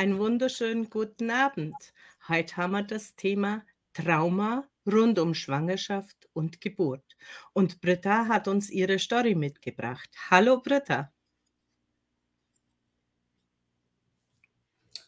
Einen 0.00 0.18
wunderschönen 0.18 0.88
guten 0.88 1.30
Abend. 1.30 1.76
Heute 2.26 2.56
haben 2.56 2.70
wir 2.70 2.82
das 2.82 3.16
Thema 3.16 3.66
Trauma 3.92 4.66
rund 4.90 5.18
um 5.18 5.34
Schwangerschaft 5.34 6.26
und 6.32 6.62
Geburt. 6.62 7.04
Und 7.52 7.82
Britta 7.82 8.26
hat 8.26 8.48
uns 8.48 8.70
ihre 8.70 8.98
Story 8.98 9.34
mitgebracht. 9.34 10.08
Hallo 10.30 10.62
Britta. 10.62 11.12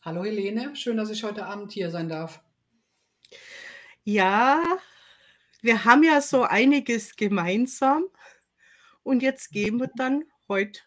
Hallo 0.02 0.24
Helene, 0.24 0.76
schön, 0.76 0.98
dass 0.98 1.08
ich 1.08 1.24
heute 1.24 1.46
Abend 1.46 1.72
hier 1.72 1.90
sein 1.90 2.10
darf. 2.10 2.42
Ja, 4.04 4.62
wir 5.62 5.86
haben 5.86 6.02
ja 6.02 6.20
so 6.20 6.42
einiges 6.42 7.16
gemeinsam 7.16 8.08
und 9.02 9.22
jetzt 9.22 9.52
gehen 9.52 9.80
wir 9.80 9.90
dann 9.96 10.24
heute 10.48 10.80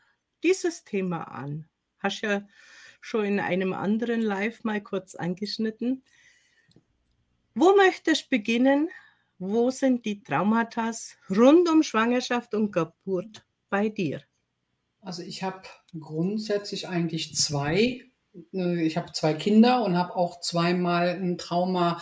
dieses 0.44 0.84
Thema 0.84 1.24
an. 1.24 1.68
Hast 1.98 2.22
ja 2.22 2.48
schon 3.06 3.25
in 3.25 3.39
einem 3.39 3.71
anderen 3.71 4.21
Live 4.21 4.64
mal 4.64 4.82
kurz 4.82 5.14
angeschnitten. 5.14 6.04
Wo 7.54 7.75
möchtest 7.75 8.25
du 8.25 8.29
beginnen? 8.32 8.89
Wo 9.38 9.70
sind 9.70 10.06
die 10.06 10.24
Traumata 10.24 10.92
rund 11.29 11.70
um 11.70 11.84
Schwangerschaft 11.84 12.56
und 12.56 12.71
Geburt 12.71 13.46
bei 13.70 13.89
dir? 13.89 14.21
Also 15.02 15.21
ich 15.21 15.43
habe 15.43 15.62
grundsätzlich 16.00 16.88
eigentlich 16.88 17.36
zwei. 17.36 18.02
Äh, 18.54 18.82
ich 18.84 18.98
habe 18.98 19.12
zwei 19.12 19.36
Kinder 19.36 19.84
und 19.84 19.96
habe 19.96 20.15
auch 20.15 20.40
zweimal 20.40 21.10
ein 21.10 21.37
Trauma, 21.37 22.01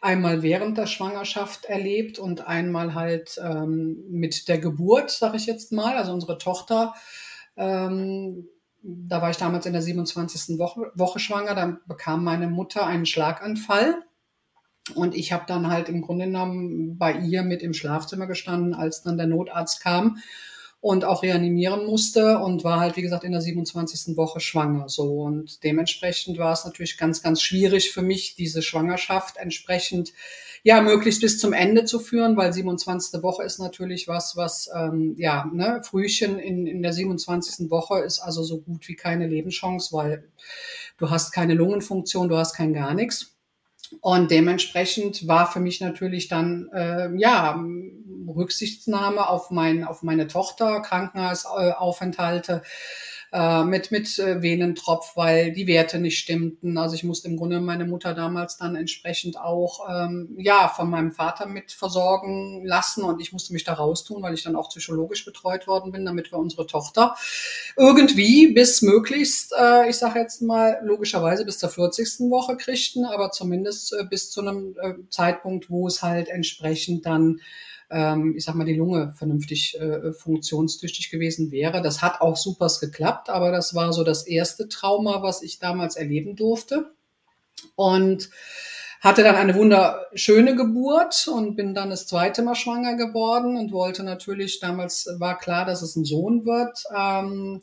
einmal 0.00 0.42
während 0.42 0.78
der 0.78 0.86
Schwangerschaft 0.86 1.66
erlebt 1.66 2.18
und 2.18 2.48
einmal 2.48 2.94
halt 2.94 3.40
ähm, 3.40 4.02
mit 4.08 4.48
der 4.48 4.58
Geburt, 4.58 5.12
sage 5.12 5.36
ich 5.36 5.46
jetzt 5.46 5.70
mal. 5.70 5.96
Also 5.96 6.12
unsere 6.12 6.38
Tochter 6.38 6.94
ähm, 7.56 8.48
da 8.82 9.20
war 9.20 9.30
ich 9.30 9.36
damals 9.36 9.66
in 9.66 9.72
der 9.72 9.82
27. 9.82 10.58
Woche, 10.58 10.90
Woche 10.94 11.18
schwanger, 11.18 11.54
dann 11.54 11.80
bekam 11.86 12.24
meine 12.24 12.48
Mutter 12.48 12.86
einen 12.86 13.06
Schlaganfall. 13.06 14.02
Und 14.94 15.14
ich 15.14 15.32
habe 15.32 15.44
dann 15.46 15.68
halt 15.68 15.88
im 15.88 16.00
Grunde 16.00 16.26
genommen 16.26 16.96
bei 16.98 17.12
ihr 17.12 17.42
mit 17.42 17.62
im 17.62 17.74
Schlafzimmer 17.74 18.26
gestanden, 18.26 18.74
als 18.74 19.02
dann 19.02 19.18
der 19.18 19.26
Notarzt 19.26 19.82
kam 19.82 20.18
und 20.80 21.04
auch 21.04 21.22
reanimieren 21.22 21.84
musste 21.86 22.38
und 22.38 22.64
war 22.64 22.80
halt, 22.80 22.96
wie 22.96 23.02
gesagt, 23.02 23.24
in 23.24 23.32
der 23.32 23.42
27. 23.42 24.16
Woche 24.16 24.40
schwanger. 24.40 24.88
So 24.88 25.22
und 25.22 25.62
dementsprechend 25.62 26.38
war 26.38 26.52
es 26.52 26.64
natürlich 26.64 26.96
ganz, 26.96 27.22
ganz 27.22 27.42
schwierig 27.42 27.90
für 27.90 28.02
mich, 28.02 28.34
diese 28.34 28.62
Schwangerschaft 28.62 29.36
entsprechend 29.36 30.12
ja 30.62 30.80
möglichst 30.80 31.20
bis 31.20 31.38
zum 31.38 31.52
Ende 31.52 31.84
zu 31.84 32.00
führen, 32.00 32.36
weil 32.36 32.52
27. 32.52 33.22
Woche 33.22 33.42
ist 33.44 33.58
natürlich 33.58 34.08
was, 34.08 34.36
was 34.36 34.70
ähm, 34.74 35.14
ja 35.18 35.50
ne, 35.52 35.82
Frühchen 35.84 36.38
in, 36.38 36.66
in 36.66 36.82
der 36.82 36.92
27. 36.92 37.70
Woche 37.70 38.00
ist 38.00 38.20
also 38.20 38.42
so 38.42 38.60
gut 38.60 38.88
wie 38.88 38.96
keine 38.96 39.26
Lebenschance, 39.26 39.92
weil 39.92 40.28
du 40.98 41.10
hast 41.10 41.32
keine 41.32 41.54
Lungenfunktion, 41.54 42.28
du 42.28 42.36
hast 42.36 42.54
kein 42.54 42.72
gar 42.72 42.94
nichts. 42.94 43.34
Und 44.00 44.30
dementsprechend 44.30 45.26
war 45.26 45.50
für 45.50 45.60
mich 45.60 45.80
natürlich 45.80 46.28
dann 46.28 46.68
äh, 46.72 47.10
ja 47.16 47.60
Rücksichtnahme 48.28 49.28
auf 49.28 49.50
mein 49.50 49.84
auf 49.84 50.02
meine 50.02 50.28
Tochter, 50.28 50.80
Krankenhausaufenthalte, 50.80 52.62
äh, 52.64 52.66
mit, 53.32 53.92
mit 53.92 54.18
äh, 54.18 54.42
Venentropf, 54.42 55.16
weil 55.16 55.52
die 55.52 55.66
Werte 55.66 55.98
nicht 55.98 56.18
stimmten. 56.18 56.76
Also 56.76 56.96
ich 56.96 57.04
musste 57.04 57.28
im 57.28 57.36
Grunde 57.36 57.60
meine 57.60 57.84
Mutter 57.84 58.12
damals 58.12 58.56
dann 58.56 58.74
entsprechend 58.74 59.38
auch 59.38 59.88
ähm, 59.88 60.34
ja 60.36 60.68
von 60.68 60.90
meinem 60.90 61.12
Vater 61.12 61.46
mit 61.46 61.70
versorgen 61.70 62.64
lassen 62.64 63.04
und 63.04 63.20
ich 63.20 63.32
musste 63.32 63.52
mich 63.52 63.64
da 63.64 63.74
raustun, 63.74 64.22
weil 64.22 64.34
ich 64.34 64.42
dann 64.42 64.56
auch 64.56 64.68
psychologisch 64.68 65.24
betreut 65.24 65.66
worden 65.66 65.92
bin, 65.92 66.04
damit 66.04 66.32
wir 66.32 66.38
unsere 66.38 66.66
Tochter 66.66 67.14
irgendwie 67.76 68.48
bis 68.52 68.82
möglichst, 68.82 69.52
äh, 69.58 69.88
ich 69.88 69.96
sage 69.96 70.18
jetzt 70.18 70.42
mal 70.42 70.80
logischerweise 70.82 71.44
bis 71.44 71.58
zur 71.58 71.68
40. 71.68 72.30
Woche 72.30 72.56
kriegten, 72.56 73.04
aber 73.04 73.30
zumindest 73.30 73.92
äh, 73.92 74.04
bis 74.04 74.30
zu 74.30 74.40
einem 74.40 74.74
äh, 74.82 74.94
Zeitpunkt, 75.10 75.70
wo 75.70 75.86
es 75.86 76.02
halt 76.02 76.28
entsprechend 76.28 77.06
dann 77.06 77.40
ähm, 77.90 78.34
ich 78.36 78.44
sag 78.44 78.54
mal, 78.54 78.64
die 78.64 78.76
Lunge 78.76 79.12
vernünftig 79.16 79.78
äh, 79.80 80.12
funktionstüchtig 80.12 81.10
gewesen 81.10 81.50
wäre. 81.50 81.82
Das 81.82 82.02
hat 82.02 82.20
auch 82.20 82.36
supers 82.36 82.80
geklappt, 82.80 83.28
aber 83.28 83.50
das 83.50 83.74
war 83.74 83.92
so 83.92 84.04
das 84.04 84.26
erste 84.26 84.68
Trauma, 84.68 85.22
was 85.22 85.42
ich 85.42 85.58
damals 85.58 85.96
erleben 85.96 86.36
durfte. 86.36 86.92
Und 87.74 88.30
hatte 89.00 89.22
dann 89.22 89.34
eine 89.34 89.54
wunderschöne 89.54 90.54
Geburt 90.54 91.26
und 91.26 91.56
bin 91.56 91.74
dann 91.74 91.88
das 91.88 92.06
zweite 92.06 92.42
Mal 92.42 92.54
schwanger 92.54 92.96
geworden 92.96 93.56
und 93.56 93.72
wollte 93.72 94.02
natürlich, 94.02 94.60
damals 94.60 95.08
war 95.18 95.38
klar, 95.38 95.64
dass 95.64 95.80
es 95.80 95.96
ein 95.96 96.04
Sohn 96.04 96.44
wird. 96.44 96.84
Ähm, 96.94 97.62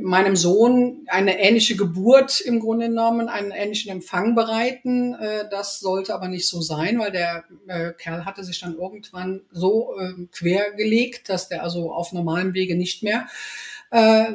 meinem 0.00 0.34
Sohn 0.34 1.06
eine 1.08 1.38
ähnliche 1.38 1.76
Geburt 1.76 2.40
im 2.40 2.58
Grunde 2.58 2.88
genommen, 2.88 3.28
einen 3.28 3.52
ähnlichen 3.52 3.92
Empfang 3.92 4.34
bereiten. 4.34 5.14
Äh, 5.14 5.48
das 5.50 5.78
sollte 5.78 6.14
aber 6.14 6.28
nicht 6.28 6.48
so 6.48 6.60
sein, 6.60 6.98
weil 6.98 7.12
der 7.12 7.44
äh, 7.68 7.92
Kerl 7.92 8.24
hatte 8.24 8.42
sich 8.42 8.58
dann 8.60 8.76
irgendwann 8.76 9.42
so 9.52 9.94
äh, 9.98 10.26
quer 10.32 10.72
gelegt, 10.72 11.28
dass 11.28 11.48
der 11.48 11.62
also 11.62 11.92
auf 11.92 12.12
normalem 12.12 12.54
Wege 12.54 12.76
nicht 12.76 13.02
mehr 13.02 13.26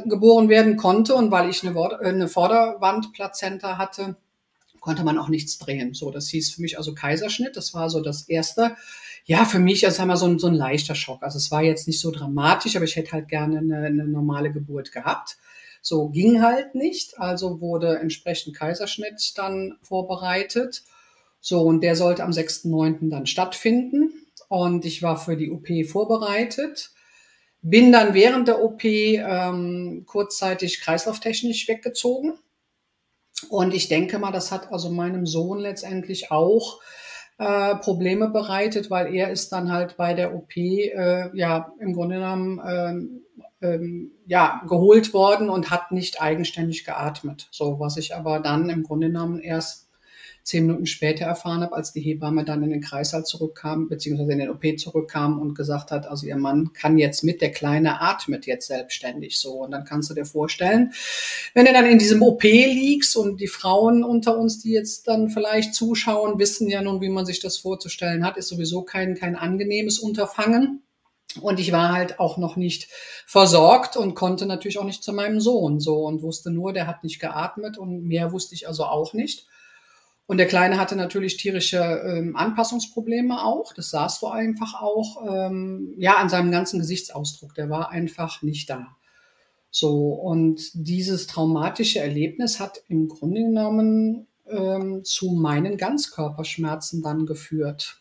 geboren 0.05 0.47
werden 0.47 0.77
konnte. 0.77 1.15
Und 1.15 1.31
weil 1.31 1.49
ich 1.49 1.67
eine, 1.67 1.77
eine 1.99 2.29
Vorderwandplazenta 2.29 3.77
hatte, 3.77 4.15
konnte 4.79 5.03
man 5.03 5.17
auch 5.17 5.27
nichts 5.27 5.57
drehen. 5.57 5.93
So, 5.93 6.11
das 6.11 6.29
hieß 6.29 6.51
für 6.51 6.61
mich 6.61 6.77
also 6.77 6.93
Kaiserschnitt. 6.93 7.57
Das 7.57 7.73
war 7.73 7.89
so 7.89 7.99
das 7.99 8.29
erste. 8.29 8.77
Ja, 9.29 9.45
für 9.45 9.59
mich, 9.59 9.85
also 9.85 9.99
haben 9.99 10.07
wir 10.07 10.17
so 10.17 10.25
ein, 10.25 10.39
so 10.39 10.47
ein 10.47 10.55
leichter 10.55 10.95
Schock. 10.95 11.21
Also 11.21 11.37
es 11.37 11.51
war 11.51 11.61
jetzt 11.61 11.85
nicht 11.85 11.99
so 11.99 12.09
dramatisch, 12.09 12.75
aber 12.75 12.85
ich 12.85 12.95
hätte 12.95 13.11
halt 13.11 13.27
gerne 13.27 13.59
eine, 13.59 13.77
eine 13.85 14.07
normale 14.07 14.51
Geburt 14.51 14.91
gehabt. 14.91 15.37
So 15.83 16.09
ging 16.09 16.41
halt 16.41 16.73
nicht, 16.73 17.19
also 17.19 17.61
wurde 17.61 17.99
entsprechend 17.99 18.55
Kaiserschnitt 18.55 19.37
dann 19.37 19.77
vorbereitet. 19.83 20.81
So, 21.41 21.61
und 21.61 21.81
der 21.81 21.95
sollte 21.95 22.23
am 22.23 22.31
6.9. 22.31 23.11
dann 23.11 23.27
stattfinden. 23.27 24.13
Und 24.47 24.83
ich 24.83 25.03
war 25.03 25.15
für 25.15 25.37
die 25.37 25.51
OP 25.51 25.67
vorbereitet. 25.87 26.89
Bin 27.61 27.91
dann 27.91 28.15
während 28.15 28.47
der 28.47 28.63
OP 28.63 28.83
ähm, 28.83 30.05
kurzzeitig 30.07 30.81
kreislauftechnisch 30.81 31.67
weggezogen. 31.67 32.33
Und 33.49 33.75
ich 33.75 33.89
denke 33.89 34.17
mal, 34.17 34.31
das 34.31 34.51
hat 34.51 34.71
also 34.71 34.89
meinem 34.89 35.27
Sohn 35.27 35.59
letztendlich 35.59 36.31
auch 36.31 36.79
äh, 37.39 37.75
Probleme 37.77 38.29
bereitet, 38.29 38.91
weil 38.91 39.13
er 39.13 39.31
ist 39.31 39.51
dann 39.51 39.71
halt 39.71 39.97
bei 39.97 40.13
der 40.13 40.35
OP 40.35 40.55
äh, 40.55 41.35
ja 41.35 41.73
im 41.79 41.93
Grunde 41.93 42.15
genommen 42.15 42.59
äh, 42.59 43.65
ähm, 43.65 44.11
ja, 44.25 44.61
geholt 44.67 45.13
worden 45.13 45.49
und 45.49 45.69
hat 45.69 45.91
nicht 45.91 46.21
eigenständig 46.21 46.85
geatmet. 46.85 47.47
So, 47.51 47.79
was 47.79 47.97
ich 47.97 48.15
aber 48.15 48.39
dann 48.39 48.69
im 48.69 48.83
Grunde 48.83 49.07
genommen 49.07 49.39
erst 49.39 49.88
zehn 50.49 50.65
Minuten 50.65 50.87
später 50.87 51.25
erfahren 51.25 51.61
habe, 51.61 51.75
als 51.75 51.93
die 51.93 52.01
Hebamme 52.01 52.43
dann 52.43 52.63
in 52.63 52.71
den 52.71 52.81
Kreißsaal 52.81 53.23
zurückkam, 53.23 53.87
beziehungsweise 53.87 54.31
in 54.31 54.39
den 54.39 54.49
OP 54.49 54.63
zurückkam 54.79 55.39
und 55.39 55.53
gesagt 55.53 55.91
hat, 55.91 56.07
also 56.07 56.25
ihr 56.25 56.37
Mann 56.37 56.73
kann 56.73 56.97
jetzt 56.97 57.23
mit, 57.23 57.41
der 57.41 57.51
Kleine 57.51 58.01
atmet 58.01 58.47
jetzt 58.47 58.67
selbstständig 58.67 59.39
so. 59.39 59.63
Und 59.63 59.71
dann 59.71 59.85
kannst 59.85 60.09
du 60.09 60.15
dir 60.15 60.25
vorstellen, 60.25 60.91
wenn 61.53 61.65
du 61.65 61.73
dann 61.73 61.85
in 61.85 61.99
diesem 61.99 62.23
OP 62.23 62.41
liegst 62.43 63.15
und 63.15 63.39
die 63.39 63.47
Frauen 63.47 64.03
unter 64.03 64.37
uns, 64.37 64.59
die 64.59 64.71
jetzt 64.71 65.07
dann 65.07 65.29
vielleicht 65.29 65.75
zuschauen, 65.75 66.39
wissen 66.39 66.67
ja 66.67 66.81
nun, 66.81 66.99
wie 66.99 67.09
man 67.09 67.27
sich 67.27 67.39
das 67.39 67.59
vorzustellen 67.59 68.25
hat, 68.25 68.35
ist 68.35 68.47
sowieso 68.47 68.81
kein, 68.81 69.13
kein 69.15 69.35
angenehmes 69.35 69.99
Unterfangen. 69.99 70.81
Und 71.41 71.59
ich 71.59 71.71
war 71.71 71.93
halt 71.93 72.19
auch 72.19 72.37
noch 72.37 72.55
nicht 72.55 72.87
versorgt 73.27 73.97
und 73.97 74.15
konnte 74.15 74.47
natürlich 74.47 74.79
auch 74.79 74.83
nicht 74.83 75.03
zu 75.03 75.13
meinem 75.13 75.39
Sohn 75.39 75.79
so 75.79 75.99
und 76.05 76.23
wusste 76.23 76.49
nur, 76.49 76.73
der 76.73 76.87
hat 76.87 77.03
nicht 77.03 77.19
geatmet 77.19 77.77
und 77.77 78.03
mehr 78.03 78.31
wusste 78.31 78.55
ich 78.55 78.67
also 78.67 78.85
auch 78.85 79.13
nicht. 79.13 79.45
Und 80.29 80.37
der 80.37 80.45
Kleine 80.45 80.77
hatte 80.77 80.95
natürlich 80.95 81.37
tierische 81.37 81.79
ähm, 81.79 82.35
Anpassungsprobleme 82.35 83.43
auch. 83.43 83.73
Das 83.73 83.89
sahst 83.89 84.21
du 84.21 84.27
einfach 84.27 84.79
auch, 84.79 85.25
ähm, 85.27 85.95
ja, 85.97 86.17
an 86.17 86.29
seinem 86.29 86.51
ganzen 86.51 86.77
Gesichtsausdruck. 86.77 87.55
Der 87.55 87.71
war 87.71 87.89
einfach 87.89 88.43
nicht 88.43 88.69
da. 88.69 88.95
So, 89.71 90.09
und 90.09 90.69
dieses 90.75 91.25
traumatische 91.25 91.97
Erlebnis 91.97 92.59
hat 92.59 92.83
im 92.89 93.07
Grunde 93.07 93.41
genommen 93.41 94.27
ähm, 94.47 95.03
zu 95.03 95.31
meinen 95.31 95.77
Ganzkörperschmerzen 95.77 97.01
dann 97.01 97.25
geführt. 97.25 97.99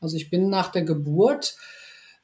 Also 0.00 0.16
ich 0.16 0.30
bin 0.30 0.50
nach 0.50 0.72
der 0.72 0.82
Geburt 0.82 1.56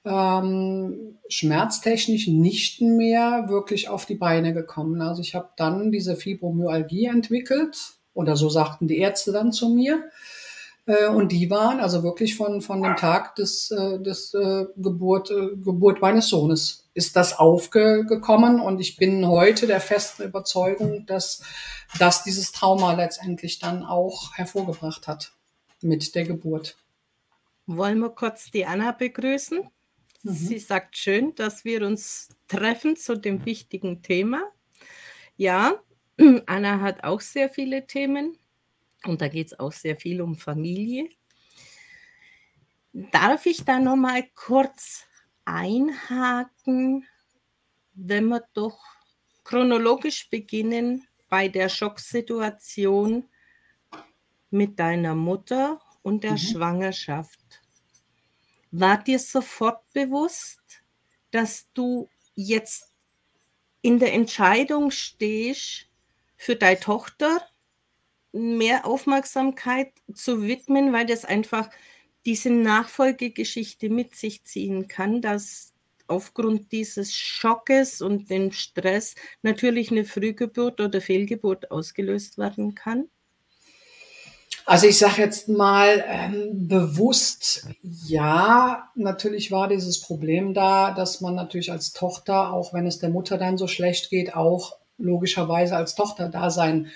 ähm, 0.04 1.16
schmerztechnisch 1.28 2.26
nicht 2.26 2.80
mehr 2.80 3.44
wirklich 3.48 3.88
auf 3.88 4.04
die 4.04 4.16
Beine 4.16 4.52
gekommen. 4.52 5.00
Also 5.00 5.22
ich 5.22 5.36
habe 5.36 5.50
dann 5.56 5.92
diese 5.92 6.16
Fibromyalgie 6.16 7.04
entwickelt 7.04 7.97
oder 8.18 8.36
so 8.36 8.48
sagten 8.48 8.88
die 8.88 8.98
Ärzte 8.98 9.30
dann 9.32 9.52
zu 9.52 9.68
mir. 9.68 10.10
Äh, 10.86 11.06
und 11.08 11.30
die 11.30 11.48
waren 11.50 11.78
also 11.78 12.02
wirklich 12.02 12.36
von, 12.36 12.60
von 12.60 12.82
dem 12.82 12.96
Tag 12.96 13.36
des, 13.36 13.70
äh, 13.70 14.00
des 14.00 14.34
äh, 14.34 14.66
Geburt, 14.76 15.28
Geburt 15.28 16.00
meines 16.00 16.28
Sohnes 16.28 16.88
ist 16.94 17.14
das 17.14 17.38
aufgekommen 17.38 18.60
und 18.60 18.80
ich 18.80 18.96
bin 18.96 19.28
heute 19.28 19.68
der 19.68 19.80
festen 19.80 20.24
Überzeugung, 20.24 21.06
dass 21.06 21.42
das 22.00 22.24
dieses 22.24 22.50
Trauma 22.50 22.94
letztendlich 22.94 23.60
dann 23.60 23.84
auch 23.84 24.34
hervorgebracht 24.34 25.06
hat 25.06 25.32
mit 25.80 26.16
der 26.16 26.24
Geburt. 26.24 26.76
Wollen 27.66 28.00
wir 28.00 28.10
kurz 28.10 28.50
die 28.50 28.66
Anna 28.66 28.90
begrüßen? 28.90 29.60
Mhm. 30.24 30.32
Sie 30.32 30.58
sagt 30.58 30.96
schön, 30.96 31.36
dass 31.36 31.64
wir 31.64 31.86
uns 31.86 32.30
treffen 32.48 32.96
zu 32.96 33.14
dem 33.14 33.44
wichtigen 33.46 34.02
Thema. 34.02 34.42
Ja, 35.36 35.74
Anna 36.46 36.80
hat 36.80 37.04
auch 37.04 37.20
sehr 37.20 37.48
viele 37.48 37.86
Themen 37.86 38.36
und 39.04 39.20
da 39.20 39.28
geht 39.28 39.48
es 39.48 39.58
auch 39.58 39.72
sehr 39.72 39.96
viel 39.96 40.20
um 40.20 40.36
Familie. 40.36 41.08
Darf 42.92 43.46
ich 43.46 43.64
da 43.64 43.78
noch 43.78 43.96
mal 43.96 44.24
kurz 44.34 45.06
einhaken, 45.44 47.06
wenn 47.94 48.28
wir 48.28 48.44
doch 48.52 48.78
chronologisch 49.44 50.28
beginnen 50.28 51.06
bei 51.28 51.48
der 51.48 51.68
Schocksituation 51.68 53.28
mit 54.50 54.78
deiner 54.78 55.14
Mutter 55.14 55.80
und 56.02 56.24
der 56.24 56.32
mhm. 56.32 56.38
Schwangerschaft? 56.38 57.62
War 58.70 59.02
dir 59.02 59.18
sofort 59.18 59.90
bewusst, 59.92 60.60
dass 61.30 61.72
du 61.72 62.10
jetzt 62.34 62.92
in 63.80 63.98
der 63.98 64.12
Entscheidung 64.12 64.90
stehst, 64.90 65.87
für 66.38 66.56
deine 66.56 66.80
Tochter 66.80 67.42
mehr 68.32 68.86
Aufmerksamkeit 68.86 69.92
zu 70.14 70.42
widmen, 70.42 70.92
weil 70.92 71.04
das 71.04 71.24
einfach 71.26 71.68
diese 72.24 72.50
Nachfolgegeschichte 72.50 73.90
mit 73.90 74.14
sich 74.14 74.44
ziehen 74.44 74.88
kann, 74.88 75.20
dass 75.20 75.74
aufgrund 76.06 76.72
dieses 76.72 77.14
Schockes 77.14 78.00
und 78.00 78.30
dem 78.30 78.52
Stress 78.52 79.14
natürlich 79.42 79.90
eine 79.90 80.04
Frühgeburt 80.04 80.80
oder 80.80 81.00
Fehlgeburt 81.00 81.70
ausgelöst 81.70 82.38
werden 82.38 82.74
kann? 82.74 83.08
Also 84.64 84.86
ich 84.86 84.98
sage 84.98 85.22
jetzt 85.22 85.48
mal 85.48 86.04
ähm, 86.06 86.68
bewusst, 86.68 87.66
ja, 87.82 88.90
natürlich 88.94 89.50
war 89.50 89.68
dieses 89.68 90.00
Problem 90.00 90.52
da, 90.52 90.92
dass 90.92 91.22
man 91.22 91.34
natürlich 91.34 91.72
als 91.72 91.94
Tochter, 91.94 92.52
auch 92.52 92.74
wenn 92.74 92.86
es 92.86 92.98
der 92.98 93.08
Mutter 93.08 93.38
dann 93.38 93.56
so 93.56 93.66
schlecht 93.66 94.10
geht, 94.10 94.34
auch 94.34 94.77
logischerweise 94.98 95.76
als 95.76 95.94
Tochter 95.94 96.28
da 96.28 96.50
sein 96.50 96.88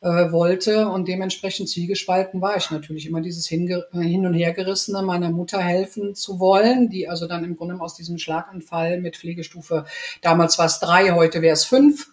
äh, 0.00 0.30
wollte. 0.30 0.88
Und 0.88 1.08
dementsprechend 1.08 1.68
zwiegespalten 1.68 2.40
war 2.40 2.56
ich 2.56 2.70
natürlich. 2.70 3.06
Immer 3.06 3.20
dieses 3.20 3.46
Hin, 3.46 3.82
Hin 3.92 4.26
und 4.26 4.34
Hergerissene 4.34 5.02
meiner 5.02 5.30
Mutter 5.30 5.58
helfen 5.58 6.14
zu 6.14 6.38
wollen, 6.38 6.88
die 6.90 7.08
also 7.08 7.26
dann 7.26 7.44
im 7.44 7.56
Grunde 7.56 7.80
aus 7.80 7.94
diesem 7.94 8.18
Schlaganfall 8.18 9.00
mit 9.00 9.16
Pflegestufe, 9.16 9.86
damals 10.22 10.58
war 10.58 10.66
es 10.66 10.80
drei, 10.80 11.12
heute 11.12 11.42
wäre 11.42 11.54
es 11.54 11.64
fünf, 11.64 12.08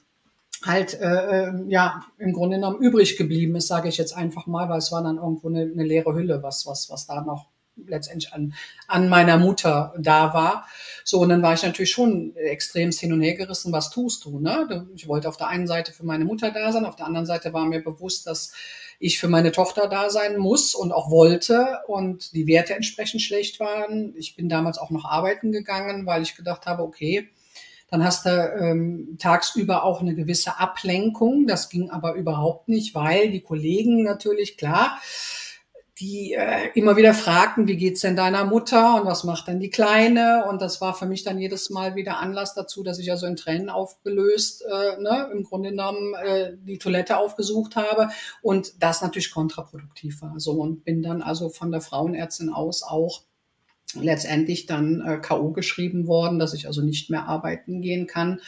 halt 0.66 0.94
äh, 1.00 1.48
äh, 1.48 1.54
ja 1.68 2.04
im 2.18 2.34
Grunde 2.34 2.58
genommen 2.58 2.80
übrig 2.80 3.18
geblieben 3.18 3.56
ist, 3.56 3.68
sage 3.68 3.90
ich 3.90 3.98
jetzt 3.98 4.16
einfach 4.16 4.48
mal, 4.48 4.70
weil 4.70 4.78
es 4.78 4.92
war 4.92 5.04
dann 5.04 5.18
irgendwo 5.18 5.50
eine, 5.50 5.62
eine 5.62 5.84
leere 5.84 6.14
Hülle, 6.14 6.42
was 6.42 6.66
was 6.66 6.90
was 6.90 7.06
da 7.06 7.22
noch 7.22 7.48
letztendlich 7.76 8.34
an, 8.34 8.54
an 8.88 9.10
meiner 9.10 9.38
Mutter 9.38 9.94
da 9.98 10.34
war. 10.34 10.68
So, 11.04 11.20
und 11.20 11.30
dann 11.30 11.42
war 11.42 11.54
ich 11.54 11.64
natürlich 11.64 11.92
schon 11.92 12.36
extrem 12.36 12.92
hin 12.92 13.14
und 13.14 13.22
her 13.22 13.36
gerissen, 13.36 13.72
was 13.72 13.90
tust 13.90 14.26
du? 14.26 14.40
Ne? 14.40 14.88
Ich 14.96 15.08
wollte 15.08 15.28
auf 15.28 15.38
der 15.38 15.48
einen 15.48 15.68
Seite 15.68 15.92
für 15.92 16.06
meine 16.06 16.26
Mutter 16.26 16.52
da 16.52 16.72
sein, 16.72 16.86
auf 16.86 16.96
der 16.96 17.08
anderen 17.08 17.26
Seite 17.26 17.54
war 17.54 17.66
mir 17.66 17.84
bewusst, 17.84 18.28
dass 18.28 18.54
ich 19.00 19.20
für 19.20 19.28
meine 19.28 19.52
Tochter 19.52 19.88
da 19.88 20.10
sein 20.10 20.38
muss 20.38 20.76
und 20.76 20.92
auch 20.92 21.10
wollte 21.10 21.80
und 21.88 22.34
die 22.34 22.48
Werte 22.48 22.76
entsprechend 22.76 23.22
schlecht 23.22 23.60
waren. 23.60 24.14
Ich 24.16 24.36
bin 24.36 24.48
damals 24.48 24.78
auch 24.78 24.92
noch 24.92 25.06
arbeiten 25.06 25.52
gegangen, 25.52 26.06
weil 26.06 26.22
ich 26.22 26.36
gedacht 26.36 26.66
habe, 26.68 26.84
okay, 26.84 27.30
dann 27.90 28.04
hast 28.04 28.26
du 28.26 28.30
ähm, 28.30 29.18
tagsüber 29.20 29.84
auch 29.84 30.02
eine 30.02 30.16
gewisse 30.16 30.58
Ablenkung. 30.58 31.48
Das 31.48 31.70
ging 31.70 31.92
aber 31.92 32.16
überhaupt 32.16 32.68
nicht, 32.68 32.96
weil 32.96 33.30
die 33.30 33.42
Kollegen 33.42 34.04
natürlich, 34.04 34.58
klar, 34.58 35.00
die 36.00 36.34
äh, 36.34 36.70
immer 36.74 36.98
wieder 36.98 37.14
fragten, 37.14 37.68
wie 37.68 37.78
geht's 37.78 38.02
denn 38.02 38.16
deiner 38.16 38.46
Mutter 38.46 39.00
und 39.00 39.06
was 39.06 39.24
macht 39.24 39.48
denn 39.48 39.60
die 39.60 39.70
Kleine? 39.70 40.46
Und 40.50 40.60
das 40.62 40.82
war 40.82 40.96
für 40.96 41.06
mich 41.06 41.24
dann 41.24 41.38
jedes 41.38 41.70
Mal 41.70 41.96
wieder 41.96 42.18
Anlass 42.18 42.56
dazu, 42.56 42.84
dass 42.84 42.98
ich 42.98 43.12
also 43.12 43.28
in 43.28 43.36
Tränen 43.36 43.70
aufgelöst, 43.70 44.64
äh, 44.64 45.00
ne, 45.02 45.30
im 45.32 45.44
Grunde 45.44 45.70
genommen 45.70 46.16
äh, 46.16 46.54
die 46.58 46.80
Toilette 46.80 47.18
aufgesucht 47.18 47.76
habe 47.76 48.10
und 48.42 48.82
das 48.82 49.04
natürlich 49.04 49.32
kontraproduktiv 49.32 50.22
war. 50.24 50.40
So 50.40 50.54
und 50.54 50.84
bin 50.84 51.04
dann 51.04 51.22
also 51.22 51.50
von 51.50 51.72
der 51.72 51.82
Frauenärztin 51.82 52.50
aus 52.50 52.82
auch 52.82 53.22
letztendlich 53.94 54.66
dann 54.66 55.02
äh, 55.02 55.18
KO 55.18 55.52
geschrieben 55.52 56.08
worden, 56.08 56.40
dass 56.40 56.56
ich 56.56 56.66
also 56.66 56.82
nicht 56.82 57.12
mehr 57.12 57.28
arbeiten 57.28 57.82
gehen 57.82 58.08
kann 58.08 58.42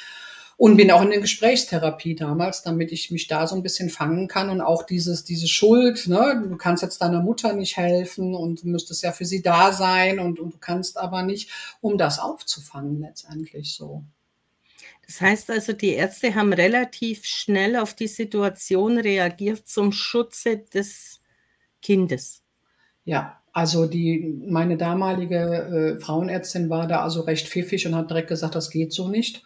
und 0.58 0.78
bin 0.78 0.90
auch 0.92 1.02
in 1.02 1.10
der 1.10 1.20
Gesprächstherapie 1.20 2.16
damals, 2.16 2.62
damit 2.62 2.92
ich 2.92 3.12
mich 3.12 3.28
da 3.28 3.46
so 3.46 3.56
ein 3.56 3.64
bisschen 3.64 3.90
fangen 3.90 4.28
kann 4.28 4.50
und 4.50 4.62
auch 4.62 4.84
dieses, 4.84 5.26
diese 5.26 5.48
Schuld, 5.48 6.08
ne, 6.08 6.44
du 6.48 6.56
kannst 6.56 6.82
jetzt 6.82 7.02
deiner 7.02 7.22
Mutter 7.22 7.54
nicht 7.54 7.76
helfen 7.76 8.34
und 8.34 8.64
du 8.64 8.70
müsstest 8.70 9.04
ja 9.04 9.12
für 9.12 9.26
sie 9.26 9.42
da 9.42 9.74
sein 9.74 10.20
und, 10.20 10.40
und 10.40 10.54
du 10.54 10.58
kannst 10.58 10.98
aber 10.98 11.24
nicht, 11.24 11.50
um 11.82 11.98
das 11.98 12.20
aufzufangen 12.20 13.02
letztendlich 13.02 13.74
so. 13.74 14.04
Das 15.06 15.22
heißt 15.22 15.52
also, 15.52 15.74
die 15.74 15.94
Ärzte 15.94 16.34
haben 16.34 16.54
relativ 16.54 17.26
schnell 17.26 17.76
auf 17.76 17.94
die 17.94 18.08
Situation 18.08 18.98
reagiert 18.98 19.68
zum 19.68 19.92
Schutze 19.92 20.58
des 20.58 21.20
Kindes. 21.82 22.42
Ja, 23.04 23.40
also 23.52 23.86
die, 23.86 24.42
meine 24.48 24.78
damalige 24.78 25.98
äh, 25.98 26.00
Frauenärztin 26.02 26.70
war 26.70 26.88
da 26.88 27.04
also 27.04 27.22
recht 27.22 27.48
pfiffig 27.48 27.86
und 27.86 27.94
hat 27.94 28.10
direkt 28.10 28.30
gesagt, 28.30 28.56
das 28.56 28.72
geht 28.72 28.94
so 28.94 29.10
nicht 29.10 29.44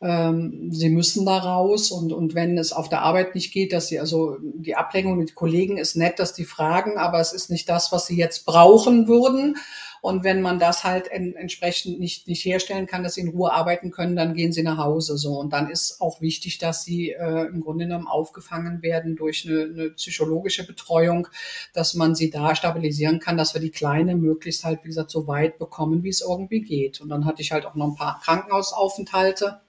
ähm, 0.00 0.68
sie 0.70 0.90
müssen 0.90 1.26
da 1.26 1.38
raus 1.38 1.90
und, 1.90 2.12
und 2.12 2.34
wenn 2.34 2.56
es 2.56 2.72
auf 2.72 2.88
der 2.88 3.02
Arbeit 3.02 3.34
nicht 3.34 3.52
geht, 3.52 3.72
dass 3.72 3.88
sie 3.88 3.98
also 3.98 4.36
die 4.40 4.76
Ablenkung 4.76 5.18
mit 5.18 5.34
Kollegen 5.34 5.76
ist 5.76 5.96
nett, 5.96 6.20
dass 6.20 6.34
die 6.34 6.44
fragen, 6.44 6.98
aber 6.98 7.18
es 7.18 7.32
ist 7.32 7.50
nicht 7.50 7.68
das, 7.68 7.90
was 7.90 8.06
sie 8.06 8.16
jetzt 8.16 8.46
brauchen 8.46 9.08
würden. 9.08 9.56
Und 10.00 10.22
wenn 10.22 10.40
man 10.40 10.60
das 10.60 10.84
halt 10.84 11.10
en 11.10 11.34
entsprechend 11.34 11.98
nicht, 11.98 12.28
nicht 12.28 12.44
herstellen 12.44 12.86
kann, 12.86 13.02
dass 13.02 13.14
sie 13.14 13.22
in 13.22 13.30
Ruhe 13.30 13.52
arbeiten 13.52 13.90
können, 13.90 14.14
dann 14.14 14.34
gehen 14.34 14.52
sie 14.52 14.62
nach 14.62 14.78
Hause. 14.78 15.18
So. 15.18 15.40
Und 15.40 15.52
dann 15.52 15.68
ist 15.68 16.00
auch 16.00 16.20
wichtig, 16.20 16.58
dass 16.58 16.84
sie 16.84 17.10
äh, 17.10 17.46
im 17.46 17.60
Grunde 17.60 17.86
genommen 17.86 18.06
aufgefangen 18.06 18.80
werden 18.80 19.16
durch 19.16 19.44
eine, 19.44 19.62
eine 19.62 19.90
psychologische 19.90 20.64
Betreuung, 20.64 21.26
dass 21.72 21.94
man 21.94 22.14
sie 22.14 22.30
da 22.30 22.54
stabilisieren 22.54 23.18
kann, 23.18 23.36
dass 23.36 23.54
wir 23.54 23.60
die 23.60 23.72
Kleine 23.72 24.14
möglichst 24.14 24.64
halt, 24.64 24.84
wie 24.84 24.88
gesagt, 24.88 25.10
so 25.10 25.26
weit 25.26 25.58
bekommen, 25.58 26.04
wie 26.04 26.10
es 26.10 26.20
irgendwie 26.20 26.60
geht. 26.60 27.00
Und 27.00 27.08
dann 27.08 27.24
hatte 27.24 27.42
ich 27.42 27.50
halt 27.50 27.66
auch 27.66 27.74
noch 27.74 27.88
ein 27.88 27.96
paar 27.96 28.20
Krankenhausaufenthalte 28.22 29.60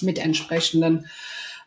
mit 0.00 0.18
entsprechenden 0.18 1.06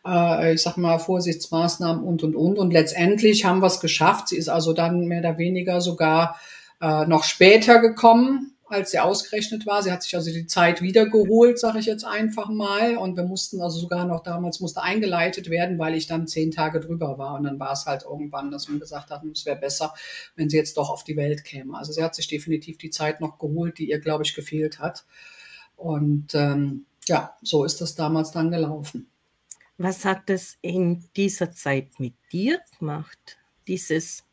äh, 0.06 0.54
ich 0.54 0.62
sag 0.62 0.76
mal, 0.76 0.98
Vorsichtsmaßnahmen 0.98 2.02
und, 2.02 2.22
und, 2.22 2.36
und. 2.36 2.58
Und 2.58 2.72
letztendlich 2.72 3.44
haben 3.44 3.60
wir 3.60 3.66
es 3.66 3.80
geschafft. 3.80 4.28
Sie 4.28 4.36
ist 4.36 4.48
also 4.48 4.72
dann 4.72 5.06
mehr 5.06 5.20
oder 5.20 5.38
weniger 5.38 5.80
sogar 5.80 6.40
äh, 6.80 7.06
noch 7.06 7.24
später 7.24 7.80
gekommen, 7.80 8.52
als 8.68 8.90
sie 8.90 8.98
ausgerechnet 8.98 9.66
war. 9.66 9.82
Sie 9.82 9.92
hat 9.92 10.02
sich 10.02 10.14
also 10.14 10.30
die 10.30 10.46
Zeit 10.46 10.82
wiedergeholt, 10.82 11.58
sage 11.58 11.78
ich 11.78 11.86
jetzt 11.86 12.04
einfach 12.04 12.48
mal. 12.48 12.96
Und 12.96 13.16
wir 13.16 13.24
mussten 13.24 13.60
also 13.60 13.78
sogar 13.78 14.04
noch 14.06 14.22
damals 14.22 14.60
musste 14.60 14.82
eingeleitet 14.82 15.50
werden, 15.50 15.78
weil 15.78 15.94
ich 15.94 16.06
dann 16.06 16.26
zehn 16.26 16.50
Tage 16.50 16.80
drüber 16.80 17.18
war. 17.18 17.34
Und 17.34 17.44
dann 17.44 17.60
war 17.60 17.72
es 17.72 17.86
halt 17.86 18.04
irgendwann, 18.04 18.50
dass 18.50 18.68
man 18.68 18.80
gesagt 18.80 19.10
hat, 19.10 19.22
es 19.24 19.46
wäre 19.46 19.56
besser, 19.56 19.94
wenn 20.34 20.48
sie 20.48 20.56
jetzt 20.56 20.76
doch 20.76 20.90
auf 20.90 21.04
die 21.04 21.16
Welt 21.16 21.44
käme. 21.44 21.76
Also 21.76 21.92
sie 21.92 22.02
hat 22.02 22.14
sich 22.14 22.28
definitiv 22.28 22.78
die 22.78 22.90
Zeit 22.90 23.20
noch 23.20 23.38
geholt, 23.38 23.78
die 23.78 23.88
ihr, 23.88 24.00
glaube 24.00 24.24
ich, 24.24 24.34
gefehlt 24.34 24.78
hat. 24.80 25.04
Und 25.76 26.34
ähm, 26.34 26.86
ja, 27.08 27.36
so 27.42 27.64
ist 27.64 27.80
das 27.80 27.94
damals 27.94 28.30
dann 28.32 28.50
gelaufen. 28.50 29.10
Was 29.78 30.04
hat 30.04 30.30
es 30.30 30.56
in 30.62 31.04
dieser 31.16 31.52
Zeit 31.52 32.00
mit 32.00 32.14
dir 32.32 32.60
gemacht? 32.78 33.38
Dieses 33.68 34.24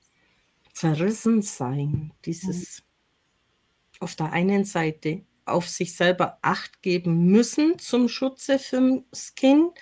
Zerrissensein, 0.73 2.13
dieses 2.25 2.79
mhm. 2.79 3.97
auf 3.99 4.15
der 4.15 4.31
einen 4.31 4.65
Seite 4.65 5.23
auf 5.45 5.67
sich 5.67 5.95
selber 5.95 6.39
Acht 6.41 6.81
geben 6.81 7.25
müssen 7.25 7.77
zum 7.77 8.07
Schutze 8.07 8.59
fürs 8.59 9.35
Kind 9.35 9.77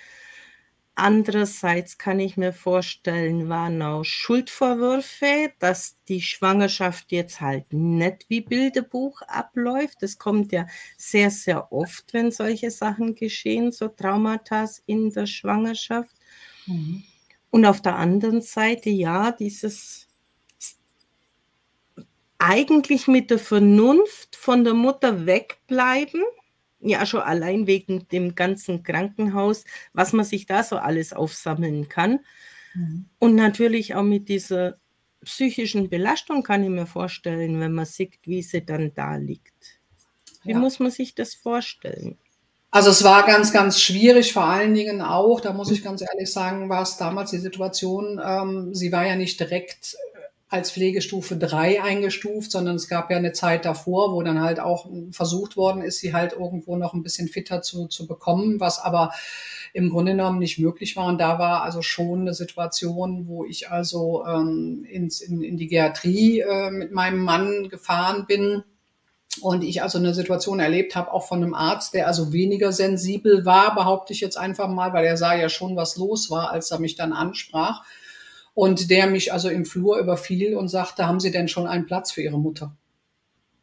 Andererseits 0.95 1.97
kann 1.97 2.19
ich 2.19 2.35
mir 2.35 2.51
vorstellen, 2.51 3.47
waren 3.47 3.81
auch 3.81 4.03
Schuldvorwürfe, 4.03 5.53
dass 5.59 5.95
die 6.09 6.21
Schwangerschaft 6.21 7.11
jetzt 7.11 7.39
halt 7.39 7.71
nicht 7.71 8.25
wie 8.27 8.41
Bilderbuch 8.41 9.21
abläuft. 9.23 10.01
Das 10.01 10.17
kommt 10.17 10.51
ja 10.51 10.67
sehr, 10.97 11.31
sehr 11.31 11.71
oft, 11.71 12.13
wenn 12.13 12.31
solche 12.31 12.71
Sachen 12.71 13.15
geschehen, 13.15 13.71
so 13.71 13.87
Traumata 13.87 14.69
in 14.85 15.11
der 15.11 15.27
Schwangerschaft. 15.27 16.15
Mhm. 16.67 17.03
Und 17.51 17.65
auf 17.65 17.81
der 17.81 17.95
anderen 17.95 18.41
Seite, 18.41 18.89
ja, 18.89 19.31
dieses 19.31 20.07
eigentlich 22.37 23.07
mit 23.07 23.29
der 23.29 23.39
Vernunft 23.39 24.35
von 24.35 24.63
der 24.63 24.73
Mutter 24.73 25.25
wegbleiben 25.25 26.23
ja, 26.81 27.05
schon 27.05 27.21
allein 27.21 27.67
wegen 27.67 28.07
dem 28.09 28.35
ganzen 28.35 28.83
Krankenhaus, 28.83 29.63
was 29.93 30.13
man 30.13 30.25
sich 30.25 30.45
da 30.45 30.63
so 30.63 30.77
alles 30.77 31.13
aufsammeln 31.13 31.89
kann. 31.89 32.19
Mhm. 32.73 33.05
Und 33.19 33.35
natürlich 33.35 33.95
auch 33.95 34.03
mit 34.03 34.29
dieser 34.29 34.77
psychischen 35.23 35.89
Belastung 35.89 36.43
kann 36.43 36.63
ich 36.63 36.69
mir 36.69 36.87
vorstellen, 36.87 37.59
wenn 37.59 37.73
man 37.73 37.85
sieht, 37.85 38.19
wie 38.23 38.41
sie 38.41 38.65
dann 38.65 38.93
da 38.93 39.15
liegt. 39.15 39.79
Wie 40.43 40.51
ja. 40.51 40.57
muss 40.57 40.79
man 40.79 40.91
sich 40.91 41.13
das 41.13 41.35
vorstellen? 41.35 42.17
Also 42.71 42.89
es 42.89 43.03
war 43.03 43.25
ganz, 43.25 43.51
ganz 43.51 43.81
schwierig, 43.81 44.31
vor 44.31 44.45
allen 44.45 44.73
Dingen 44.73 45.01
auch, 45.01 45.41
da 45.41 45.51
muss 45.51 45.69
ich 45.71 45.83
ganz 45.83 46.01
ehrlich 46.01 46.31
sagen, 46.31 46.69
war 46.69 46.83
es 46.83 46.95
damals 46.95 47.31
die 47.31 47.37
Situation, 47.37 48.19
ähm, 48.23 48.73
sie 48.73 48.93
war 48.93 49.05
ja 49.05 49.17
nicht 49.17 49.39
direkt 49.41 49.97
als 50.51 50.69
Pflegestufe 50.69 51.37
3 51.37 51.81
eingestuft, 51.81 52.51
sondern 52.51 52.75
es 52.75 52.89
gab 52.89 53.09
ja 53.09 53.15
eine 53.15 53.31
Zeit 53.31 53.63
davor, 53.63 54.13
wo 54.13 54.21
dann 54.21 54.41
halt 54.41 54.59
auch 54.59 54.85
versucht 55.11 55.55
worden 55.55 55.81
ist, 55.81 55.99
sie 55.99 56.13
halt 56.13 56.33
irgendwo 56.33 56.75
noch 56.75 56.93
ein 56.93 57.03
bisschen 57.03 57.29
fitter 57.29 57.61
zu, 57.61 57.87
zu 57.87 58.05
bekommen, 58.05 58.59
was 58.59 58.77
aber 58.77 59.13
im 59.71 59.89
Grunde 59.89 60.11
genommen 60.11 60.39
nicht 60.39 60.59
möglich 60.59 60.97
war. 60.97 61.07
Und 61.07 61.19
da 61.21 61.39
war 61.39 61.63
also 61.63 61.81
schon 61.81 62.21
eine 62.21 62.33
Situation, 62.33 63.27
wo 63.27 63.45
ich 63.45 63.71
also 63.71 64.25
ähm, 64.25 64.85
ins, 64.89 65.21
in, 65.21 65.41
in 65.41 65.55
die 65.55 65.67
Geriatrie 65.67 66.41
äh, 66.41 66.69
mit 66.69 66.91
meinem 66.91 67.19
Mann 67.19 67.69
gefahren 67.69 68.25
bin. 68.27 68.63
Und 69.39 69.63
ich 69.63 69.81
also 69.81 69.99
eine 69.99 70.13
Situation 70.13 70.59
erlebt 70.59 70.97
habe, 70.97 71.13
auch 71.13 71.25
von 71.25 71.41
einem 71.41 71.53
Arzt, 71.53 71.93
der 71.93 72.07
also 72.07 72.33
weniger 72.33 72.73
sensibel 72.73 73.45
war, 73.45 73.73
behaupte 73.73 74.11
ich 74.11 74.19
jetzt 74.19 74.37
einfach 74.37 74.67
mal, 74.67 74.91
weil 74.91 75.05
er 75.05 75.15
sah 75.15 75.33
ja 75.33 75.47
schon, 75.47 75.77
was 75.77 75.95
los 75.95 76.29
war, 76.29 76.51
als 76.51 76.69
er 76.71 76.79
mich 76.79 76.97
dann 76.97 77.13
ansprach 77.13 77.85
und 78.53 78.89
der 78.89 79.07
mich 79.07 79.33
also 79.33 79.49
im 79.49 79.65
Flur 79.65 79.97
überfiel 79.97 80.55
und 80.55 80.67
sagte, 80.67 81.07
haben 81.07 81.19
Sie 81.19 81.31
denn 81.31 81.47
schon 81.47 81.67
einen 81.67 81.85
Platz 81.85 82.11
für 82.11 82.21
Ihre 82.21 82.39
Mutter? 82.39 82.75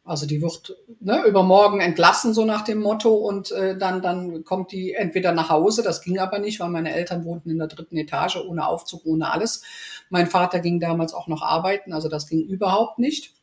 Also 0.09 0.25
die 0.25 0.41
wird 0.41 0.75
ne, 0.99 1.23
übermorgen 1.27 1.81
entlassen, 1.81 2.33
so 2.33 2.43
nach 2.43 2.63
dem 2.63 2.79
Motto, 2.79 3.13
und 3.13 3.51
äh, 3.51 3.77
dann, 3.77 4.01
dann 4.01 4.43
kommt 4.43 4.71
die 4.71 4.93
entweder 4.93 5.33
nach 5.33 5.49
Hause, 5.49 5.83
das 5.83 6.01
ging 6.01 6.17
aber 6.17 6.39
nicht, 6.39 6.59
weil 6.59 6.69
meine 6.69 6.93
Eltern 6.95 7.25
wohnten 7.25 7.51
in 7.51 7.59
der 7.59 7.67
dritten 7.67 7.95
Etage, 7.95 8.37
ohne 8.37 8.65
Aufzug, 8.65 9.05
ohne 9.05 9.29
alles. 9.29 9.61
Mein 10.09 10.25
Vater 10.25 10.61
ging 10.61 10.79
damals 10.79 11.13
auch 11.13 11.27
noch 11.27 11.43
arbeiten, 11.43 11.93
also 11.93 12.09
das 12.09 12.27
ging 12.27 12.41
überhaupt 12.41 12.97
nicht. 12.97 13.35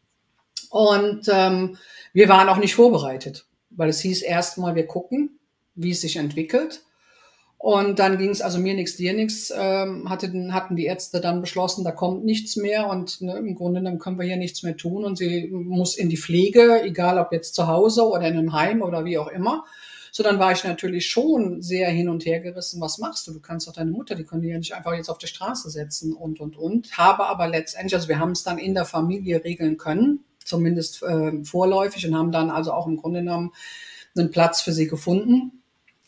Und 0.70 1.28
ähm, 1.32 1.78
wir 2.12 2.28
waren 2.28 2.48
auch 2.48 2.56
nicht 2.56 2.74
vorbereitet, 2.74 3.46
weil 3.70 3.88
es 3.88 4.00
hieß 4.00 4.22
erstmal, 4.22 4.74
wir 4.74 4.88
gucken, 4.88 5.38
wie 5.76 5.92
es 5.92 6.00
sich 6.00 6.16
entwickelt. 6.16 6.82
Und 7.58 7.98
dann 7.98 8.18
ging 8.18 8.30
es 8.30 8.42
also 8.42 8.58
mir 8.58 8.74
nichts, 8.74 8.96
dir 8.96 9.14
nichts, 9.14 9.52
ähm, 9.56 10.08
hatte, 10.10 10.30
hatten 10.52 10.76
die 10.76 10.84
Ärzte 10.84 11.20
dann 11.20 11.40
beschlossen, 11.40 11.84
da 11.84 11.90
kommt 11.90 12.24
nichts 12.24 12.56
mehr 12.56 12.88
und 12.88 13.20
ne, 13.22 13.38
im 13.38 13.54
Grunde 13.54 13.82
dann 13.82 13.98
können 13.98 14.18
wir 14.18 14.26
hier 14.26 14.36
nichts 14.36 14.62
mehr 14.62 14.76
tun 14.76 15.04
und 15.04 15.16
sie 15.16 15.48
muss 15.48 15.96
in 15.96 16.10
die 16.10 16.18
Pflege, 16.18 16.82
egal 16.84 17.18
ob 17.18 17.32
jetzt 17.32 17.54
zu 17.54 17.66
Hause 17.66 18.06
oder 18.08 18.28
in 18.28 18.36
einem 18.36 18.52
Heim 18.52 18.82
oder 18.82 19.04
wie 19.04 19.18
auch 19.18 19.28
immer. 19.28 19.64
So, 20.12 20.22
dann 20.22 20.38
war 20.38 20.52
ich 20.52 20.64
natürlich 20.64 21.08
schon 21.10 21.60
sehr 21.60 21.90
hin 21.90 22.08
und 22.08 22.24
her 22.24 22.40
gerissen. 22.40 22.80
Was 22.80 22.98
machst 22.98 23.26
du? 23.26 23.32
Du 23.32 23.40
kannst 23.40 23.68
doch 23.68 23.74
deine 23.74 23.90
Mutter, 23.90 24.14
die 24.14 24.24
können 24.24 24.42
die 24.42 24.48
ja 24.48 24.56
nicht 24.56 24.74
einfach 24.74 24.94
jetzt 24.94 25.10
auf 25.10 25.18
die 25.18 25.26
Straße 25.26 25.68
setzen 25.68 26.14
und, 26.14 26.40
und, 26.40 26.56
und. 26.56 26.96
Habe 26.96 27.26
aber 27.26 27.48
letztendlich, 27.48 27.94
also 27.94 28.08
wir 28.08 28.18
haben 28.18 28.30
es 28.30 28.42
dann 28.42 28.56
in 28.58 28.74
der 28.74 28.86
Familie 28.86 29.44
regeln 29.44 29.76
können, 29.76 30.24
zumindest 30.44 31.02
äh, 31.02 31.44
vorläufig 31.44 32.06
und 32.06 32.16
haben 32.16 32.32
dann 32.32 32.50
also 32.50 32.72
auch 32.72 32.86
im 32.86 32.96
Grunde 32.96 33.20
genommen 33.20 33.52
einen 34.16 34.30
Platz 34.30 34.62
für 34.62 34.72
sie 34.72 34.86
gefunden. 34.86 35.55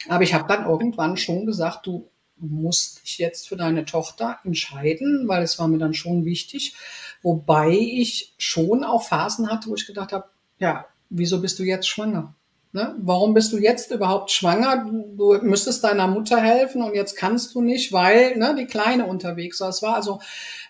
Aber 0.06 0.22
ich 0.22 0.34
habe 0.34 0.46
dann 0.46 0.64
irgendwann 0.64 1.16
schon 1.16 1.46
gesagt, 1.46 1.86
du 1.86 2.08
musst 2.36 3.02
dich 3.02 3.18
jetzt 3.18 3.48
für 3.48 3.56
deine 3.56 3.84
Tochter 3.84 4.38
entscheiden, 4.44 5.26
weil 5.26 5.42
es 5.42 5.58
war 5.58 5.66
mir 5.66 5.78
dann 5.78 5.94
schon 5.94 6.24
wichtig. 6.24 6.76
Wobei 7.22 7.70
ich 7.70 8.34
schon 8.38 8.84
auch 8.84 9.02
Phasen 9.02 9.50
hatte, 9.50 9.68
wo 9.68 9.74
ich 9.74 9.86
gedacht 9.86 10.12
habe, 10.12 10.28
ja, 10.58 10.86
wieso 11.10 11.40
bist 11.40 11.58
du 11.58 11.64
jetzt 11.64 11.88
schwanger? 11.88 12.34
Ne? 12.72 12.94
Warum 12.98 13.32
bist 13.32 13.52
du 13.52 13.58
jetzt 13.58 13.90
überhaupt 13.90 14.30
schwanger? 14.30 14.86
Du 15.16 15.38
müsstest 15.40 15.84
deiner 15.84 16.06
Mutter 16.06 16.38
helfen 16.38 16.82
und 16.82 16.94
jetzt 16.94 17.16
kannst 17.16 17.54
du 17.54 17.62
nicht, 17.62 17.92
weil 17.92 18.36
ne, 18.36 18.54
die 18.58 18.66
Kleine 18.66 19.06
unterwegs 19.06 19.60
war. 19.60 19.70
Es 19.70 19.80
war 19.80 19.96
also 19.96 20.20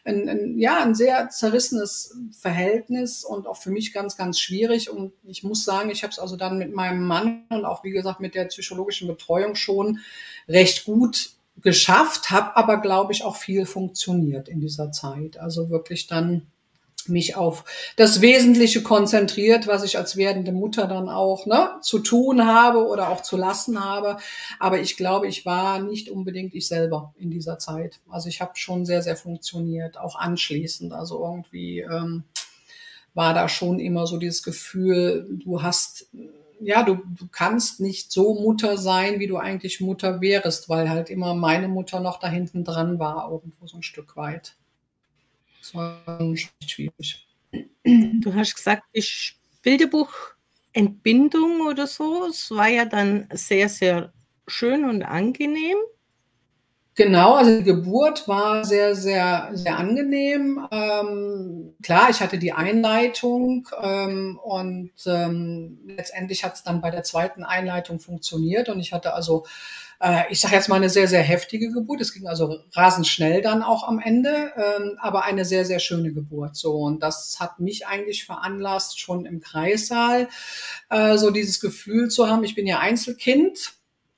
ein, 0.05 0.29
ein, 0.29 0.59
ja, 0.59 0.81
ein 0.81 0.95
sehr 0.95 1.29
zerrissenes 1.29 2.17
Verhältnis 2.39 3.25
und 3.25 3.49
auch 3.49 3.57
für 3.57 3.71
mich 3.71 3.93
ganz, 3.93 4.17
ganz 4.17 4.39
schwierig. 4.39 4.91
Und 4.91 5.13
ich 5.25 5.43
muss 5.43 5.65
sagen, 5.65 5.91
ich 5.91 6.05
habe 6.05 6.13
es 6.13 6.21
also 6.21 6.37
dann 6.37 6.59
mit 6.59 6.73
meinem 6.73 7.03
Mann 7.03 7.45
und 7.51 7.65
auch, 7.65 7.83
wie 7.83 7.91
gesagt, 7.91 8.21
mit 8.21 8.37
der 8.37 8.45
psychologischen 8.45 9.09
Betreuung 9.09 9.57
schon 9.57 9.99
recht 10.49 10.85
gut 10.85 11.31
geschafft, 11.61 12.31
habe 12.31 12.57
aber, 12.57 12.81
glaube 12.81 13.13
ich, 13.13 13.25
auch 13.25 13.35
viel 13.35 13.67
funktioniert 13.67 14.49
in 14.49 14.61
dieser 14.61 14.93
Zeit. 14.93 15.39
Also 15.39 15.69
wirklich 15.69 16.07
dann 16.07 16.47
mich 17.09 17.37
auf 17.37 17.65
das 17.97 18.21
Wesentliche 18.21 18.83
konzentriert, 18.83 19.67
was 19.67 19.85
ich 19.85 19.99
als 19.99 20.17
werdende 20.17 20.53
Mutter 20.53 20.87
dann 20.87 21.09
auch 21.09 21.47
ne, 21.47 21.71
zu 21.83 21.99
tun 21.99 22.47
habe 22.47 22.87
oder 22.87 23.09
auch 23.09 23.23
zu 23.23 23.37
lassen 23.37 23.83
habe. 23.85 24.17
Aber 24.59 24.81
ich 24.81 24.97
glaube, 24.97 25.29
ich 25.29 25.47
war 25.47 25.81
nicht 25.81 26.11
unbedingt 26.11 26.55
ich 26.55 26.69
selber 26.69 27.15
in 27.19 27.31
dieser 27.31 27.59
Zeit. 27.59 28.01
Also 28.09 28.29
ich 28.29 28.41
habe 28.41 28.53
schon 28.55 28.87
sehr, 28.87 29.03
sehr 29.03 29.17
funktioniert, 29.17 29.99
auch 29.99 30.17
anschließend. 30.17 30.93
Also 30.93 31.23
irgendwie 31.25 31.81
ähm, 31.81 32.25
war 33.15 33.35
da 33.35 33.49
schon 33.49 33.81
immer 33.81 34.07
so 34.07 34.19
dieses 34.19 34.43
Gefühl, 34.43 35.27
du 35.45 35.63
hast 35.63 36.07
ja, 36.61 36.83
du, 36.83 36.97
du 36.97 37.29
kannst 37.31 37.81
nicht 37.81 38.11
so 38.11 38.35
Mutter 38.35 38.77
sein, 38.77 39.21
wie 39.21 39.27
du 39.27 39.37
eigentlich 39.37 39.81
Mutter 39.81 40.21
wärst, 40.21 40.69
weil 40.69 40.91
halt 40.91 41.11
immer 41.11 41.35
meine 41.35 41.69
Mutter 41.69 42.01
noch 42.01 42.19
da 42.19 42.29
hinten 42.29 42.65
dran 42.65 42.99
war, 42.99 43.31
irgendwo 43.31 43.67
so 43.67 43.77
ein 43.77 43.83
Stück 43.83 44.17
weit. 44.17 44.57
War 45.75 46.03
schwierig. 46.61 47.27
Du 47.83 48.35
hast 48.35 48.55
gesagt, 48.55 48.83
das 48.95 49.33
Bilderbuch 49.63 50.11
Entbindung 50.73 51.63
oder 51.63 51.87
so, 51.87 52.27
es 52.27 52.51
war 52.51 52.69
ja 52.69 52.85
dann 52.85 53.29
sehr, 53.33 53.69
sehr 53.69 54.13
schön 54.47 54.85
und 54.85 55.03
angenehm. 55.03 55.77
Genau, 56.95 57.35
also 57.35 57.59
die 57.59 57.65
Geburt 57.65 58.27
war 58.27 58.65
sehr, 58.65 58.97
sehr, 58.97 59.51
sehr 59.53 59.79
angenehm. 59.79 60.67
Ähm, 60.73 61.77
klar, 61.81 62.11
ich 62.11 62.21
hatte 62.21 62.39
die 62.39 62.53
Einleitung 62.53 63.69
ähm, 63.81 64.37
und 64.43 64.91
ähm, 65.07 65.79
letztendlich 65.87 66.43
hat 66.43 66.55
es 66.55 66.65
dann 66.65 66.81
bei 66.81 66.91
der 66.91 67.05
zweiten 67.05 67.45
Einleitung 67.45 68.01
funktioniert 68.01 68.69
und 68.69 68.81
ich 68.81 68.93
hatte 68.93 69.15
also 69.15 69.47
äh, 70.01 70.25
ich 70.31 70.41
sage 70.41 70.55
jetzt 70.55 70.69
mal 70.69 70.77
eine 70.77 70.91
sehr, 70.91 71.09
sehr 71.09 71.23
heftige 71.23 71.71
Geburt. 71.71 72.01
Es 72.01 72.13
ging 72.13 72.27
also 72.27 72.59
rasend 72.73 73.07
schnell 73.07 73.43
dann 73.43 73.63
auch 73.63 73.87
am 73.87 73.99
Ende, 73.99 74.53
ähm, 74.57 74.99
aber 75.01 75.25
eine 75.25 75.45
sehr, 75.45 75.65
sehr 75.65 75.81
schöne 75.81 76.13
Geburt. 76.13 76.57
So 76.57 76.75
und 76.77 77.03
das 77.03 77.37
hat 77.41 77.59
mich 77.59 77.87
eigentlich 77.87 78.25
veranlasst, 78.25 79.01
schon 79.01 79.27
im 79.27 79.41
Kreissaal 79.41 80.29
äh, 80.91 81.17
so 81.19 81.31
dieses 81.31 81.61
Gefühl 81.61 82.09
zu 82.09 82.29
haben. 82.29 82.45
Ich 82.45 82.55
bin 82.55 82.67
ja 82.67 82.79
Einzelkind. 82.79 83.73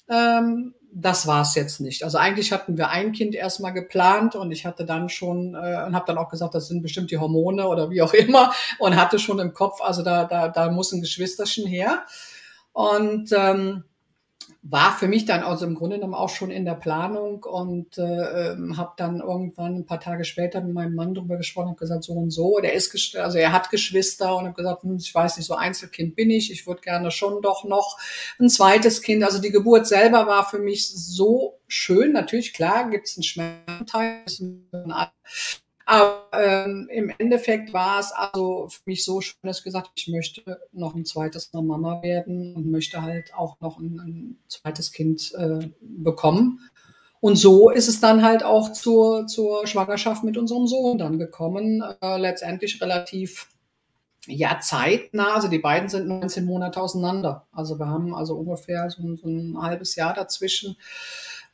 Ähm, 0.08 0.74
das 0.92 1.28
war 1.28 1.42
es 1.42 1.54
jetzt 1.54 1.80
nicht. 1.80 2.02
Also 2.02 2.18
eigentlich 2.18 2.52
hatten 2.52 2.76
wir 2.76 2.88
ein 2.88 3.12
Kind 3.12 3.36
erstmal 3.36 3.72
geplant 3.72 4.34
und 4.34 4.50
ich 4.50 4.66
hatte 4.66 4.84
dann 4.84 5.08
schon 5.08 5.54
äh, 5.54 5.84
und 5.86 5.94
habe 5.94 6.04
dann 6.06 6.18
auch 6.18 6.28
gesagt, 6.28 6.54
das 6.54 6.66
sind 6.66 6.82
bestimmt 6.82 7.12
die 7.12 7.18
Hormone 7.18 7.68
oder 7.68 7.90
wie 7.90 8.02
auch 8.02 8.12
immer 8.12 8.52
und 8.78 8.96
hatte 8.96 9.18
schon 9.18 9.38
im 9.38 9.54
Kopf, 9.54 9.80
also 9.80 10.02
da 10.02 10.24
da 10.24 10.48
da 10.48 10.70
muss 10.70 10.92
ein 10.92 11.00
Geschwisterchen 11.00 11.66
her. 11.66 12.04
Und 12.72 13.30
ähm, 13.32 13.84
war 14.62 14.96
für 14.96 15.08
mich 15.08 15.24
dann 15.24 15.42
also 15.42 15.66
im 15.66 15.74
Grunde 15.74 15.96
genommen 15.96 16.14
auch 16.14 16.28
schon 16.28 16.50
in 16.50 16.64
der 16.64 16.74
Planung 16.74 17.44
und 17.44 17.98
äh, 17.98 18.52
ähm, 18.52 18.76
habe 18.76 18.92
dann 18.96 19.20
irgendwann 19.20 19.76
ein 19.76 19.86
paar 19.86 20.00
Tage 20.00 20.24
später 20.24 20.60
mit 20.60 20.74
meinem 20.74 20.94
Mann 20.94 21.14
darüber 21.14 21.36
gesprochen 21.36 21.70
und 21.70 21.78
gesagt, 21.78 22.04
so 22.04 22.12
und 22.12 22.30
so, 22.30 22.58
der 22.60 22.74
ist 22.74 23.16
also 23.16 23.38
er 23.38 23.52
hat 23.52 23.70
Geschwister 23.70 24.36
und 24.36 24.44
habe 24.44 24.54
gesagt, 24.54 24.82
hm, 24.82 24.96
ich 24.96 25.14
weiß 25.14 25.36
nicht, 25.36 25.46
so 25.46 25.54
Einzelkind 25.54 26.16
bin 26.16 26.30
ich, 26.30 26.52
ich 26.52 26.66
würde 26.66 26.80
gerne 26.80 27.10
schon 27.10 27.42
doch 27.42 27.64
noch 27.64 27.98
ein 28.38 28.48
zweites 28.48 29.02
Kind. 29.02 29.22
Also 29.24 29.40
die 29.40 29.50
Geburt 29.50 29.86
selber 29.86 30.26
war 30.26 30.48
für 30.48 30.58
mich 30.58 30.88
so 30.88 31.60
schön. 31.66 32.12
Natürlich, 32.12 32.52
klar, 32.52 32.90
gibt 32.90 33.06
es 33.06 33.16
einen 33.16 33.24
Schmerzteil, 33.24 34.24
aber 35.90 36.28
ähm, 36.34 36.88
im 36.88 37.12
Endeffekt 37.18 37.72
war 37.72 37.98
es 37.98 38.12
also 38.12 38.68
für 38.68 38.82
mich 38.84 39.04
so 39.04 39.20
schön, 39.20 39.40
dass 39.42 39.58
ich 39.58 39.64
gesagt 39.64 39.88
habe, 39.88 39.94
ich 39.96 40.06
möchte 40.06 40.60
noch 40.70 40.94
ein 40.94 41.04
zweites 41.04 41.52
Mal 41.52 41.62
Mama 41.62 42.00
werden 42.00 42.54
und 42.54 42.70
möchte 42.70 43.02
halt 43.02 43.34
auch 43.34 43.58
noch 43.60 43.80
ein, 43.80 43.98
ein 43.98 44.38
zweites 44.46 44.92
Kind 44.92 45.34
äh, 45.34 45.68
bekommen. 45.80 46.60
Und 47.18 47.34
so 47.34 47.70
ist 47.70 47.88
es 47.88 48.00
dann 48.00 48.22
halt 48.22 48.44
auch 48.44 48.72
zur, 48.72 49.26
zur 49.26 49.66
Schwangerschaft 49.66 50.22
mit 50.22 50.38
unserem 50.38 50.68
Sohn 50.68 50.96
dann 50.96 51.18
gekommen. 51.18 51.82
Äh, 52.00 52.18
letztendlich 52.18 52.80
relativ 52.80 53.48
ja, 54.28 54.60
zeitnah. 54.60 55.34
Also 55.34 55.48
die 55.48 55.58
beiden 55.58 55.88
sind 55.88 56.06
19 56.06 56.44
Monate 56.44 56.80
auseinander. 56.80 57.48
Also 57.50 57.80
wir 57.80 57.88
haben 57.88 58.14
also 58.14 58.36
ungefähr 58.36 58.88
so, 58.90 59.16
so 59.16 59.26
ein 59.26 59.60
halbes 59.60 59.96
Jahr 59.96 60.14
dazwischen, 60.14 60.76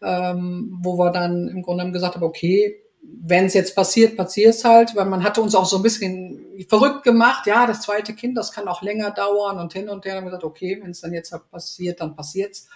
ähm, 0.02 0.78
wo 0.82 0.98
wir 0.98 1.10
dann 1.10 1.48
im 1.48 1.62
Grunde 1.62 1.90
gesagt 1.90 2.16
haben, 2.16 2.22
okay, 2.22 2.82
wenn 3.08 3.46
es 3.46 3.54
jetzt 3.54 3.74
passiert, 3.74 4.16
passiert 4.16 4.54
es 4.54 4.64
halt, 4.64 4.94
weil 4.94 5.06
man 5.06 5.22
hatte 5.22 5.40
uns 5.40 5.54
auch 5.54 5.66
so 5.66 5.76
ein 5.76 5.82
bisschen 5.82 6.44
verrückt 6.68 7.02
gemacht. 7.02 7.46
Ja, 7.46 7.66
das 7.66 7.82
zweite 7.82 8.14
Kind, 8.14 8.36
das 8.36 8.52
kann 8.52 8.68
auch 8.68 8.82
länger 8.82 9.10
dauern 9.10 9.58
und 9.58 9.72
hin 9.72 9.88
und 9.88 10.04
her. 10.04 10.14
Dann 10.14 10.22
haben 10.22 10.30
gesagt, 10.30 10.44
okay, 10.44 10.78
wenn 10.82 10.90
es 10.90 11.00
dann 11.00 11.12
jetzt 11.12 11.34
passiert, 11.50 12.00
dann 12.00 12.16
passiert's. 12.16 12.68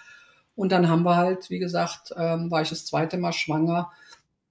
Und 0.55 0.71
dann 0.71 0.89
haben 0.89 1.03
wir 1.03 1.15
halt, 1.15 1.49
wie 1.49 1.59
gesagt, 1.59 2.13
ähm, 2.17 2.51
war 2.51 2.61
ich 2.61 2.69
das 2.69 2.85
zweite 2.85 3.17
Mal 3.17 3.33
schwanger 3.33 3.91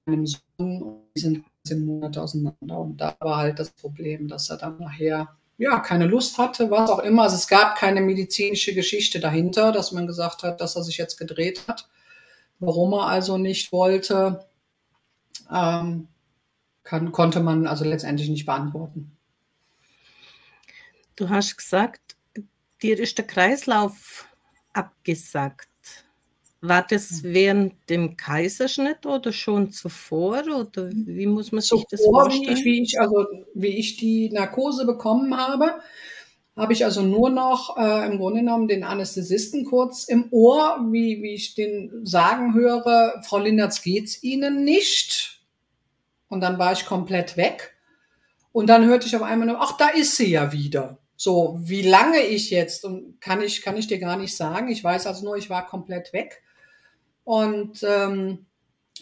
mit 0.07 0.15
einem 0.15 0.27
Sohn 0.27 0.83
und 0.83 1.03
die 1.15 1.21
sind 1.21 1.45
zehn 1.65 1.85
Monate 1.85 2.23
auseinander. 2.23 2.79
Und 2.79 2.97
da 2.97 3.15
war 3.21 3.37
halt 3.37 3.59
das 3.59 3.71
Problem, 3.71 4.29
dass 4.29 4.51
er 4.51 4.57
dann 4.57 4.79
nachher 4.79 5.37
ja 5.59 5.79
keine 5.81 6.07
Lust 6.07 6.39
hatte, 6.39 6.71
was 6.71 6.91
auch 6.91 7.01
immer. 7.01 7.25
Also 7.25 7.37
es 7.37 7.47
gab 7.47 7.77
keine 7.77 8.01
medizinische 8.01 8.75
Geschichte 8.75 9.21
dahinter, 9.21 9.73
dass 9.73 9.93
man 9.93 10.07
gesagt 10.07 10.43
hat, 10.43 10.61
dass 10.61 10.75
er 10.75 10.83
sich 10.83 10.97
jetzt 10.97 11.19
gedreht 11.19 11.65
hat. 11.69 11.89
Warum 12.59 12.95
er 12.95 13.07
also 13.07 13.37
nicht 13.39 13.71
wollte, 13.71 14.47
ähm, 15.53 16.09
kann, 16.85 17.13
konnte 17.13 17.41
man 17.41 17.67
also 17.67 17.85
letztendlich 17.85 18.29
nicht 18.29 18.47
beantworten. 18.47 19.17
Du 21.17 21.29
hast 21.29 21.57
gesagt, 21.57 22.17
dir 22.83 22.99
ist 22.99 23.19
der 23.19 23.27
Kreislauf 23.27 24.27
abgesagt. 24.73 25.69
War 26.63 26.87
das 26.87 27.23
während 27.23 27.89
dem 27.89 28.17
Kaiserschnitt 28.17 29.07
oder 29.07 29.33
schon 29.33 29.71
zuvor? 29.71 30.43
Oder 30.43 30.91
wie 30.93 31.27
muss 31.27 31.53
man 31.53 31.63
sich 31.63 31.85
das 31.91 32.01
Zuvor, 32.01 32.27
wie 32.29 32.37
vorstellen? 32.37 32.57
ich, 32.57 32.65
wie 32.65 32.83
ich, 32.83 33.01
also 33.01 33.27
wie 33.55 33.79
ich 33.79 33.97
die 33.97 34.31
Narkose 34.31 34.85
bekommen 34.85 35.37
habe, 35.37 35.81
habe 36.61 36.73
ich 36.73 36.85
also 36.85 37.03
nur 37.03 37.31
noch 37.31 37.77
äh, 37.77 38.07
im 38.07 38.19
Grunde 38.19 38.41
genommen 38.41 38.69
den 38.69 38.85
Anästhesisten 38.85 39.65
kurz 39.65 40.05
im 40.05 40.29
Ohr, 40.31 40.79
wie, 40.91 41.23
wie 41.23 41.35
ich 41.35 41.55
den 41.55 42.05
sagen 42.05 42.55
höre, 42.55 43.23
Frau 43.27 43.39
Lindertz, 43.39 43.83
geht's 43.83 44.23
Ihnen 44.23 44.65
nicht? 44.65 45.41
Und 46.29 46.41
dann 46.41 46.59
war 46.59 46.73
ich 46.73 46.87
komplett 46.87 47.37
weg. 47.37 47.77
Und 48.53 48.69
dann 48.69 48.87
hörte 48.87 49.07
ich 49.07 49.17
auf 49.17 49.23
einmal 49.23 49.49
nur, 49.49 49.61
ach, 49.61 49.77
da 49.77 49.89
ist 49.89 50.17
sie 50.17 50.31
ja 50.31 50.53
wieder. 50.53 50.99
So, 51.17 51.59
wie 51.61 51.83
lange 51.83 52.21
ich 52.21 52.51
jetzt, 52.51 52.85
und 52.85 53.21
kann 53.21 53.43
ich, 53.43 53.63
kann 53.63 53.77
ich 53.77 53.87
dir 53.87 53.99
gar 53.99 54.17
nicht 54.17 54.37
sagen. 54.37 54.69
Ich 54.69 54.83
weiß 54.83 55.07
also 55.07 55.25
nur, 55.25 55.37
ich 55.37 55.51
war 55.51 55.67
komplett 55.67 56.13
weg. 56.13 56.43
Und 57.25 57.85
ähm, 57.87 58.47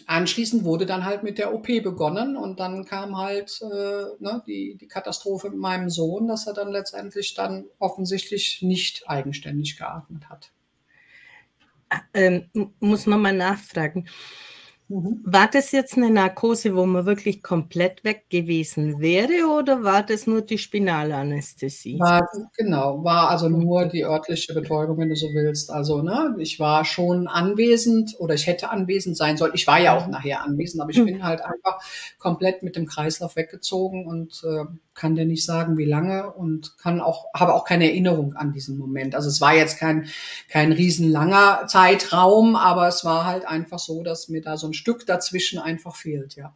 anschließend 0.07 0.63
wurde 0.63 0.85
dann 0.85 1.05
halt 1.05 1.23
mit 1.23 1.37
der 1.37 1.53
OP 1.53 1.67
begonnen 1.67 2.35
und 2.37 2.59
dann 2.59 2.85
kam 2.85 3.17
halt 3.17 3.59
äh, 3.61 4.05
ne, 4.19 4.43
die, 4.47 4.75
die 4.77 4.87
Katastrophe 4.87 5.49
mit 5.49 5.59
meinem 5.59 5.89
Sohn, 5.89 6.27
dass 6.27 6.47
er 6.47 6.53
dann 6.53 6.71
letztendlich 6.71 7.33
dann 7.33 7.65
offensichtlich 7.79 8.61
nicht 8.61 9.09
eigenständig 9.09 9.77
geatmet 9.77 10.29
hat. 10.29 10.51
Ähm, 12.13 12.49
m- 12.53 12.73
muss 12.79 13.05
man 13.07 13.21
mal 13.21 13.33
nachfragen. 14.89 15.21
War 15.25 15.49
das 15.51 15.71
jetzt 15.71 15.97
eine 15.97 16.09
Narkose, 16.09 16.75
wo 16.75 16.85
man 16.85 17.05
wirklich 17.05 17.43
komplett 17.43 18.03
weg 18.03 18.29
gewesen 18.29 18.99
wäre 18.99 19.47
oder 19.57 19.83
war 19.83 20.03
das 20.03 20.27
nur 20.27 20.41
die 20.41 20.57
Spinalanästhesie? 20.57 21.99
War, 21.99 22.27
genau, 22.57 23.03
war 23.03 23.29
also 23.29 23.49
nur 23.49 23.85
die 23.85 24.03
örtliche 24.03 24.53
Betäubung, 24.53 24.97
wenn 24.97 25.09
du 25.09 25.15
so 25.15 25.27
willst. 25.33 25.71
Also, 25.71 26.01
ne, 26.01 26.35
ich 26.39 26.59
war 26.59 26.85
schon 26.85 27.27
anwesend 27.27 28.15
oder 28.19 28.33
ich 28.33 28.47
hätte 28.47 28.69
anwesend 28.69 29.17
sein 29.17 29.37
sollen. 29.37 29.53
Ich 29.55 29.67
war 29.67 29.79
ja 29.79 29.97
auch 29.97 30.07
nachher 30.07 30.43
anwesend, 30.43 30.81
aber 30.81 30.91
ich 30.91 31.03
bin 31.03 31.23
halt 31.23 31.41
einfach 31.41 31.79
komplett 32.17 32.63
mit 32.63 32.75
dem 32.75 32.85
Kreislauf 32.85 33.35
weggezogen 33.35 34.07
und 34.07 34.43
äh, 34.43 34.65
kann 34.99 35.15
dir 35.15 35.25
nicht 35.25 35.45
sagen, 35.45 35.77
wie 35.77 35.85
lange 35.85 36.33
und 36.33 36.77
kann 36.77 36.99
auch, 36.99 37.27
habe 37.33 37.53
auch 37.53 37.63
keine 37.63 37.85
Erinnerung 37.85 38.33
an 38.33 38.51
diesen 38.51 38.77
Moment. 38.77 39.15
Also 39.15 39.29
es 39.29 39.39
war 39.39 39.55
jetzt 39.55 39.79
kein, 39.79 40.09
kein 40.49 40.73
riesenlanger 40.73 41.67
Zeitraum, 41.67 42.57
aber 42.57 42.87
es 42.87 43.05
war 43.05 43.25
halt 43.25 43.47
einfach 43.47 43.79
so, 43.79 44.03
dass 44.03 44.27
mir 44.27 44.41
da 44.41 44.57
so 44.57 44.67
ein 44.67 44.73
Stück 44.79 45.05
dazwischen 45.05 45.59
einfach 45.59 45.95
fehlt, 45.95 46.35
ja. 46.35 46.55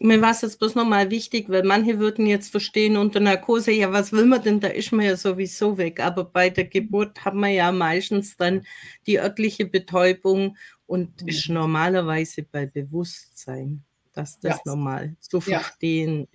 Mir 0.00 0.20
war 0.22 0.30
es 0.30 0.40
jetzt 0.40 0.58
bloß 0.58 0.74
nochmal 0.74 1.10
wichtig, 1.10 1.48
weil 1.50 1.62
manche 1.64 1.98
würden 1.98 2.26
jetzt 2.26 2.50
verstehen 2.50 2.96
unter 2.96 3.20
Narkose, 3.20 3.72
ja, 3.72 3.92
was 3.92 4.10
will 4.12 4.24
man 4.26 4.42
denn, 4.42 4.58
da 4.58 4.68
ist 4.68 4.90
man 4.92 5.04
ja 5.04 5.16
sowieso 5.16 5.76
weg. 5.78 6.00
Aber 6.00 6.24
bei 6.24 6.50
der 6.50 6.64
Geburt 6.64 7.24
hat 7.24 7.34
man 7.34 7.52
ja 7.52 7.70
meistens 7.72 8.36
dann 8.36 8.66
die 9.06 9.20
örtliche 9.20 9.66
Betäubung 9.66 10.56
und 10.86 11.22
ist 11.22 11.48
normalerweise 11.48 12.42
bei 12.42 12.66
Bewusstsein, 12.66 13.84
dass 14.12 14.40
das 14.40 14.64
Ja. 14.64 14.64
normal 14.64 15.16
zu 15.20 15.40
Ja. 15.46 15.60
verstehen 15.60 16.26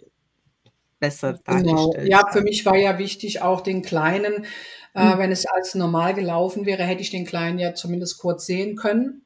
besser 0.99 1.33
Genau. 1.49 1.93
dargestellt 1.93 2.09
Ja, 2.09 2.23
wird. 2.31 2.33
für 2.33 2.41
mich 2.41 2.65
war 2.65 2.75
ja 2.77 2.97
wichtig 2.99 3.41
auch 3.41 3.61
den 3.61 3.81
Kleinen, 3.81 4.45
äh, 4.93 5.17
Mhm. 5.17 5.17
wenn 5.17 5.31
es 5.31 5.45
als 5.45 5.75
normal 5.75 6.13
gelaufen 6.13 6.65
wäre, 6.65 6.83
hätte 6.83 7.01
ich 7.01 7.09
den 7.09 7.25
Kleinen 7.25 7.57
ja 7.59 7.73
zumindest 7.73 8.17
kurz 8.19 8.45
sehen 8.45 8.75
können. 8.75 9.25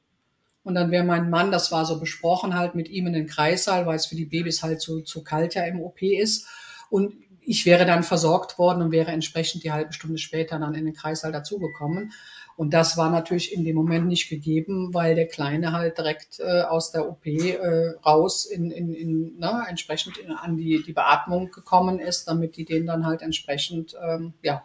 Und 0.64 0.76
dann 0.76 0.92
wäre 0.92 1.04
mein 1.04 1.30
Mann, 1.30 1.52
das 1.52 1.72
war 1.72 1.86
so 1.86 2.00
besprochen, 2.00 2.56
halt 2.56 2.76
mit 2.76 2.90
ihm 2.90 3.08
in 3.08 3.14
den 3.14 3.28
Kreissaal, 3.28 3.86
weil 3.86 3.96
es 3.96 4.06
für 4.06 4.16
die 4.16 4.26
Babys 4.26 4.62
halt 4.62 4.80
zu, 4.80 5.02
zu 5.02 5.24
kalt 5.24 5.56
ja 5.56 5.64
im 5.64 5.82
OP 5.82 6.02
ist. 6.02 6.48
Und 6.90 7.14
ich 7.42 7.66
wäre 7.66 7.86
dann 7.86 8.04
versorgt 8.04 8.60
worden 8.60 8.84
und 8.84 8.92
wäre 8.92 9.12
entsprechend 9.12 9.64
die 9.64 9.72
halbe 9.72 9.94
Stunde 9.94 10.20
später 10.20 10.60
dann 10.60 10.76
in 10.76 10.86
den 10.86 10.94
Kreissaal 10.94 11.32
dazugekommen. 11.32 12.14
Und 12.56 12.74
das 12.74 12.96
war 12.96 13.10
natürlich 13.10 13.54
in 13.54 13.64
dem 13.64 13.76
Moment 13.76 14.08
nicht 14.08 14.30
gegeben, 14.30 14.94
weil 14.94 15.16
der 15.16 15.28
Kleine 15.28 15.72
halt 15.72 15.98
direkt 15.98 16.40
äh, 16.40 16.62
aus 16.62 16.92
der 16.92 17.10
OP 17.10 17.26
äh, 17.26 17.96
raus 18.06 18.46
in, 18.46 18.70
in, 18.70 18.94
in 18.94 19.40
ne, 19.40 19.66
entsprechend 19.68 20.18
in, 20.18 20.32
an 20.32 20.58
die, 20.58 20.84
die 20.84 20.94
Beatmung 20.94 21.50
gekommen 21.50 22.00
ist, 22.00 22.28
damit 22.28 22.58
die 22.58 22.66
den 22.66 22.86
dann 22.86 23.06
halt 23.06 23.24
entsprechend 23.24 23.96
ähm, 24.00 24.34
ja, 24.44 24.64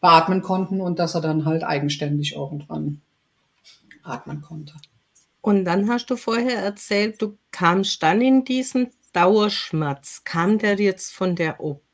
beatmen 0.00 0.42
konnten 0.42 0.80
und 0.80 0.98
dass 0.98 1.14
er 1.14 1.20
dann 1.20 1.44
halt 1.44 1.62
eigenständig 1.62 2.34
irgendwann 2.34 3.02
atmen 4.02 4.42
konnte. 4.42 4.74
Und 5.46 5.64
dann 5.64 5.88
hast 5.88 6.10
du 6.10 6.16
vorher 6.16 6.58
erzählt, 6.58 7.22
du 7.22 7.38
kamst 7.52 8.02
dann 8.02 8.20
in 8.20 8.44
diesen 8.44 8.90
Dauerschmerz. 9.12 10.24
Kam 10.24 10.58
der 10.58 10.74
jetzt 10.74 11.12
von 11.14 11.36
der 11.36 11.60
OP 11.60 11.84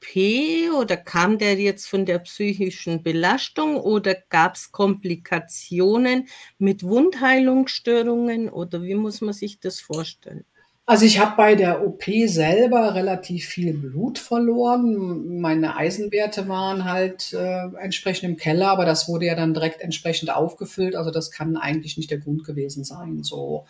oder 0.74 0.96
kam 0.96 1.36
der 1.36 1.56
jetzt 1.56 1.86
von 1.86 2.06
der 2.06 2.20
psychischen 2.20 3.02
Belastung 3.02 3.76
oder 3.76 4.14
gab 4.30 4.54
es 4.54 4.72
Komplikationen 4.72 6.28
mit 6.56 6.82
Wundheilungsstörungen 6.82 8.48
oder 8.48 8.82
wie 8.82 8.94
muss 8.94 9.20
man 9.20 9.34
sich 9.34 9.60
das 9.60 9.80
vorstellen? 9.80 10.46
Also 10.84 11.04
ich 11.06 11.20
habe 11.20 11.36
bei 11.36 11.54
der 11.54 11.86
OP 11.86 12.04
selber 12.26 12.94
relativ 12.96 13.46
viel 13.46 13.72
Blut 13.72 14.18
verloren. 14.18 15.38
Meine 15.40 15.76
Eisenwerte 15.76 16.48
waren 16.48 16.84
halt 16.84 17.32
äh, 17.32 17.68
entsprechend 17.80 18.28
im 18.28 18.36
Keller, 18.36 18.68
aber 18.68 18.84
das 18.84 19.08
wurde 19.08 19.26
ja 19.26 19.36
dann 19.36 19.54
direkt 19.54 19.80
entsprechend 19.80 20.34
aufgefüllt. 20.34 20.96
Also 20.96 21.12
das 21.12 21.30
kann 21.30 21.56
eigentlich 21.56 21.96
nicht 21.96 22.10
der 22.10 22.18
Grund 22.18 22.44
gewesen 22.44 22.82
sein. 22.82 23.22
So 23.22 23.66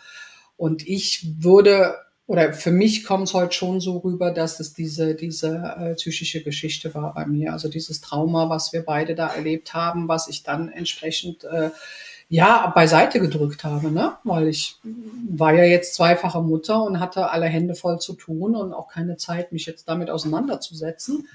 und 0.57 0.87
ich 0.87 1.27
würde 1.39 1.95
oder 2.25 2.53
für 2.53 2.71
mich 2.71 3.03
kommt 3.03 3.27
es 3.27 3.33
heute 3.33 3.53
schon 3.53 3.79
so 3.79 3.97
rüber, 3.97 4.31
dass 4.31 4.59
es 4.59 4.73
diese 4.73 5.13
diese 5.13 5.75
äh, 5.77 5.93
psychische 5.93 6.41
Geschichte 6.41 6.95
war 6.95 7.13
bei 7.13 7.27
mir. 7.27 7.53
Also 7.53 7.69
dieses 7.69 8.01
Trauma, 8.01 8.49
was 8.49 8.73
wir 8.73 8.83
beide 8.83 9.13
da 9.13 9.27
erlebt 9.27 9.75
haben, 9.75 10.07
was 10.07 10.27
ich 10.27 10.41
dann 10.41 10.69
entsprechend 10.69 11.43
äh, 11.43 11.69
ja, 12.33 12.71
beiseite 12.73 13.19
gedrückt 13.19 13.63
habe, 13.63 13.91
ne? 13.91 14.17
Weil 14.23 14.47
ich 14.47 14.77
war 15.29 15.53
ja 15.53 15.65
jetzt 15.65 15.93
zweifache 15.93 16.41
Mutter 16.41 16.83
und 16.83 16.99
hatte 16.99 17.29
alle 17.29 17.45
Hände 17.45 17.75
voll 17.75 17.99
zu 17.99 18.13
tun 18.13 18.55
und 18.55 18.73
auch 18.73 18.87
keine 18.87 19.17
Zeit, 19.17 19.51
mich 19.51 19.67
jetzt 19.67 19.87
damit 19.87 20.09
auseinanderzusetzen. 20.09 21.27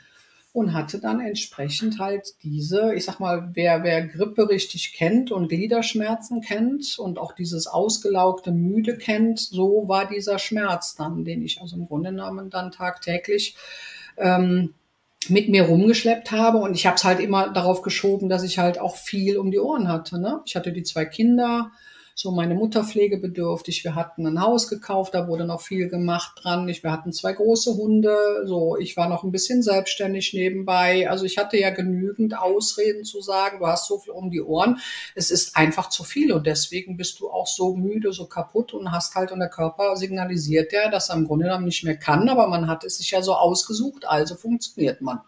Und 0.52 0.72
hatte 0.72 0.98
dann 0.98 1.20
entsprechend 1.20 2.00
halt 2.00 2.34
diese, 2.42 2.94
ich 2.94 3.04
sag 3.04 3.20
mal, 3.20 3.50
wer, 3.54 3.84
wer 3.84 4.08
Grippe 4.08 4.48
richtig 4.48 4.92
kennt 4.92 5.30
und 5.30 5.46
Gliederschmerzen 5.48 6.40
kennt 6.40 6.98
und 6.98 7.20
auch 7.20 7.32
dieses 7.32 7.68
ausgelaugte 7.68 8.50
Müde 8.50 8.98
kennt, 8.98 9.38
so 9.38 9.84
war 9.86 10.08
dieser 10.08 10.40
Schmerz 10.40 10.96
dann, 10.96 11.24
den 11.24 11.44
ich 11.44 11.60
also 11.60 11.76
im 11.76 11.86
Grunde 11.86 12.10
genommen 12.10 12.50
dann 12.50 12.72
tagtäglich 12.72 13.56
ähm, 14.16 14.74
mit 15.28 15.48
mir 15.48 15.64
rumgeschleppt 15.64 16.30
habe 16.30 16.58
und 16.58 16.74
ich 16.74 16.86
habe 16.86 16.96
es 16.96 17.04
halt 17.04 17.20
immer 17.20 17.48
darauf 17.50 17.82
geschoben, 17.82 18.28
dass 18.28 18.44
ich 18.44 18.58
halt 18.58 18.80
auch 18.80 18.96
viel 18.96 19.36
um 19.36 19.50
die 19.50 19.58
Ohren 19.58 19.88
hatte. 19.88 20.20
Ne? 20.20 20.40
Ich 20.46 20.56
hatte 20.56 20.72
die 20.72 20.84
zwei 20.84 21.04
Kinder, 21.04 21.72
so 22.20 22.32
meine 22.32 22.56
Mutter 22.56 22.82
pflegebedürftig. 22.82 23.84
Wir 23.84 23.94
hatten 23.94 24.26
ein 24.26 24.40
Haus 24.40 24.66
gekauft, 24.66 25.14
da 25.14 25.28
wurde 25.28 25.44
noch 25.44 25.60
viel 25.60 25.88
gemacht 25.88 26.32
dran. 26.42 26.68
Ich, 26.68 26.82
wir 26.82 26.90
hatten 26.90 27.12
zwei 27.12 27.32
große 27.32 27.76
Hunde, 27.76 28.42
so 28.44 28.76
ich 28.76 28.96
war 28.96 29.08
noch 29.08 29.22
ein 29.22 29.30
bisschen 29.30 29.62
selbstständig 29.62 30.34
nebenbei. 30.34 31.08
Also 31.08 31.24
ich 31.24 31.38
hatte 31.38 31.56
ja 31.58 31.70
genügend 31.70 32.36
Ausreden 32.36 33.04
zu 33.04 33.20
sagen, 33.20 33.60
du 33.60 33.68
hast 33.68 33.86
so 33.86 34.00
viel 34.00 34.12
um 34.14 34.32
die 34.32 34.42
Ohren. 34.42 34.80
Es 35.14 35.30
ist 35.30 35.56
einfach 35.56 35.90
zu 35.90 36.02
viel 36.02 36.32
und 36.32 36.44
deswegen 36.44 36.96
bist 36.96 37.20
du 37.20 37.30
auch 37.30 37.46
so 37.46 37.76
müde, 37.76 38.12
so 38.12 38.26
kaputt 38.26 38.74
und 38.74 38.90
hast 38.90 39.14
halt 39.14 39.30
und 39.30 39.38
der 39.38 39.48
Körper 39.48 39.94
signalisiert 39.94 40.72
der, 40.72 40.90
dass 40.90 41.10
er 41.10 41.16
im 41.18 41.28
Grunde 41.28 41.44
genommen 41.44 41.66
nicht 41.66 41.84
mehr 41.84 41.96
kann, 41.96 42.28
aber 42.28 42.48
man 42.48 42.66
hat 42.66 42.82
es 42.82 42.98
sich 42.98 43.12
ja 43.12 43.22
so 43.22 43.34
ausgesucht, 43.34 44.08
also 44.08 44.34
funktioniert 44.34 45.00
man. 45.02 45.20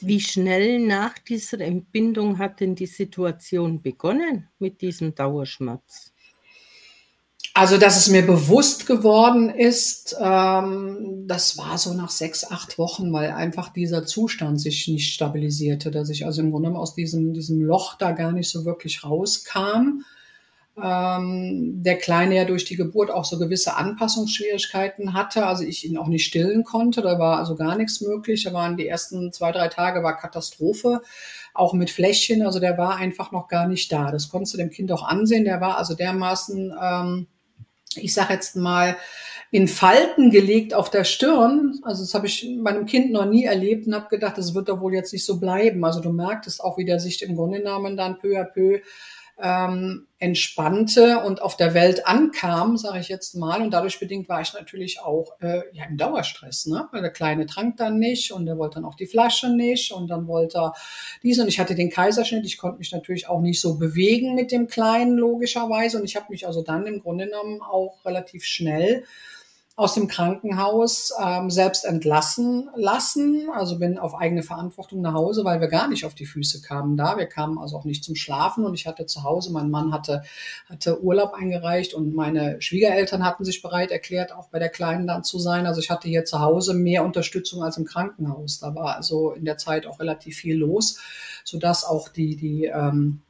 Wie 0.00 0.20
schnell 0.20 0.78
nach 0.78 1.18
dieser 1.18 1.60
Entbindung 1.60 2.38
hat 2.38 2.60
denn 2.60 2.74
die 2.74 2.86
Situation 2.86 3.82
begonnen 3.82 4.48
mit 4.58 4.80
diesem 4.80 5.14
Dauerschmerz? 5.14 6.12
Also, 7.52 7.78
dass 7.78 7.96
es 7.96 8.08
mir 8.08 8.24
bewusst 8.24 8.86
geworden 8.86 9.50
ist, 9.50 10.16
ähm, 10.20 11.24
das 11.26 11.58
war 11.58 11.76
so 11.78 11.92
nach 11.94 12.10
sechs, 12.10 12.50
acht 12.50 12.78
Wochen, 12.78 13.12
weil 13.12 13.32
einfach 13.32 13.70
dieser 13.72 14.06
Zustand 14.06 14.60
sich 14.60 14.86
nicht 14.88 15.12
stabilisierte, 15.12 15.90
dass 15.90 16.10
ich 16.10 16.24
also 16.24 16.42
im 16.42 16.52
Grunde 16.52 16.70
aus 16.70 16.94
diesem, 16.94 17.34
diesem 17.34 17.60
Loch 17.60 17.98
da 17.98 18.12
gar 18.12 18.32
nicht 18.32 18.48
so 18.48 18.64
wirklich 18.64 19.04
rauskam. 19.04 20.04
Ähm, 20.82 21.82
der 21.82 21.96
Kleine 21.96 22.36
ja 22.36 22.44
durch 22.44 22.64
die 22.64 22.76
Geburt 22.76 23.10
auch 23.10 23.24
so 23.24 23.38
gewisse 23.38 23.76
Anpassungsschwierigkeiten 23.76 25.14
hatte, 25.14 25.46
also 25.46 25.64
ich 25.64 25.84
ihn 25.84 25.98
auch 25.98 26.08
nicht 26.08 26.26
stillen 26.26 26.64
konnte, 26.64 27.02
da 27.02 27.18
war 27.18 27.38
also 27.38 27.56
gar 27.56 27.76
nichts 27.76 28.00
möglich. 28.00 28.44
Da 28.44 28.52
waren 28.52 28.76
die 28.76 28.88
ersten 28.88 29.32
zwei, 29.32 29.52
drei 29.52 29.68
Tage 29.68 30.02
war 30.02 30.16
Katastrophe, 30.16 31.02
auch 31.54 31.72
mit 31.72 31.90
Fläschchen, 31.90 32.42
also 32.42 32.60
der 32.60 32.78
war 32.78 32.96
einfach 32.96 33.32
noch 33.32 33.48
gar 33.48 33.66
nicht 33.66 33.92
da. 33.92 34.10
Das 34.10 34.28
konntest 34.28 34.54
du 34.54 34.58
dem 34.58 34.70
Kind 34.70 34.92
auch 34.92 35.06
ansehen, 35.06 35.44
der 35.44 35.60
war 35.60 35.78
also 35.78 35.94
dermaßen, 35.94 36.74
ähm, 36.80 37.26
ich 37.96 38.14
sag 38.14 38.30
jetzt 38.30 38.56
mal, 38.56 38.96
in 39.52 39.66
Falten 39.66 40.30
gelegt 40.30 40.74
auf 40.74 40.90
der 40.90 41.04
Stirn. 41.04 41.80
Also 41.82 42.04
das 42.04 42.14
habe 42.14 42.26
ich 42.26 42.48
meinem 42.62 42.86
Kind 42.86 43.10
noch 43.10 43.26
nie 43.26 43.44
erlebt 43.44 43.86
und 43.86 43.94
habe 43.94 44.08
gedacht, 44.08 44.38
das 44.38 44.54
wird 44.54 44.68
doch 44.68 44.80
wohl 44.80 44.94
jetzt 44.94 45.12
nicht 45.12 45.24
so 45.24 45.40
bleiben. 45.40 45.84
Also 45.84 46.00
du 46.00 46.10
merktest 46.10 46.62
auch, 46.62 46.78
wie 46.78 46.84
der 46.84 47.00
sich 47.00 47.22
im 47.22 47.34
Grunde 47.34 47.58
genommen 47.58 47.96
dann 47.96 48.18
peu 48.18 48.38
à 48.40 48.44
peu 48.44 48.78
ähm, 49.42 50.06
entspannte 50.18 51.20
und 51.20 51.40
auf 51.40 51.56
der 51.56 51.72
Welt 51.72 52.06
ankam, 52.06 52.76
sage 52.76 53.00
ich 53.00 53.08
jetzt 53.08 53.34
mal. 53.34 53.62
Und 53.62 53.70
dadurch 53.70 53.98
bedingt 53.98 54.28
war 54.28 54.40
ich 54.40 54.52
natürlich 54.52 55.00
auch 55.00 55.40
äh, 55.40 55.62
ja, 55.72 55.84
im 55.88 55.96
Dauerstress, 55.96 56.66
ne? 56.66 56.88
der 56.92 57.10
Kleine 57.10 57.46
trank 57.46 57.76
dann 57.76 57.98
nicht 57.98 58.32
und 58.32 58.46
er 58.46 58.58
wollte 58.58 58.76
dann 58.76 58.84
auch 58.84 58.94
die 58.94 59.06
Flasche 59.06 59.48
nicht 59.48 59.92
und 59.92 60.08
dann 60.08 60.26
wollte 60.26 60.58
er 60.58 60.74
dies 61.22 61.38
und 61.38 61.48
ich 61.48 61.58
hatte 61.58 61.74
den 61.74 61.90
Kaiserschnitt. 61.90 62.44
Ich 62.44 62.58
konnte 62.58 62.78
mich 62.78 62.92
natürlich 62.92 63.28
auch 63.28 63.40
nicht 63.40 63.60
so 63.60 63.78
bewegen 63.78 64.34
mit 64.34 64.52
dem 64.52 64.66
Kleinen, 64.66 65.16
logischerweise. 65.16 65.98
Und 65.98 66.04
ich 66.04 66.16
habe 66.16 66.26
mich 66.28 66.46
also 66.46 66.62
dann 66.62 66.86
im 66.86 67.00
Grunde 67.00 67.26
genommen 67.26 67.62
auch 67.62 68.04
relativ 68.04 68.44
schnell 68.44 69.04
aus 69.80 69.94
dem 69.94 70.08
Krankenhaus 70.08 71.10
ähm, 71.18 71.48
selbst 71.48 71.86
entlassen 71.86 72.68
lassen. 72.74 73.48
Also 73.54 73.78
bin 73.78 73.98
auf 73.98 74.14
eigene 74.14 74.42
Verantwortung 74.42 75.00
nach 75.00 75.14
Hause, 75.14 75.42
weil 75.42 75.62
wir 75.62 75.68
gar 75.68 75.88
nicht 75.88 76.04
auf 76.04 76.14
die 76.14 76.26
Füße 76.26 76.60
kamen 76.60 76.98
da. 76.98 77.16
Wir 77.16 77.24
kamen 77.24 77.56
also 77.56 77.78
auch 77.78 77.86
nicht 77.86 78.04
zum 78.04 78.14
Schlafen 78.14 78.66
und 78.66 78.74
ich 78.74 78.86
hatte 78.86 79.06
zu 79.06 79.22
Hause, 79.22 79.50
mein 79.50 79.70
Mann 79.70 79.90
hatte, 79.90 80.22
hatte 80.68 81.02
Urlaub 81.02 81.32
eingereicht 81.32 81.94
und 81.94 82.14
meine 82.14 82.60
Schwiegereltern 82.60 83.24
hatten 83.24 83.46
sich 83.46 83.62
bereit 83.62 83.90
erklärt, 83.90 84.32
auch 84.32 84.48
bei 84.48 84.58
der 84.58 84.68
Kleinen 84.68 85.06
dann 85.06 85.24
zu 85.24 85.38
sein. 85.38 85.66
Also 85.66 85.80
ich 85.80 85.90
hatte 85.90 86.08
hier 86.08 86.26
zu 86.26 86.40
Hause 86.40 86.74
mehr 86.74 87.02
Unterstützung 87.02 87.62
als 87.62 87.78
im 87.78 87.86
Krankenhaus. 87.86 88.58
Da 88.58 88.74
war 88.74 88.96
also 88.96 89.32
in 89.32 89.46
der 89.46 89.56
Zeit 89.56 89.86
auch 89.86 89.98
relativ 89.98 90.36
viel 90.36 90.58
los, 90.58 91.00
sodass 91.42 91.86
auch 91.86 92.10
die, 92.10 92.36
die 92.36 92.66
ähm, 92.66 93.22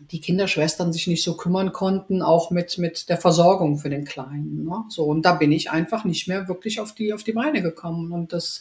die 0.00 0.20
Kinderschwestern 0.20 0.92
sich 0.92 1.06
nicht 1.06 1.22
so 1.22 1.36
kümmern 1.36 1.72
konnten, 1.72 2.22
auch 2.22 2.50
mit, 2.50 2.78
mit 2.78 3.08
der 3.08 3.16
Versorgung 3.16 3.78
für 3.78 3.90
den 3.90 4.04
Kleinen. 4.04 4.64
Ne? 4.64 4.84
So, 4.88 5.04
und 5.04 5.22
da 5.22 5.32
bin 5.32 5.52
ich 5.52 5.70
einfach 5.70 6.04
nicht 6.04 6.28
mehr 6.28 6.48
wirklich 6.48 6.80
auf 6.80 6.94
die, 6.94 7.12
auf 7.12 7.24
die 7.24 7.32
Beine 7.32 7.62
gekommen. 7.62 8.12
Und 8.12 8.32
das 8.32 8.60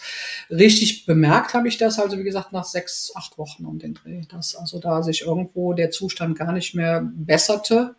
richtig 0.50 1.06
bemerkt 1.06 1.54
habe 1.54 1.68
ich 1.68 1.78
das, 1.78 2.00
also 2.00 2.18
wie 2.18 2.24
gesagt, 2.24 2.52
nach 2.52 2.66
sechs, 2.66 3.12
acht 3.16 3.38
Wochen 3.38 3.66
um 3.66 3.80
den 3.80 3.94
Dreh. 3.94 4.22
Dass 4.30 4.56
also 4.56 4.80
da 4.80 5.04
sich 5.04 5.22
irgendwo 5.22 5.74
der 5.74 5.92
Zustand 5.92 6.38
gar 6.38 6.52
nicht 6.52 6.76
mehr 6.76 7.10
besserte. 7.14 7.96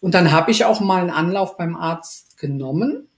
Und 0.00 0.14
dann 0.14 0.32
habe 0.32 0.50
ich 0.50 0.64
auch 0.64 0.80
mal 0.80 1.00
einen 1.00 1.10
Anlauf 1.10 1.56
beim 1.56 1.76
Arzt 1.76 2.38
genommen 2.38 3.08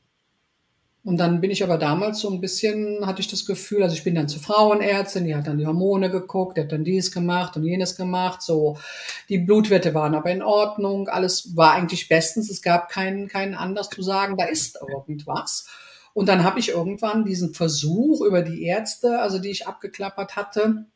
und 1.04 1.18
dann 1.18 1.42
bin 1.42 1.50
ich 1.50 1.62
aber 1.62 1.76
damals 1.76 2.20
so 2.20 2.30
ein 2.30 2.40
bisschen, 2.40 3.06
hatte 3.06 3.20
ich 3.20 3.28
das 3.28 3.44
Gefühl, 3.44 3.82
also 3.82 3.94
ich 3.94 4.04
bin 4.04 4.14
dann 4.14 4.28
zur 4.28 4.40
Frauenärztin, 4.40 5.26
die 5.26 5.34
hat 5.34 5.46
dann 5.46 5.58
die 5.58 5.66
Hormone 5.66 6.10
geguckt, 6.10 6.56
die 6.56 6.62
hat 6.62 6.72
dann 6.72 6.82
dies 6.82 7.12
gemacht 7.12 7.56
und 7.56 7.64
jenes 7.64 7.94
gemacht, 7.94 8.40
so. 8.40 8.78
Die 9.28 9.38
Blutwerte 9.38 9.92
waren 9.92 10.14
aber 10.14 10.30
in 10.30 10.42
Ordnung, 10.42 11.08
alles 11.08 11.54
war 11.56 11.72
eigentlich 11.72 12.08
bestens, 12.08 12.50
es 12.50 12.62
gab 12.62 12.88
keinen, 12.88 13.28
keinen 13.28 13.54
Anlass 13.54 13.90
zu 13.90 14.02
sagen, 14.02 14.38
da 14.38 14.46
ist 14.46 14.78
irgendwas. 14.80 15.68
Und 16.14 16.28
dann 16.28 16.42
habe 16.42 16.58
ich 16.58 16.70
irgendwann 16.70 17.26
diesen 17.26 17.52
Versuch 17.52 18.22
über 18.22 18.40
die 18.40 18.62
Ärzte, 18.62 19.20
also 19.20 19.38
die 19.38 19.50
ich 19.50 19.68
abgeklappert 19.68 20.36
hatte, 20.36 20.86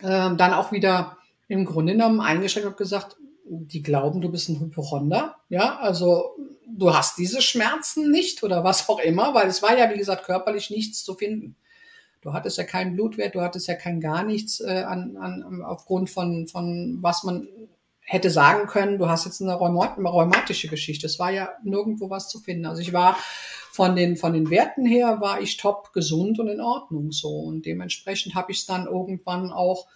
äh, 0.00 0.34
dann 0.34 0.54
auch 0.54 0.72
wieder 0.72 1.18
im 1.46 1.66
Grunde 1.66 1.92
genommen 1.92 2.20
eingeschränkt 2.20 2.68
und 2.68 2.76
gesagt, 2.76 3.16
die 3.48 3.82
glauben, 3.82 4.20
du 4.20 4.28
bist 4.28 4.48
ein 4.48 4.58
Hypochonder. 4.58 5.36
Ja, 5.48 5.78
also 5.78 6.36
du 6.76 6.94
hast 6.94 7.18
diese 7.18 7.42
Schmerzen 7.42 8.10
nicht 8.10 8.42
oder 8.42 8.64
was 8.64 8.88
auch 8.88 9.00
immer, 9.00 9.34
weil 9.34 9.48
es 9.48 9.62
war 9.62 9.76
ja, 9.76 9.90
wie 9.92 9.98
gesagt, 9.98 10.24
körperlich 10.24 10.70
nichts 10.70 11.04
zu 11.04 11.14
finden. 11.14 11.56
Du 12.20 12.32
hattest 12.32 12.58
ja 12.58 12.64
keinen 12.64 12.94
Blutwert, 12.94 13.34
du 13.34 13.40
hattest 13.40 13.68
ja 13.68 13.74
kein 13.74 14.00
gar 14.00 14.24
nichts 14.24 14.60
äh, 14.60 14.84
an, 14.86 15.16
an, 15.16 15.62
aufgrund 15.62 16.10
von, 16.10 16.48
von 16.48 16.98
was 17.00 17.22
man 17.22 17.48
hätte 18.00 18.30
sagen 18.30 18.68
können, 18.68 18.98
du 18.98 19.08
hast 19.08 19.24
jetzt 19.24 19.42
eine 19.42 19.54
rheumatische 19.54 20.68
Geschichte. 20.68 21.06
Es 21.06 21.18
war 21.18 21.32
ja 21.32 21.50
nirgendwo 21.64 22.08
was 22.08 22.28
zu 22.28 22.38
finden. 22.40 22.66
Also 22.66 22.80
ich 22.80 22.92
war 22.92 23.16
von 23.72 23.96
den, 23.96 24.16
von 24.16 24.32
den 24.32 24.48
Werten 24.48 24.86
her, 24.86 25.20
war 25.20 25.40
ich 25.40 25.56
top 25.56 25.92
gesund 25.92 26.38
und 26.38 26.48
in 26.48 26.60
Ordnung 26.60 27.10
so. 27.10 27.28
Und 27.28 27.66
dementsprechend 27.66 28.34
habe 28.34 28.52
ich 28.52 28.60
es 28.60 28.66
dann 28.66 28.86
irgendwann 28.86 29.50
auch 29.50 29.86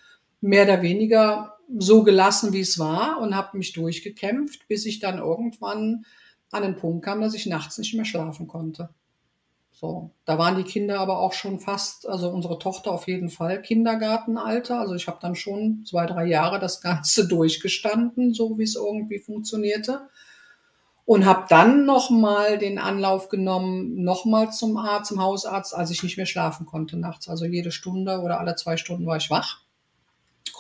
mehr 0.41 0.65
oder 0.65 0.83
weniger 0.83 1.57
so 1.79 2.03
gelassen, 2.03 2.53
wie 2.53 2.61
es 2.61 2.79
war 2.79 3.21
und 3.21 3.37
habe 3.37 3.57
mich 3.57 3.73
durchgekämpft, 3.73 4.67
bis 4.67 4.87
ich 4.87 4.99
dann 4.99 5.19
irgendwann 5.19 6.05
an 6.51 6.63
den 6.63 6.77
Punkt 6.77 7.05
kam, 7.05 7.21
dass 7.21 7.35
ich 7.35 7.47
nachts 7.47 7.79
nicht 7.79 7.95
mehr 7.95 8.05
schlafen 8.05 8.49
konnte. 8.49 8.91
So, 9.73 10.11
da 10.27 10.37
waren 10.37 10.57
die 10.57 10.65
Kinder 10.65 11.01
aber 11.01 11.21
auch 11.21 11.33
schon 11.33 11.59
fast, 11.59 12.07
also 12.07 12.29
unsere 12.31 12.59
Tochter 12.59 12.91
auf 12.91 13.07
jeden 13.07 13.31
Fall 13.31 13.63
Kindergartenalter. 13.63 14.79
Also 14.79 14.95
ich 14.95 15.07
habe 15.07 15.19
dann 15.23 15.35
schon 15.35 15.85
zwei, 15.87 16.07
drei 16.07 16.27
Jahre 16.27 16.59
das 16.59 16.81
Ganze 16.81 17.27
durchgestanden, 17.29 18.35
so 18.35 18.59
wie 18.59 18.65
es 18.65 18.75
irgendwie 18.75 19.21
funktionierte. 19.21 20.09
Und 21.07 21.25
habe 21.25 21.47
dann 21.49 21.87
nochmal 21.87 22.59
den 22.59 22.79
Anlauf 22.79 23.31
genommen, 23.31 24.03
nochmal 24.05 24.53
zum 24.53 24.77
Arzt, 24.77 25.09
zum 25.09 25.23
Hausarzt, 25.23 25.75
als 25.75 25.91
ich 25.91 26.03
nicht 26.03 26.19
mehr 26.19 26.27
schlafen 26.27 26.67
konnte 26.67 26.97
nachts. 26.97 27.29
Also 27.29 27.47
jede 27.47 27.73
Stunde 27.73 28.21
oder 28.21 28.39
alle 28.39 28.57
zwei 28.57 28.77
Stunden 28.77 29.07
war 29.07 29.17
ich 29.17 29.31
wach 29.31 29.63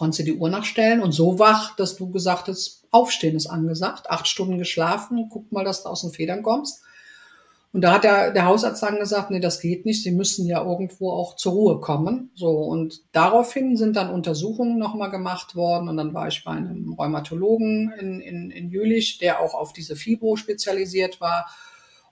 konntest 0.00 0.20
du 0.20 0.32
die 0.32 0.38
Uhr 0.38 0.48
nachstellen 0.48 1.02
und 1.02 1.12
so 1.12 1.38
wach, 1.38 1.76
dass 1.76 1.94
du 1.94 2.10
gesagt 2.10 2.48
hast, 2.48 2.84
aufstehen 2.90 3.36
ist 3.36 3.46
angesagt, 3.46 4.08
acht 4.08 4.26
Stunden 4.26 4.56
geschlafen, 4.56 5.28
guck 5.30 5.52
mal, 5.52 5.62
dass 5.62 5.82
du 5.82 5.90
aus 5.90 6.00
den 6.00 6.10
Federn 6.10 6.42
kommst. 6.42 6.80
Und 7.74 7.82
da 7.82 7.92
hat 7.92 8.04
der, 8.04 8.30
der 8.30 8.46
Hausarzt 8.46 8.82
dann 8.82 8.96
gesagt, 8.96 9.30
nee, 9.30 9.40
das 9.40 9.60
geht 9.60 9.84
nicht, 9.84 10.02
sie 10.02 10.10
müssen 10.10 10.46
ja 10.46 10.64
irgendwo 10.64 11.10
auch 11.10 11.36
zur 11.36 11.52
Ruhe 11.52 11.80
kommen. 11.80 12.30
So, 12.34 12.48
und 12.48 13.02
daraufhin 13.12 13.76
sind 13.76 13.94
dann 13.94 14.08
Untersuchungen 14.08 14.78
nochmal 14.78 15.10
gemacht 15.10 15.54
worden 15.54 15.90
und 15.90 15.98
dann 15.98 16.14
war 16.14 16.28
ich 16.28 16.42
bei 16.44 16.52
einem 16.52 16.94
Rheumatologen 16.94 17.92
in, 18.00 18.20
in, 18.22 18.50
in 18.50 18.70
Jülich, 18.70 19.18
der 19.18 19.40
auch 19.40 19.52
auf 19.52 19.74
diese 19.74 19.96
Fibro 19.96 20.36
spezialisiert 20.36 21.20
war 21.20 21.44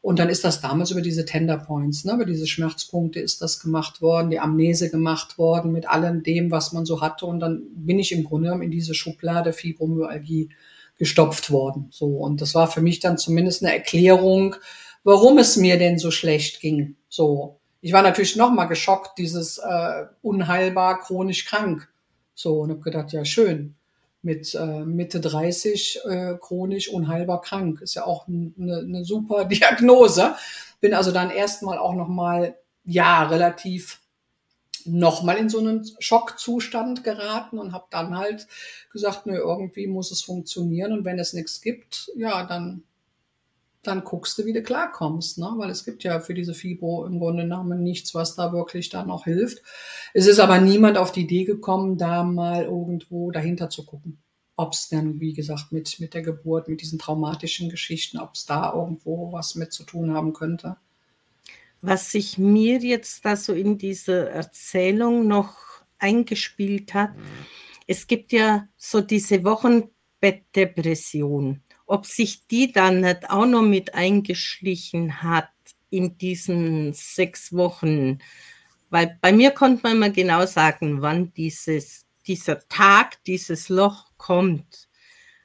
und 0.09 0.18
dann 0.18 0.31
ist 0.31 0.42
das 0.42 0.62
damals 0.62 0.90
über 0.90 1.03
diese 1.03 1.27
Tender 1.27 1.59
Points, 1.59 2.07
ne, 2.07 2.14
über 2.14 2.25
diese 2.25 2.47
Schmerzpunkte 2.47 3.21
ist 3.21 3.42
das 3.42 3.61
gemacht 3.61 4.01
worden, 4.01 4.31
die 4.31 4.40
Amnese 4.40 4.88
gemacht 4.88 5.37
worden 5.37 5.71
mit 5.71 5.87
allem 5.87 6.23
dem, 6.23 6.51
was 6.51 6.73
man 6.73 6.87
so 6.87 7.03
hatte. 7.03 7.27
Und 7.27 7.40
dann 7.40 7.66
bin 7.75 7.99
ich 7.99 8.12
im 8.12 8.25
Grunde 8.25 8.47
genommen 8.47 8.62
in 8.62 8.71
diese 8.71 8.94
Schublade 8.94 9.53
Fibromyalgie 9.53 10.49
gestopft 10.97 11.51
worden. 11.51 11.88
So. 11.90 12.07
Und 12.07 12.40
das 12.40 12.55
war 12.55 12.68
für 12.68 12.81
mich 12.81 13.01
dann 13.01 13.18
zumindest 13.18 13.62
eine 13.62 13.75
Erklärung, 13.75 14.57
warum 15.05 15.37
es 15.37 15.59
mir 15.59 15.79
denn 15.79 15.99
so 15.99 16.11
schlecht 16.11 16.61
ging. 16.61 16.97
So. 17.11 17.61
Ich 17.83 17.92
war 17.92 18.01
natürlich 18.01 18.35
nochmal 18.35 18.68
geschockt, 18.68 19.18
dieses 19.18 19.59
äh, 19.59 20.07
unheilbar 20.23 21.01
chronisch 21.01 21.44
krank. 21.44 21.87
So, 22.35 22.61
und 22.61 22.71
habe 22.71 22.81
gedacht, 22.81 23.12
ja, 23.12 23.27
schön 23.27 23.75
mit 24.22 24.54
äh, 24.54 24.85
Mitte 24.85 25.20
30 25.20 26.00
äh, 26.04 26.35
chronisch 26.40 26.88
unheilbar 26.88 27.40
krank. 27.40 27.81
Ist 27.81 27.94
ja 27.94 28.04
auch 28.04 28.26
eine 28.28 28.52
ne 28.57 29.04
super 29.04 29.44
Diagnose. 29.46 30.35
Bin 30.81 30.94
also 30.94 31.12
dann 31.12 31.31
erstmal 31.31 31.78
auch 31.78 31.94
nochmal, 31.94 32.57
ja, 32.85 33.24
relativ 33.24 34.00
nochmal 34.85 35.37
in 35.37 35.48
so 35.48 35.59
einen 35.59 35.87
Schockzustand 35.98 37.04
geraten 37.04 37.59
und 37.59 37.72
habe 37.72 37.87
dann 37.90 38.16
halt 38.16 38.46
gesagt, 38.92 39.26
nö, 39.26 39.37
irgendwie 39.37 39.87
muss 39.87 40.11
es 40.11 40.22
funktionieren 40.22 40.92
und 40.92 41.04
wenn 41.04 41.18
es 41.18 41.33
nichts 41.33 41.61
gibt, 41.61 42.11
ja, 42.16 42.44
dann 42.44 42.85
dann 43.88 44.05
guckst 44.05 44.38
du, 44.38 44.44
wie 44.44 44.53
du 44.53 44.62
klarkommst, 44.62 45.38
ne? 45.38 45.51
weil 45.57 45.70
es 45.70 45.85
gibt 45.85 46.05
ja 46.05 46.20
für 46.20 46.35
diese 46.35 46.55
Fibro 46.55 47.07
im 47.07 47.18
Grunde 47.18 47.42
genommen 47.44 47.83
nichts, 47.83 48.14
was 48.14 48.37
da 48.37 48.53
wirklich 48.53 48.90
dann 48.90 49.09
noch 49.09 49.24
hilft. 49.24 49.62
Es 50.14 50.27
ist 50.27 50.38
aber 50.38 50.59
niemand 50.59 50.98
auf 50.98 51.11
die 51.11 51.22
Idee 51.22 51.44
gekommen, 51.44 51.98
da 51.98 52.22
mal 52.22 52.64
irgendwo 52.64 53.31
dahinter 53.31 53.70
zu 53.70 53.85
gucken. 53.85 54.18
Ob 54.57 54.74
es 54.74 54.88
dann, 54.88 55.20
wie 55.20 55.33
gesagt, 55.33 55.72
mit, 55.72 55.98
mit 56.01 56.14
der 56.14 56.22
Geburt, 56.22 56.68
mit 56.68 56.83
diesen 56.83 56.98
traumatischen 56.98 57.70
Geschichten, 57.70 58.18
ob 58.18 58.35
es 58.35 58.44
da 58.44 58.74
irgendwo 58.74 59.33
was 59.33 59.55
mit 59.55 59.72
zu 59.72 59.85
tun 59.85 60.12
haben 60.12 60.33
könnte. 60.33 60.77
Was 61.81 62.11
sich 62.12 62.38
mir 62.38 62.79
jetzt 62.79 63.24
da 63.24 63.37
so 63.37 63.53
in 63.53 63.79
dieser 63.79 64.31
Erzählung 64.31 65.29
noch 65.29 65.57
eingespielt 65.98 66.92
hat, 66.92 67.11
es 67.87 68.07
gibt 68.07 68.33
ja 68.33 68.68
so 68.77 69.01
diese 69.01 69.44
Wochenbettdepression 69.44 71.62
ob 71.88 72.07
sich 72.07 72.46
die 72.46 72.70
dann 72.70 73.01
nicht 73.01 73.31
auch 73.31 73.46
noch 73.46 73.62
mit 73.62 73.94
eingeschlichen 73.94 75.22
hat 75.22 75.48
in 75.90 76.18
diesen 76.18 76.92
sechs 76.92 77.53
Wochen. 77.53 78.18
Weil 78.90 79.18
bei 79.20 79.33
mir 79.33 79.51
konnte 79.51 79.83
man 79.83 79.96
immer 79.96 80.11
genau 80.11 80.46
sagen, 80.46 81.03
wann 81.03 81.33
dieses, 81.33 82.07
dieser 82.27 82.61
Tag, 82.68 83.22
dieses 83.24 83.68
Loch 83.68 84.12
kommt. 84.16 84.88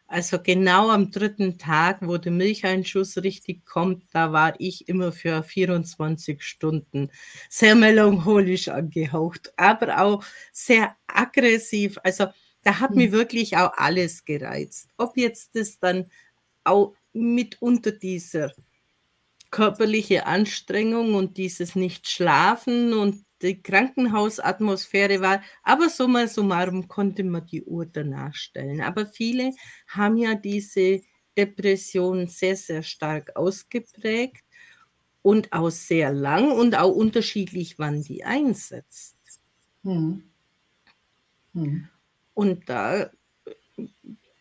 Also 0.08 0.38
genau 0.38 0.92
am 0.92 1.12
dritten 1.12 1.58
Tag, 1.58 2.00
wo 2.02 2.18
der 2.18 2.32
Milcheinschuss 2.32 3.18
richtig 3.18 3.66
kommt, 3.66 4.04
da 4.12 4.32
war 4.32 4.54
ich 4.60 4.88
immer 4.88 5.12
für 5.12 5.42
24 5.42 6.44
Stunden 6.44 7.10
sehr 7.50 7.74
melancholisch 7.74 8.68
angehaucht, 8.68 9.54
aber 9.58 10.00
auch 10.00 10.24
sehr 10.52 10.96
aggressiv. 11.08 11.98
Also 12.04 12.28
da 12.64 12.80
hat 12.80 12.92
hm. 12.92 12.98
mich 12.98 13.12
wirklich 13.12 13.58
auch 13.58 13.72
alles 13.76 14.26
gereizt. 14.26 14.90
Ob 14.98 15.18
jetzt 15.18 15.56
das 15.56 15.80
dann 15.80 16.12
auch 16.64 16.96
mitunter 17.14 17.92
dieser 17.92 18.52
körperliche 19.52 20.26
Anstrengung 20.26 21.14
und 21.14 21.38
dieses 21.38 21.76
Nicht-Schlafen 21.76 22.94
und 22.94 23.24
die 23.44 23.62
Krankenhausatmosphäre 23.62 25.22
war. 25.22 25.42
Aber 25.62 25.90
summa 25.90 26.28
summarum 26.28 26.88
konnte 26.88 27.24
man 27.24 27.46
die 27.46 27.64
Uhr 27.64 27.86
danach 27.86 28.34
stellen. 28.34 28.82
Aber 28.82 29.06
viele 29.06 29.52
haben 29.88 30.18
ja 30.18 30.34
diese 30.34 31.02
Depression 31.38 32.28
sehr, 32.28 32.56
sehr 32.56 32.84
stark 32.84 33.36
ausgeprägt 33.36 34.44
und 35.22 35.52
auch 35.54 35.70
sehr 35.70 36.12
lang 36.12 36.52
und 36.52 36.76
auch 36.76 36.94
unterschiedlich, 36.94 37.78
wann 37.78 38.04
die 38.04 38.24
einsetzt. 38.24 39.16
Hm. 39.84 40.24
Hm. 41.54 41.90
Und 42.34 42.68
da 42.70 43.12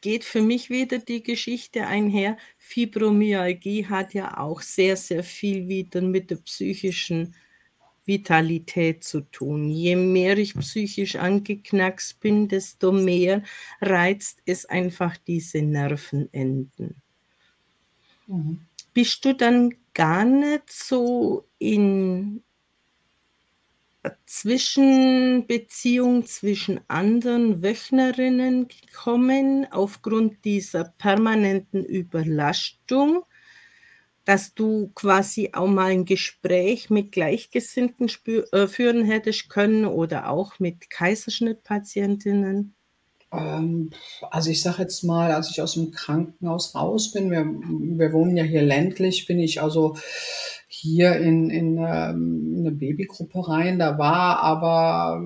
geht 0.03 0.25
für 0.25 0.43
mich 0.43 0.69
wieder 0.69 0.99
die 0.99 1.23
Geschichte 1.23 1.87
einher. 1.87 2.37
Fibromyalgie 2.59 3.87
hat 3.87 4.13
ja 4.13 4.37
auch 4.37 4.61
sehr, 4.61 4.97
sehr 4.97 5.25
viel 5.25 5.69
wieder 5.69 6.03
mit 6.03 6.31
der 6.31 6.37
psychischen 6.37 7.35
Vitalität 8.05 9.05
zu 9.05 9.21
tun. 9.21 9.69
Je 9.69 9.97
mehr 9.97 10.37
ich 10.37 10.55
psychisch 10.55 11.17
angeknackst 11.17 12.21
bin, 12.21 12.49
desto 12.49 12.93
mehr 12.93 13.43
reizt 13.81 14.43
es 14.45 14.67
einfach 14.67 15.17
diese 15.17 15.63
Nervenenden. 15.63 16.97
Mhm. 18.27 18.67
Bist 18.93 19.25
du 19.25 19.35
dann 19.35 19.73
gar 19.95 20.25
nicht 20.25 20.71
so 20.71 21.47
in 21.59 22.43
Zwischenbeziehung 24.27 26.27
zwischen 26.27 26.81
anderen 26.89 27.63
Wöchnerinnen 27.63 28.69
gekommen 28.69 29.67
aufgrund 29.71 30.45
dieser 30.45 30.93
permanenten 30.99 31.85
Überlastung, 31.85 33.25
dass 34.25 34.55
du 34.55 34.91
quasi 34.95 35.51
auch 35.53 35.69
mal 35.69 35.93
ein 35.93 36.05
Gespräch 36.05 36.91
mit 36.91 37.13
Gleichgesinnten 37.13 38.11
äh, 38.53 38.67
führen 38.67 39.05
hättest 39.05 39.49
können 39.49 39.87
oder 39.87 40.31
auch 40.31 40.59
mit 40.59 40.91
Kaiserschnittpatientinnen? 40.91 42.75
Ähm, 43.33 43.91
also 44.31 44.51
ich 44.51 44.63
sage 44.63 44.83
jetzt 44.83 45.05
mal, 45.05 45.33
als 45.33 45.51
ich 45.51 45.63
aus 45.63 45.75
dem 45.75 45.91
Krankenhaus 45.91 46.75
raus 46.75 47.13
bin, 47.13 47.31
wir, 47.31 47.45
wir 47.45 48.13
wohnen 48.13 48.37
ja 48.37 48.45
hier 48.45 48.63
ländlich, 48.63 49.27
bin 49.27 49.39
ich 49.39 49.63
also 49.63 49.97
hier 50.75 51.17
in, 51.17 51.51
in, 51.51 51.77
ähm, 51.77 52.57
eine 52.59 52.71
Babygruppe 52.71 53.47
rein. 53.47 53.79
Da 53.79 53.99
war 53.99 54.41
aber 54.41 55.23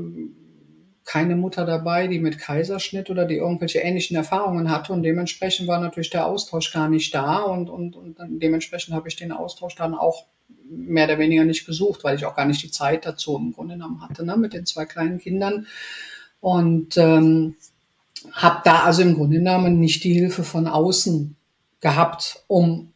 keine 1.04 1.36
Mutter 1.36 1.64
dabei, 1.64 2.08
die 2.08 2.18
mit 2.18 2.38
Kaiserschnitt 2.38 3.10
oder 3.10 3.26
die 3.26 3.36
irgendwelche 3.36 3.78
ähnlichen 3.78 4.16
Erfahrungen 4.16 4.68
hatte. 4.68 4.92
Und 4.92 5.04
dementsprechend 5.04 5.68
war 5.68 5.80
natürlich 5.80 6.10
der 6.10 6.26
Austausch 6.26 6.72
gar 6.72 6.88
nicht 6.88 7.14
da. 7.14 7.42
Und, 7.42 7.70
und, 7.70 7.94
und 7.94 8.18
dementsprechend 8.42 8.92
habe 8.92 9.06
ich 9.06 9.14
den 9.14 9.30
Austausch 9.30 9.76
dann 9.76 9.94
auch 9.94 10.26
mehr 10.68 11.04
oder 11.04 11.20
weniger 11.20 11.44
nicht 11.44 11.64
gesucht, 11.64 12.02
weil 12.02 12.16
ich 12.16 12.26
auch 12.26 12.34
gar 12.34 12.46
nicht 12.46 12.64
die 12.64 12.72
Zeit 12.72 13.06
dazu 13.06 13.36
im 13.36 13.52
Grunde 13.52 13.74
genommen 13.74 14.02
hatte, 14.02 14.26
ne, 14.26 14.36
mit 14.36 14.52
den 14.52 14.66
zwei 14.66 14.84
kleinen 14.84 15.18
Kindern. 15.18 15.68
Und 16.40 16.96
ähm, 16.96 17.54
habe 18.32 18.62
da 18.64 18.80
also 18.80 19.02
im 19.02 19.14
Grunde 19.14 19.36
genommen 19.36 19.78
nicht 19.78 20.02
die 20.02 20.12
Hilfe 20.12 20.42
von 20.42 20.66
außen 20.66 21.36
gehabt, 21.80 22.42
um 22.48 22.92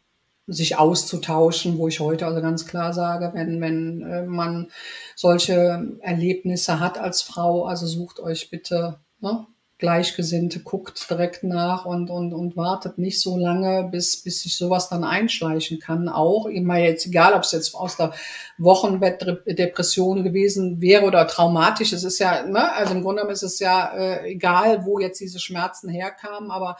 sich 0.50 0.78
auszutauschen, 0.78 1.78
wo 1.78 1.88
ich 1.88 2.00
heute 2.00 2.26
also 2.26 2.40
ganz 2.40 2.66
klar 2.66 2.92
sage, 2.92 3.30
wenn, 3.34 3.60
wenn 3.60 4.02
äh, 4.02 4.22
man 4.24 4.70
solche 5.14 5.96
Erlebnisse 6.00 6.80
hat 6.80 6.98
als 6.98 7.22
Frau, 7.22 7.64
also 7.64 7.86
sucht 7.86 8.20
euch 8.20 8.50
bitte 8.50 8.98
ne, 9.20 9.46
Gleichgesinnte, 9.78 10.60
guckt 10.60 11.08
direkt 11.08 11.42
nach 11.42 11.86
und, 11.86 12.10
und, 12.10 12.34
und 12.34 12.56
wartet 12.56 12.98
nicht 12.98 13.20
so 13.20 13.38
lange, 13.38 13.88
bis, 13.90 14.22
bis 14.22 14.42
sich 14.42 14.56
sowas 14.56 14.88
dann 14.88 15.04
einschleichen 15.04 15.78
kann. 15.78 16.08
Auch 16.08 16.46
immer 16.46 16.76
jetzt, 16.76 17.06
egal 17.06 17.32
ob 17.32 17.42
es 17.42 17.52
jetzt 17.52 17.74
aus 17.74 17.96
der 17.96 18.12
Wochenbettdepression 18.58 20.22
gewesen 20.22 20.80
wäre 20.80 21.04
oder 21.06 21.26
traumatisch, 21.26 21.92
es 21.92 22.04
ist 22.04 22.18
ja, 22.18 22.42
ne, 22.44 22.72
also 22.74 22.94
im 22.94 23.02
Grunde 23.02 23.22
genommen 23.22 23.32
ist 23.32 23.42
es 23.42 23.58
ja 23.58 23.92
äh, 23.94 24.30
egal, 24.30 24.84
wo 24.84 24.98
jetzt 24.98 25.20
diese 25.20 25.40
Schmerzen 25.40 25.88
herkamen, 25.88 26.50
aber 26.50 26.76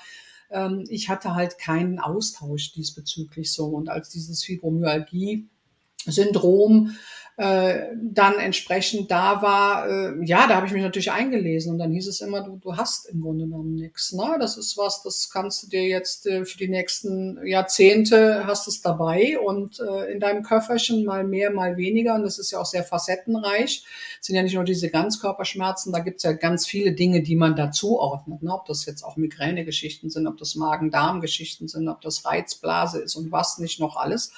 ähm, 0.51 0.85
ich 0.89 1.09
hatte 1.09 1.35
halt 1.35 1.59
keinen 1.59 1.99
Austausch 1.99 2.71
diesbezüglich 2.73 3.53
so. 3.53 3.67
Und 3.67 3.89
als 3.89 4.11
dieses 4.11 4.45
Fibromyalgie-Syndrom 4.45 6.95
äh, 7.41 7.97
dann 7.97 8.35
entsprechend 8.35 9.11
da 9.11 9.41
war, 9.41 9.89
äh, 9.89 10.27
ja, 10.27 10.47
da 10.47 10.57
habe 10.57 10.67
ich 10.67 10.75
mich 10.75 10.83
natürlich 10.83 11.11
eingelesen 11.11 11.73
und 11.73 11.79
dann 11.79 11.91
hieß 11.91 12.07
es 12.07 12.21
immer, 12.21 12.43
du, 12.43 12.59
du 12.59 12.77
hast 12.77 13.09
im 13.09 13.23
Grunde 13.23 13.47
genommen 13.47 13.77
nichts. 13.77 14.13
Ne? 14.13 14.37
Das 14.39 14.59
ist 14.59 14.77
was, 14.77 15.03
das 15.03 15.31
kannst 15.33 15.63
du 15.63 15.69
dir 15.69 15.83
jetzt 15.85 16.27
äh, 16.27 16.45
für 16.45 16.59
die 16.59 16.69
nächsten 16.69 17.41
Jahrzehnte 17.47 18.47
hast 18.47 18.69
es 18.69 18.83
dabei 18.83 19.39
und 19.39 19.81
äh, 19.81 20.13
in 20.13 20.21
deinem 20.21 20.43
Köfferchen 20.43 21.07
mal 21.07 21.25
mehr, 21.25 21.51
mal 21.51 21.79
weniger 21.79 22.15
und 22.15 22.25
das 22.25 22.39
ist 22.39 22.51
ja 22.51 22.61
auch 22.61 22.67
sehr 22.67 22.85
facettenreich. 22.85 23.87
Es 24.21 24.27
sind 24.27 24.37
ja 24.37 24.43
nicht 24.43 24.55
nur 24.55 24.65
diese 24.65 24.91
Ganzkörperschmerzen, 24.91 25.95
da 25.95 26.01
gibt 26.01 26.19
es 26.19 26.25
ja 26.25 26.33
ganz 26.33 26.67
viele 26.67 26.93
Dinge, 26.93 27.23
die 27.23 27.37
man 27.37 27.57
dazuordnet. 27.57 28.43
Ne? 28.43 28.53
Ob 28.53 28.67
das 28.67 28.85
jetzt 28.85 29.03
auch 29.03 29.17
Migränegeschichten 29.17 30.11
sind, 30.11 30.27
ob 30.27 30.37
das 30.37 30.57
Magen-Darm-Geschichten 30.57 31.69
sind, 31.69 31.89
ob 31.89 32.03
das 32.03 32.27
Reizblase 32.27 33.01
ist 33.01 33.17
und 33.17 33.33
was 33.33 33.57
nicht 33.57 33.81
noch 33.81 33.97
alles 33.97 34.31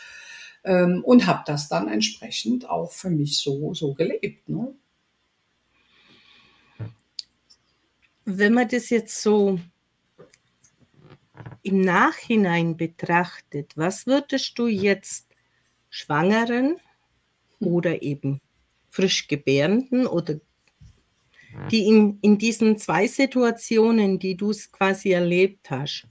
ähm, 0.65 1.03
und 1.05 1.27
habe 1.27 1.43
das 1.47 1.69
dann 1.69 1.89
entsprechend 1.89 2.69
auch 2.69 2.93
für 2.93 3.11
mich 3.11 3.39
so, 3.39 3.75
so 3.75 3.95
gelebt. 3.95 4.49
Ne? 4.49 4.75
Wenn 8.25 8.55
man 8.55 8.69
das 8.69 8.91
jetzt 8.91 9.21
so 9.21 9.59
im 11.63 11.81
Nachhinein 11.81 12.77
betrachtet, 12.77 13.77
was 13.77 14.07
würdest 14.07 14.59
du 14.59 14.67
jetzt 14.67 15.29
Schwangeren 15.91 16.77
oder 17.61 18.03
eben 18.03 18.41
frisch 18.91 19.29
Gebärenden 19.29 20.07
oder 20.07 20.41
die 21.71 21.87
in, 21.87 22.19
in 22.23 22.39
diesen 22.39 22.79
zwei 22.79 23.07
Situationen, 23.07 24.19
die 24.19 24.37
du 24.37 24.53
quasi 24.71 25.11
erlebt 25.11 25.71
hast, 25.71 26.07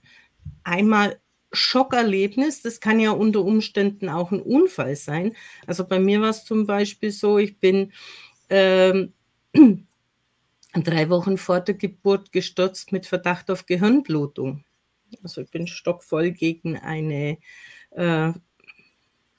einmal 0.63 1.19
Schockerlebnis. 1.51 2.61
Das 2.61 2.79
kann 2.79 2.99
ja 2.99 3.11
unter 3.11 3.41
Umständen 3.41 4.09
auch 4.09 4.31
ein 4.31 4.41
Unfall 4.41 4.95
sein. 4.95 5.35
Also 5.67 5.85
bei 5.85 5.99
mir 5.99 6.21
war 6.21 6.29
es 6.29 6.45
zum 6.45 6.65
Beispiel 6.65 7.11
so, 7.11 7.37
ich 7.37 7.59
bin 7.59 7.91
ähm, 8.49 9.13
drei 10.73 11.09
Wochen 11.09 11.37
vor 11.37 11.59
der 11.59 11.75
Geburt 11.75 12.31
gestürzt 12.31 12.91
mit 12.91 13.05
Verdacht 13.05 13.51
auf 13.51 13.65
Gehirnblutung. 13.65 14.63
Also 15.23 15.41
ich 15.41 15.51
bin 15.51 15.67
stockvoll 15.67 16.31
gegen 16.31 16.77
eine 16.77 17.37
äh, 17.91 18.31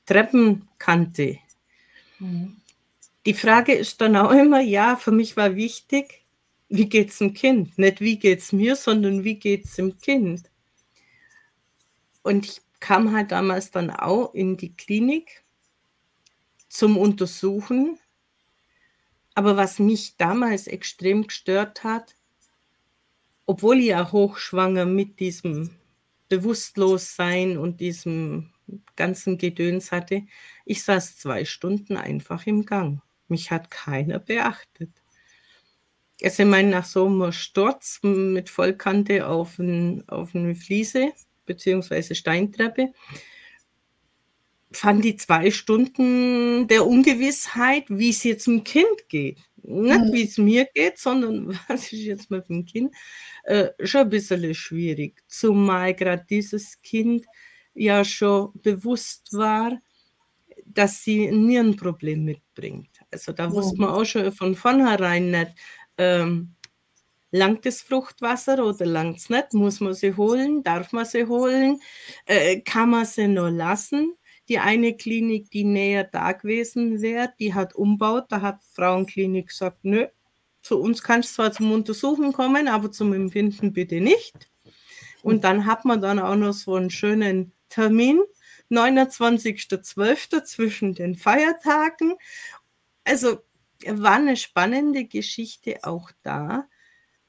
Treppenkante. 0.07 1.39
Mhm. 2.19 2.57
Die 3.25 3.35
Frage 3.35 3.73
ist 3.73 4.01
dann 4.01 4.17
auch 4.17 4.33
immer, 4.33 4.61
ja, 4.61 4.97
für 4.97 5.13
mich 5.13 5.37
war 5.37 5.55
wichtig, 5.55 6.25
wie 6.69 6.89
geht 6.89 7.11
es 7.11 7.19
dem 7.19 7.35
Kind? 7.35 7.79
Nicht 7.79 8.01
wie 8.01 8.19
geht 8.19 8.41
es 8.41 8.53
mir, 8.53 8.75
sondern 8.77 9.25
wie 9.25 9.37
geht 9.37 9.67
es 9.67 9.75
dem 9.77 9.99
Kind? 9.99 10.51
Und 12.23 12.47
ich 12.47 12.61
kam 12.81 13.15
halt 13.15 13.33
damals 13.33 13.71
dann 13.71 13.91
auch 13.91 14.35
in 14.35 14.57
die 14.57 14.75
Klinik 14.75 15.45
zum 16.69 16.97
Untersuchen. 16.97 17.99
Aber 19.35 19.57
was 19.57 19.79
mich 19.79 20.17
damals 20.17 20.67
extrem 20.67 21.27
gestört 21.27 21.85
hat, 21.85 22.17
obwohl 23.47 23.79
ich 23.81 23.87
ja 23.87 24.11
hochschwanger 24.13 24.85
mit 24.85 25.21
diesem 25.21 25.71
Bewusstlossein 26.29 27.59
und 27.59 27.81
diesem 27.81 28.51
ganzen 28.97 29.39
Gedöns 29.39 29.93
hatte, 29.93 30.23
ich 30.65 30.83
saß 30.83 31.19
zwei 31.19 31.45
Stunden 31.45 31.97
einfach 31.97 32.47
im 32.47 32.65
Gang. 32.65 33.01
Mich 33.29 33.51
hat 33.51 33.71
keiner 33.71 34.19
beachtet. 34.19 34.91
Also 36.23 36.45
ich 36.45 36.49
meine, 36.49 36.71
nach 36.71 36.85
so 36.85 37.07
einem 37.07 37.33
Sturz 37.33 38.01
mit 38.03 38.49
Vollkante 38.49 39.27
auf, 39.27 39.59
ein, 39.59 40.09
auf 40.09 40.35
eine 40.35 40.55
Fliese, 40.55 41.13
beziehungsweise 41.45 42.15
Steintreppe, 42.15 42.93
fand 44.73 45.05
die 45.05 45.17
zwei 45.17 45.51
Stunden 45.51 46.67
der 46.69 46.87
Ungewissheit, 46.87 47.85
wie 47.89 48.11
es 48.11 48.25
jetzt 48.25 48.47
dem 48.47 48.65
Kind 48.65 49.09
geht. 49.09 49.39
Nicht 49.63 50.01
mhm. 50.01 50.13
wie 50.13 50.25
es 50.25 50.39
mir 50.39 50.67
geht, 50.75 50.99
sondern 50.99 51.59
was 51.69 51.93
ist 51.93 52.05
jetzt 52.05 52.31
mit 52.31 52.49
dem 52.49 52.65
Kind, 52.65 52.95
äh, 53.45 53.69
schon 53.83 54.03
ein 54.03 54.11
bisschen 54.11 54.55
schwierig. 54.55 55.23
Zumal 55.29 55.95
gerade 55.95 56.25
dieses 56.29 56.81
Kind 56.83 57.27
ja 57.75 58.05
schon 58.05 58.51
bewusst 58.55 59.33
war, 59.33 59.79
dass 60.65 61.03
sie 61.05 61.27
ein 61.27 61.47
Nierenproblem 61.47 62.25
mitbringt. 62.25 62.91
Also 63.11 63.33
da 63.33 63.45
ja. 63.45 63.53
wusste 63.53 63.79
man 63.79 63.91
auch 63.91 64.05
schon 64.05 64.33
von 64.33 64.55
vornherein 64.55 65.31
nicht, 65.31 65.53
ähm, 65.99 66.55
Langt 67.35 67.65
das 67.65 67.81
Fruchtwasser 67.81 68.63
oder 68.63 68.85
langt 68.85 69.17
es 69.17 69.31
nicht? 69.31 69.55
Muss 69.55 69.81
man 69.81 69.95
sie 69.95 70.15
holen? 70.17 70.63
Darf 70.63 70.93
man 70.93 71.07
sie 71.07 71.27
holen? 71.27 71.81
Äh, 72.27 72.61
kann 72.61 72.91
man 72.91 73.07
sie 73.07 73.27
nur 73.27 73.51
lassen? 73.51 74.15
Die 74.51 74.59
eine 74.59 74.95
Klinik, 74.95 75.51
die 75.51 75.65
näher 75.65 76.05
da 76.05 76.33
gewesen 76.33 77.01
wäre, 77.01 77.33
die 77.39 77.55
hat 77.55 77.75
umbaut. 77.75 78.27
Da 78.29 78.43
hat 78.43 78.63
Frauenklinik 78.75 79.49
gesagt, 79.49 79.79
nö, 79.83 80.09
zu 80.61 80.79
uns 80.79 81.03
kannst 81.03 81.31
du 81.31 81.35
zwar 81.37 81.53
zum 81.53 81.73
Untersuchen 81.73 82.35
kommen, 82.35 82.69
aber 82.69 82.93
zum 82.93 83.15
Empfinden 83.15 83.73
bitte 83.73 84.03
nicht. 84.03 84.51
Und 85.23 85.43
dann 85.45 85.65
hat 85.65 85.87
man 85.87 86.03
dann 86.03 86.19
auch 86.19 86.37
noch 86.37 86.53
so 86.53 86.75
einen 86.75 86.91
schönen 86.91 87.53
Termin, 87.71 88.21
29.12. 88.71 90.45
zwischen 90.45 90.95
den 90.95 91.15
Feiertagen. 91.15 92.15
Also 93.05 93.39
war 93.87 94.17
eine 94.17 94.37
spannende 94.37 95.07
Geschichte 95.07 95.79
auch 95.83 96.11
da 96.23 96.69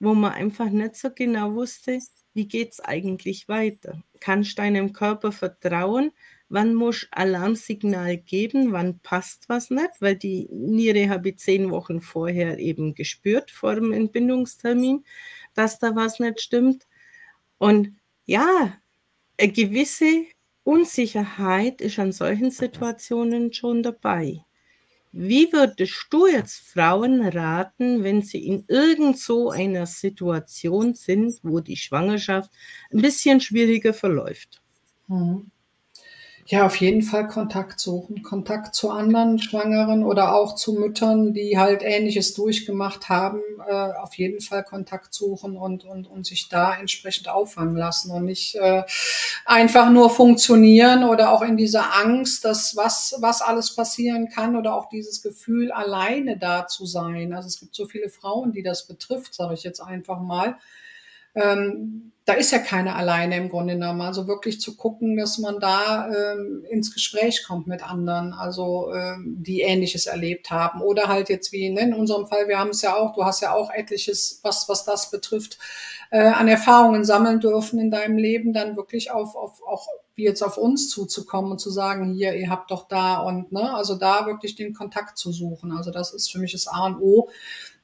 wo 0.03 0.13
man 0.13 0.33
einfach 0.33 0.69
nicht 0.69 0.95
so 0.95 1.09
genau 1.09 1.53
wusste, 1.53 1.99
wie 2.33 2.47
geht 2.47 2.73
es 2.73 2.79
eigentlich 2.79 3.47
weiter. 3.47 4.03
Kannst 4.19 4.57
deinem 4.59 4.91
Körper 4.91 5.31
vertrauen? 5.31 6.11
Wann 6.49 6.73
muss 6.75 7.07
Alarmsignal 7.11 8.17
geben? 8.17 8.71
Wann 8.71 8.99
passt 8.99 9.49
was 9.49 9.69
nicht? 9.69 9.91
Weil 9.99 10.15
die 10.15 10.47
Niere 10.51 11.09
habe 11.09 11.29
ich 11.29 11.37
zehn 11.37 11.71
Wochen 11.71 12.01
vorher 12.01 12.59
eben 12.59 12.95
gespürt, 12.95 13.49
vor 13.49 13.75
dem 13.75 13.91
Entbindungstermin, 13.91 15.03
dass 15.53 15.79
da 15.79 15.95
was 15.95 16.19
nicht 16.19 16.41
stimmt. 16.41 16.87
Und 17.57 17.95
ja, 18.25 18.77
eine 19.39 19.51
gewisse 19.51 20.25
Unsicherheit 20.63 21.81
ist 21.81 21.99
an 21.99 22.11
solchen 22.11 22.51
Situationen 22.51 23.53
schon 23.53 23.83
dabei. 23.83 24.43
Wie 25.13 25.53
würdest 25.53 26.07
du 26.09 26.27
jetzt 26.27 26.57
Frauen 26.57 27.21
raten, 27.25 28.03
wenn 28.03 28.21
sie 28.21 28.45
in 28.47 28.65
irgend 28.67 29.17
so 29.19 29.49
einer 29.51 29.85
Situation 29.85 30.93
sind, 30.95 31.39
wo 31.43 31.59
die 31.61 31.77
Schwangerschaft 31.77 32.51
ein 32.91 33.01
bisschen 33.01 33.39
schwieriger 33.39 33.93
verläuft? 33.93 34.61
Mhm. 35.07 35.51
Ja, 36.45 36.65
auf 36.65 36.75
jeden 36.75 37.03
Fall 37.03 37.27
Kontakt 37.29 37.79
suchen. 37.79 38.21
Kontakt 38.21 38.75
zu 38.75 38.91
anderen 38.91 39.39
Schwangeren 39.39 40.03
oder 40.03 40.35
auch 40.35 40.55
zu 40.55 40.73
Müttern, 40.73 41.33
die 41.33 41.57
halt 41.57 41.83
Ähnliches 41.83 42.33
durchgemacht 42.33 43.07
haben. 43.07 43.39
Äh, 43.65 43.73
auf 43.73 44.15
jeden 44.15 44.41
Fall 44.41 44.63
Kontakt 44.65 45.13
suchen 45.13 45.55
und, 45.55 45.85
und, 45.85 46.05
und 46.05 46.25
sich 46.25 46.49
da 46.49 46.75
entsprechend 46.75 47.29
auffangen 47.29 47.77
lassen 47.77 48.11
und 48.11 48.25
nicht 48.25 48.55
äh, 48.55 48.83
einfach 49.45 49.89
nur 49.89 50.09
funktionieren 50.09 51.05
oder 51.05 51.31
auch 51.31 51.43
in 51.43 51.55
dieser 51.55 51.95
Angst, 51.95 52.43
dass 52.43 52.75
was, 52.75 53.15
was 53.19 53.41
alles 53.41 53.73
passieren 53.73 54.27
kann 54.27 54.57
oder 54.57 54.75
auch 54.75 54.89
dieses 54.89 55.21
Gefühl, 55.21 55.71
alleine 55.71 56.37
da 56.37 56.67
zu 56.67 56.85
sein. 56.85 57.33
Also 57.33 57.47
es 57.47 57.57
gibt 57.57 57.73
so 57.73 57.85
viele 57.85 58.09
Frauen, 58.09 58.51
die 58.51 58.63
das 58.63 58.85
betrifft, 58.85 59.33
sage 59.33 59.53
ich 59.53 59.63
jetzt 59.63 59.79
einfach 59.79 60.19
mal. 60.19 60.57
Ähm, 61.35 62.03
da 62.25 62.33
ist 62.33 62.51
ja 62.51 62.59
keiner 62.59 62.95
alleine 62.95 63.35
im 63.35 63.49
Grunde 63.49 63.73
genommen. 63.73 64.01
Also 64.01 64.27
wirklich 64.27 64.61
zu 64.61 64.77
gucken, 64.77 65.17
dass 65.17 65.39
man 65.39 65.59
da 65.59 66.07
ähm, 66.07 66.65
ins 66.69 66.93
Gespräch 66.93 67.43
kommt 67.45 67.67
mit 67.67 67.83
anderen, 67.83 68.31
also 68.33 68.93
ähm, 68.93 69.35
die 69.39 69.61
Ähnliches 69.61 70.05
erlebt 70.05 70.49
haben. 70.49 70.81
Oder 70.81 71.09
halt 71.09 71.27
jetzt 71.27 71.51
wie 71.51 71.69
ne, 71.69 71.81
in 71.81 71.93
unserem 71.93 72.27
Fall, 72.27 72.47
wir 72.47 72.59
haben 72.59 72.69
es 72.69 72.81
ja 72.81 72.95
auch, 72.95 73.13
du 73.13 73.25
hast 73.25 73.41
ja 73.41 73.53
auch 73.53 73.71
etliches, 73.71 74.39
was, 74.41 74.69
was 74.69 74.85
das 74.85 75.11
betrifft, 75.11 75.57
äh, 76.11 76.21
an 76.21 76.47
Erfahrungen 76.47 77.03
sammeln 77.03 77.41
dürfen 77.41 77.77
in 77.79 77.91
deinem 77.91 78.17
Leben, 78.17 78.53
dann 78.53 78.77
wirklich 78.77 79.11
auf, 79.11 79.35
auf 79.35 79.61
auch 79.67 79.87
wie 80.15 80.23
jetzt 80.23 80.43
auf 80.43 80.57
uns 80.57 80.89
zuzukommen 80.89 81.51
und 81.51 81.59
zu 81.59 81.71
sagen, 81.71 82.13
hier, 82.13 82.35
ihr 82.35 82.49
habt 82.49 82.71
doch 82.71 82.87
da 82.87 83.17
und 83.17 83.51
ne, 83.51 83.73
also 83.73 83.95
da 83.95 84.27
wirklich 84.27 84.55
den 84.55 84.73
Kontakt 84.73 85.17
zu 85.17 85.31
suchen. 85.31 85.71
Also 85.71 85.91
das 85.91 86.13
ist 86.13 86.31
für 86.31 86.39
mich 86.39 86.51
das 86.53 86.67
A 86.67 86.85
und 86.85 87.01
O 87.01 87.29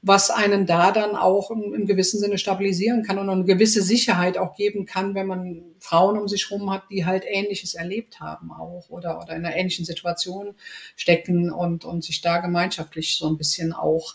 was 0.02 0.30
einen 0.30 0.64
da 0.66 0.92
dann 0.92 1.14
auch 1.14 1.50
im, 1.50 1.74
im 1.74 1.86
gewissen 1.86 2.18
Sinne 2.18 2.38
stabilisieren 2.38 3.02
kann 3.02 3.18
und 3.18 3.28
eine 3.28 3.44
gewisse 3.44 3.82
Sicherheit 3.82 4.38
auch 4.38 4.56
geben 4.56 4.86
kann, 4.86 5.14
wenn 5.14 5.26
man 5.26 5.62
Frauen 5.78 6.18
um 6.18 6.26
sich 6.26 6.48
herum 6.48 6.70
hat, 6.70 6.84
die 6.90 7.04
halt 7.04 7.24
Ähnliches 7.26 7.74
erlebt 7.74 8.20
haben 8.20 8.50
auch 8.50 8.88
oder, 8.88 9.20
oder 9.20 9.36
in 9.36 9.44
einer 9.44 9.54
ähnlichen 9.54 9.84
Situation 9.84 10.54
stecken 10.96 11.50
und, 11.50 11.84
und 11.84 12.02
sich 12.02 12.22
da 12.22 12.38
gemeinschaftlich 12.38 13.18
so 13.18 13.28
ein 13.28 13.36
bisschen 13.36 13.72
auch 13.74 14.14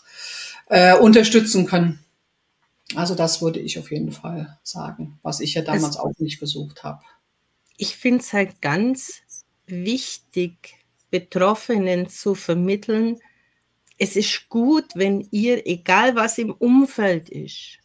äh, 0.68 0.96
unterstützen 0.96 1.66
können. 1.66 2.00
Also 2.94 3.14
das 3.14 3.42
würde 3.42 3.60
ich 3.60 3.78
auf 3.78 3.90
jeden 3.90 4.12
Fall 4.12 4.58
sagen, 4.62 5.18
was 5.22 5.40
ich 5.40 5.54
ja 5.54 5.62
damals 5.62 5.96
das, 5.96 5.98
auch 5.98 6.12
nicht 6.18 6.40
gesucht 6.40 6.82
habe. 6.84 7.02
Ich 7.76 7.96
finde 7.96 8.20
es 8.20 8.32
halt 8.32 8.60
ganz 8.60 9.20
wichtig, 9.66 10.76
Betroffenen 11.10 12.08
zu 12.08 12.34
vermitteln, 12.34 13.18
es 13.98 14.16
ist 14.16 14.48
gut, 14.48 14.84
wenn 14.94 15.26
ihr, 15.30 15.66
egal 15.66 16.16
was 16.16 16.38
im 16.38 16.52
Umfeld 16.52 17.28
ist, 17.28 17.78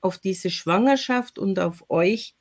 auf 0.00 0.18
diese 0.18 0.50
Schwangerschaft 0.50 1.38
und 1.38 1.58
auf 1.58 1.84
euch 1.88 2.34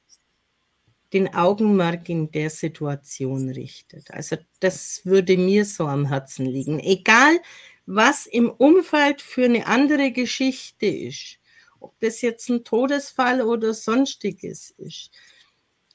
den 1.14 1.34
Augenmerk 1.34 2.10
in 2.10 2.32
der 2.32 2.50
Situation 2.50 3.50
richtet. 3.50 4.12
Also 4.12 4.38
das 4.60 5.06
würde 5.06 5.38
mir 5.38 5.64
so 5.64 5.88
am 5.88 6.08
Herzen 6.08 6.46
liegen. 6.46 6.80
Egal, 6.80 7.40
was 7.86 8.26
im 8.26 8.50
Umfeld 8.50 9.22
für 9.22 9.46
eine 9.46 9.68
andere 9.68 10.12
Geschichte 10.12 10.88
ist, 10.88 11.40
ob 11.80 11.98
das 12.00 12.22
jetzt 12.22 12.50
ein 12.50 12.64
Todesfall 12.64 13.42
oder 13.42 13.74
sonstiges 13.74 14.72
ist, 14.72 15.12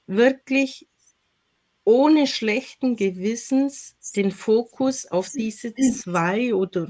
wirklich 0.07 0.89
ohne 1.85 2.27
schlechten 2.27 2.97
Gewissens 2.97 3.97
den 4.15 4.31
Fokus 4.31 5.07
auf 5.07 5.31
diese 5.31 5.75
zwei 5.75 6.55
oder 6.55 6.89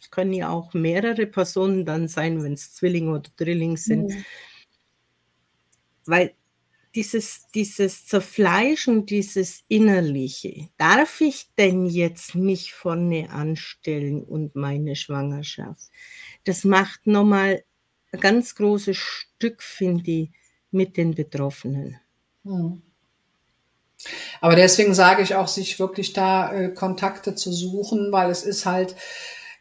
es 0.00 0.10
können 0.10 0.32
ja 0.32 0.50
auch 0.50 0.74
mehrere 0.74 1.26
Personen 1.26 1.84
dann 1.84 2.08
sein, 2.08 2.42
wenn 2.42 2.54
es 2.54 2.74
Zwillinge 2.74 3.12
oder 3.12 3.30
Drilling 3.36 3.76
sind. 3.76 4.08
Mhm. 4.10 4.24
Weil 6.06 6.34
dieses, 6.94 7.46
dieses 7.54 8.06
Zerfleischen, 8.06 9.06
dieses 9.06 9.62
Innerliche, 9.68 10.68
darf 10.76 11.20
ich 11.20 11.48
denn 11.56 11.86
jetzt 11.86 12.34
mich 12.34 12.74
vorne 12.74 13.30
anstellen 13.30 14.24
und 14.24 14.56
meine 14.56 14.96
Schwangerschaft? 14.96 15.90
Das 16.44 16.64
macht 16.64 17.06
nochmal 17.06 17.64
ein 18.12 18.20
ganz 18.20 18.56
großes 18.56 18.96
Stück, 18.96 19.62
finde 19.62 20.10
ich, 20.10 20.30
mit 20.70 20.96
den 20.96 21.14
Betroffenen. 21.14 21.98
Mhm. 22.42 22.82
Aber 24.40 24.56
deswegen 24.56 24.94
sage 24.94 25.22
ich 25.22 25.34
auch, 25.34 25.48
sich 25.48 25.78
wirklich 25.78 26.12
da 26.12 26.52
äh, 26.52 26.68
Kontakte 26.70 27.34
zu 27.34 27.52
suchen, 27.52 28.12
weil 28.12 28.30
es 28.30 28.42
ist 28.42 28.66
halt, 28.66 28.96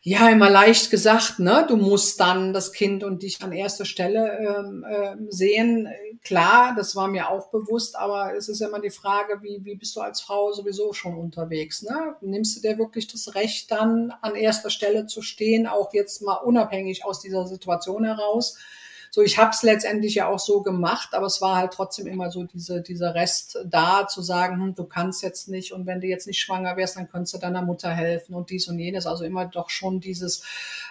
ja, 0.04 0.30
immer 0.30 0.49
leicht 0.49 0.89
gesagt, 0.89 1.38
ne? 1.38 1.63
Du 1.67 1.77
musst 1.77 2.19
dann 2.19 2.54
das 2.54 2.73
Kind 2.73 3.04
und 3.04 3.21
dich 3.21 3.43
an 3.43 3.51
erster 3.51 3.86
Stelle 3.86 4.36
ähm, 4.39 4.84
äh, 4.84 5.15
sehen. 5.30 5.88
Klar, 6.23 6.73
das 6.75 6.95
war 6.95 7.08
mir 7.08 7.30
auch 7.30 7.51
bewusst, 7.51 7.95
aber 7.95 8.36
es 8.36 8.49
ist 8.49 8.62
immer 8.62 8.80
die 8.80 8.89
Frage, 8.89 9.43
wie, 9.43 9.63
wie 9.63 9.75
bist 9.75 9.95
du 9.95 10.01
als 10.01 10.19
Frau 10.19 10.51
sowieso 10.54 10.93
schon 10.93 11.15
unterwegs? 11.15 11.84
Ne? 11.84 12.15
Nimmst 12.21 12.58
du 12.58 12.67
dir 12.67 12.80
wirklich 12.80 13.08
das 13.08 13.36
Recht, 13.36 13.69
dann 13.69 14.12
an 14.21 14.34
erster 14.34 14.71
Stelle 14.71 15.06
zu 15.06 15.21
stehen, 15.21 15.67
auch 15.67 15.93
jetzt 15.93 16.23
mal 16.23 16.38
unabhängig 16.38 17.06
aus 17.06 17.19
dieser 17.19 17.45
Situation 17.45 18.04
heraus? 18.04 18.58
So, 19.13 19.21
ich 19.21 19.38
habe 19.38 19.52
es 19.52 19.62
letztendlich 19.62 20.15
ja 20.15 20.28
auch 20.30 20.39
so 20.39 20.62
gemacht, 20.62 21.13
aber 21.13 21.26
es 21.26 21.41
war 21.41 21.58
halt 21.58 21.74
trotzdem 21.74 22.08
immer 22.08 22.32
so 22.32 22.45
diese, 22.45 22.82
dieser 22.82 23.13
Rest 23.13 23.58
da, 23.65 24.08
zu 24.08 24.21
sagen, 24.21 24.56
hm, 24.62 24.74
du 24.74 24.86
kannst 24.86 25.21
jetzt 25.21 25.50
nicht 25.50 25.74
und 25.74 25.86
wenn 25.86 26.00
du 26.00 26.08
jetzt 26.08 26.28
nicht 26.28 26.39
schwanger 26.39 26.78
wärst, 26.78 26.95
dann 26.95 27.10
könntest 27.10 27.34
du 27.34 27.38
deiner 27.38 27.62
Mutter 27.62 27.89
helfen 27.89 28.34
und 28.34 28.50
dies 28.50 28.69
und 28.69 28.80
jenes. 28.80 29.06
Also 29.06 29.26
immer 29.26 29.45
doch 29.45 29.69
schon 29.69 30.00
dieses 30.00 30.43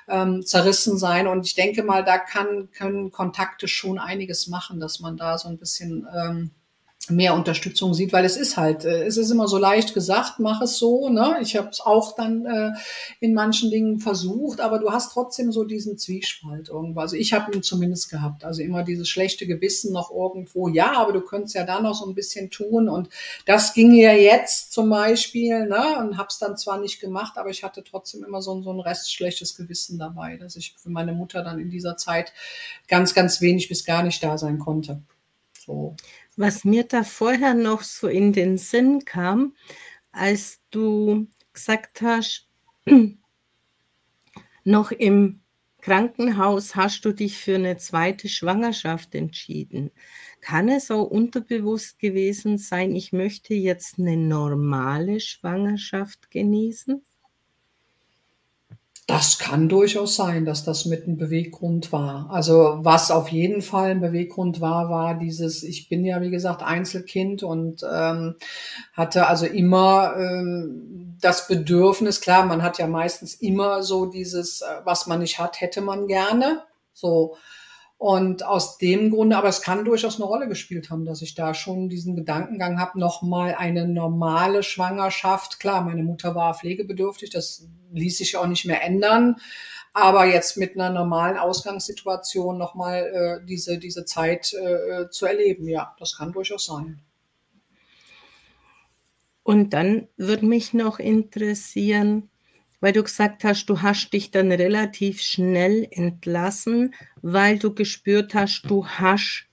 ähm, 0.06 0.44
zerrissen 0.44 0.98
sein. 0.98 1.26
Und 1.28 1.46
ich 1.46 1.54
denke 1.54 1.83
mal, 1.83 2.04
da 2.04 2.18
kann, 2.18 2.70
können 2.72 3.11
Kontakte 3.11 3.68
schon 3.68 3.98
einiges 3.98 4.48
machen, 4.48 4.80
dass 4.80 5.00
man 5.00 5.16
da 5.16 5.38
so 5.38 5.48
ein 5.48 5.56
bisschen 5.56 6.06
ähm, 6.14 6.50
mehr 7.08 7.34
Unterstützung 7.34 7.94
sieht, 7.94 8.12
weil 8.12 8.24
es 8.24 8.36
ist 8.36 8.56
halt, 8.58 8.84
äh, 8.84 9.04
es 9.04 9.16
ist 9.16 9.30
immer 9.30 9.48
so 9.48 9.56
leicht 9.56 9.94
gesagt, 9.94 10.38
mach 10.38 10.60
es 10.60 10.76
so, 10.76 11.08
ne? 11.08 11.38
Ich 11.40 11.56
habe 11.56 11.70
es 11.70 11.80
auch 11.80 12.14
dann 12.14 12.44
äh, 12.44 12.72
in 13.20 13.32
manchen 13.32 13.70
Dingen 13.70 13.98
versucht, 14.00 14.60
aber 14.60 14.78
du 14.78 14.90
hast 14.90 15.12
trotzdem 15.12 15.50
so 15.50 15.64
diesen 15.64 15.96
Zwiespalt 15.96 16.68
irgendwo. 16.68 17.00
Also 17.00 17.16
ich 17.16 17.32
habe 17.32 17.52
ihn 17.52 17.62
zumindest 17.62 18.10
gehabt, 18.10 18.44
also 18.44 18.60
immer 18.60 18.82
dieses 18.82 19.08
schlechte 19.08 19.46
Gewissen 19.46 19.92
noch 19.92 20.10
irgendwo, 20.10 20.68
ja, 20.68 20.92
aber 20.92 21.12
du 21.12 21.22
könntest 21.22 21.54
ja 21.54 21.64
da 21.64 21.80
noch 21.80 21.94
so 21.94 22.06
ein 22.06 22.14
bisschen 22.14 22.50
tun 22.50 22.88
und 22.88 23.08
das 23.46 23.72
ging 23.72 23.94
ja 23.94 24.12
jetzt 24.12 24.72
zum 24.72 24.90
Beispiel, 24.90 25.66
ne? 25.66 25.98
Und 26.00 26.18
habe 26.18 26.28
es 26.28 26.38
dann 26.38 26.58
zwar 26.58 26.78
nicht 26.78 27.00
gemacht, 27.00 27.38
aber 27.38 27.48
ich 27.48 27.64
hatte 27.64 27.82
trotzdem 27.82 28.24
immer 28.24 28.42
so, 28.42 28.60
so 28.62 28.72
ein 28.72 28.80
Rest 28.80 29.12
schlechtes 29.12 29.56
Gewissen 29.56 29.98
dabei, 29.98 30.36
dass 30.36 30.54
ich 30.54 30.74
für 30.76 30.90
meine 30.90 31.12
Mutter 31.12 31.42
dann 31.42 31.58
in 31.58 31.70
dieser 31.70 31.96
Zeit 31.96 32.34
ganz, 32.88 33.14
ganz 33.14 33.40
wenig 33.40 33.68
bis 33.68 33.86
gar 33.86 34.02
nicht 34.02 34.22
da 34.22 34.36
sein 34.36 34.58
konnte. 34.58 35.02
So. 35.64 35.96
Was 36.40 36.64
mir 36.64 36.85
da 36.85 37.05
vorher 37.05 37.53
noch 37.53 37.83
so 37.83 38.09
in 38.09 38.33
den 38.33 38.57
Sinn 38.57 39.05
kam, 39.05 39.55
als 40.11 40.62
du 40.70 41.26
gesagt 41.53 42.00
hast, 42.00 42.48
noch 44.64 44.90
im 44.90 45.42
Krankenhaus 45.83 46.74
hast 46.76 47.05
du 47.05 47.12
dich 47.12 47.37
für 47.37 47.57
eine 47.57 47.76
zweite 47.76 48.31
Schwangerschaft 48.31 49.14
entschieden. 49.14 49.90
Kann 50.40 50.70
es 50.70 50.90
auch 50.90 51.05
unterbewusst 51.11 51.98
gewesen 51.98 52.57
sein, 52.57 52.96
ich 52.96 53.12
möchte 53.12 53.53
jetzt 53.53 53.98
eine 53.98 54.16
normale 54.16 55.20
Schwangerschaft 55.20 56.31
genießen? 56.31 57.05
Das 59.11 59.40
kann 59.40 59.68
durchaus 59.68 60.14
sein, 60.14 60.44
dass 60.44 60.62
das 60.62 60.85
mit 60.85 61.09
ein 61.09 61.16
Beweggrund 61.16 61.90
war. 61.90 62.29
Also 62.31 62.79
was 62.83 63.11
auf 63.11 63.27
jeden 63.31 63.61
Fall 63.61 63.90
ein 63.90 64.01
Beweggrund 64.01 64.61
war, 64.61 64.88
war 64.88 65.18
dieses, 65.18 65.64
ich 65.64 65.88
bin 65.88 66.05
ja 66.05 66.20
wie 66.20 66.31
gesagt 66.31 66.62
Einzelkind 66.62 67.42
und 67.42 67.83
ähm, 67.92 68.37
hatte 68.92 69.27
also 69.27 69.46
immer 69.46 70.14
ähm, 70.16 71.16
das 71.20 71.49
Bedürfnis, 71.49 72.20
klar, 72.20 72.44
man 72.44 72.62
hat 72.62 72.79
ja 72.79 72.87
meistens 72.87 73.35
immer 73.35 73.83
so 73.83 74.07
dieses, 74.07 74.61
äh, 74.61 74.66
was 74.85 75.09
man 75.09 75.18
nicht 75.18 75.40
hat, 75.40 75.61
hätte 75.61 75.81
man 75.81 76.07
gerne. 76.07 76.62
So, 76.92 77.37
und 78.00 78.46
aus 78.46 78.78
dem 78.78 79.10
Grunde, 79.10 79.36
aber 79.36 79.48
es 79.48 79.60
kann 79.60 79.84
durchaus 79.84 80.16
eine 80.16 80.24
Rolle 80.24 80.48
gespielt 80.48 80.88
haben, 80.88 81.04
dass 81.04 81.20
ich 81.20 81.34
da 81.34 81.52
schon 81.52 81.90
diesen 81.90 82.16
Gedankengang 82.16 82.80
habe, 82.80 82.98
nochmal 82.98 83.54
eine 83.58 83.86
normale 83.86 84.62
Schwangerschaft. 84.62 85.60
Klar, 85.60 85.82
meine 85.82 86.02
Mutter 86.02 86.34
war 86.34 86.54
pflegebedürftig, 86.54 87.28
das 87.28 87.68
ließ 87.92 88.16
sich 88.16 88.38
auch 88.38 88.46
nicht 88.46 88.64
mehr 88.64 88.82
ändern. 88.82 89.36
Aber 89.92 90.24
jetzt 90.24 90.56
mit 90.56 90.76
einer 90.76 90.88
normalen 90.88 91.36
Ausgangssituation 91.36 92.56
nochmal 92.56 93.40
äh, 93.42 93.46
diese, 93.46 93.77
diese 93.77 94.06
Zeit 94.06 94.54
äh, 94.54 95.10
zu 95.10 95.27
erleben, 95.27 95.68
ja, 95.68 95.94
das 95.98 96.16
kann 96.16 96.33
durchaus 96.33 96.64
sein. 96.64 97.02
Und 99.42 99.75
dann 99.75 100.08
würde 100.16 100.46
mich 100.46 100.72
noch 100.72 101.00
interessieren, 101.00 102.31
weil 102.81 102.92
du 102.92 103.02
gesagt 103.02 103.44
hast, 103.44 103.66
du 103.66 103.83
hast 103.83 104.10
dich 104.12 104.31
dann 104.31 104.50
relativ 104.50 105.20
schnell 105.20 105.87
entlassen, 105.90 106.94
weil 107.22 107.58
du 107.58 107.74
gespürt 107.74 108.35
hast, 108.35 108.62
du 108.62 108.87
hast 108.87 109.46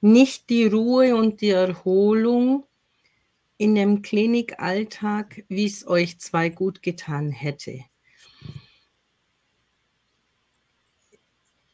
nicht 0.00 0.50
die 0.50 0.66
Ruhe 0.66 1.16
und 1.16 1.40
die 1.40 1.50
Erholung 1.50 2.66
in 3.56 3.74
dem 3.74 4.02
Klinikalltag, 4.02 5.44
wie 5.48 5.66
es 5.66 5.86
euch 5.86 6.18
zwei 6.20 6.48
gut 6.48 6.82
getan 6.82 7.30
hätte. 7.30 7.80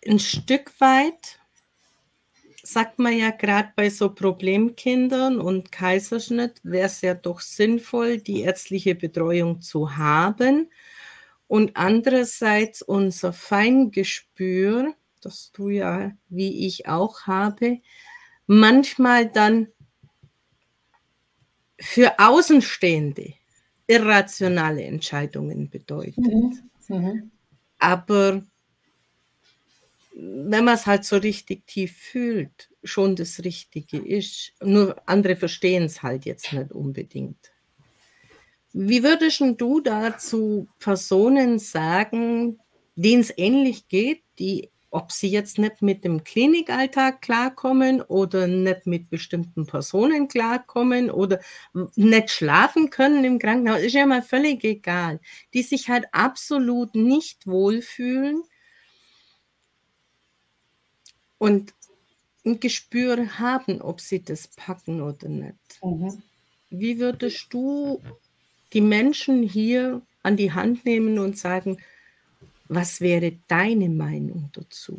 Ein 0.07 0.19
Stück 0.19 0.73
weit 0.81 1.40
sagt 2.73 2.99
man 2.99 3.17
ja 3.17 3.31
gerade 3.31 3.71
bei 3.77 3.91
so 3.91 4.15
Problemkindern 4.15 5.41
und 5.41 5.73
Kaiserschnitt 5.73 6.61
wäre 6.63 6.87
es 6.87 7.01
ja 7.01 7.15
doch 7.15 7.41
sinnvoll, 7.41 8.19
die 8.19 8.43
ärztliche 8.43 8.95
Betreuung 8.95 9.61
zu 9.61 9.97
haben. 9.97 10.71
Und 11.47 11.73
andererseits 11.75 12.83
unser 12.83 13.33
Feingespür, 13.33 14.95
das 15.21 15.51
du 15.53 15.69
ja 15.69 16.13
wie 16.29 16.67
ich 16.67 16.87
auch 16.87 17.27
habe, 17.27 17.81
manchmal 18.47 19.29
dann 19.29 19.69
für 21.81 22.19
Außenstehende 22.19 23.35
irrationale 23.87 24.85
Entscheidungen 24.85 25.69
bedeutet. 25.71 26.19
Mhm. 26.19 26.59
Mhm. 26.89 27.31
Aber 27.79 28.43
wenn 30.23 30.65
man 30.65 30.75
es 30.75 30.87
halt 30.87 31.05
so 31.05 31.17
richtig 31.17 31.67
tief 31.67 31.97
fühlt, 31.97 32.69
schon 32.85 33.17
das 33.17 33.43
Richtige 33.45 33.99
ist. 33.99 34.53
Nur 34.63 34.97
andere 35.07 35.37
verstehen 35.37 35.85
es 35.85 36.03
halt 36.03 36.25
jetzt 36.25 36.53
nicht 36.53 36.73
unbedingt. 36.73 37.53
Wie 38.73 39.03
würdest 39.03 39.43
du 39.57 39.81
dazu 39.81 40.69
Personen 40.79 41.59
sagen, 41.59 42.61
denen 42.95 43.23
es 43.23 43.33
ähnlich 43.37 43.89
geht, 43.89 44.23
die, 44.39 44.71
ob 44.91 45.11
sie 45.11 45.29
jetzt 45.29 45.59
nicht 45.59 45.83
mit 45.83 46.05
dem 46.05 46.23
Klinikalltag 46.23 47.23
klarkommen 47.23 48.03
oder 48.03 48.47
nicht 48.47 48.87
mit 48.87 49.09
bestimmten 49.11 49.67
Personen 49.67 50.29
klarkommen 50.29 51.11
oder 51.11 51.41
nicht 51.97 52.31
schlafen 52.31 52.91
können 52.91 53.25
im 53.25 53.39
Krankenhaus, 53.39 53.81
ist 53.81 53.95
ja 53.95 54.07
mal 54.07 54.23
völlig 54.23 54.63
egal, 54.65 55.21
die 55.55 55.63
sich 55.63 55.89
halt 55.89 56.07
absolut 56.13 56.95
nicht 56.95 57.47
wohlfühlen 57.47 58.43
und 61.41 61.73
ein 62.45 62.61
Gespür 62.61 63.39
haben, 63.39 63.81
ob 63.81 64.01
sie 64.01 64.23
das 64.23 64.49
packen 64.49 65.01
oder 65.01 65.29
nicht. 65.29 65.55
Mhm. 65.83 66.23
Wie 66.69 67.01
würdest 67.01 67.47
du 67.51 68.01
die 68.73 68.83
Menschen 68.83 69.43
hier 69.43 70.03
an 70.23 70.37
die 70.37 70.53
Hand 70.53 70.85
nehmen 70.85 71.19
und 71.19 71.39
sagen, 71.39 71.79
was 72.69 73.01
wäre 73.01 73.33
deine 73.49 73.89
Meinung 73.89 74.51
dazu? 74.53 74.99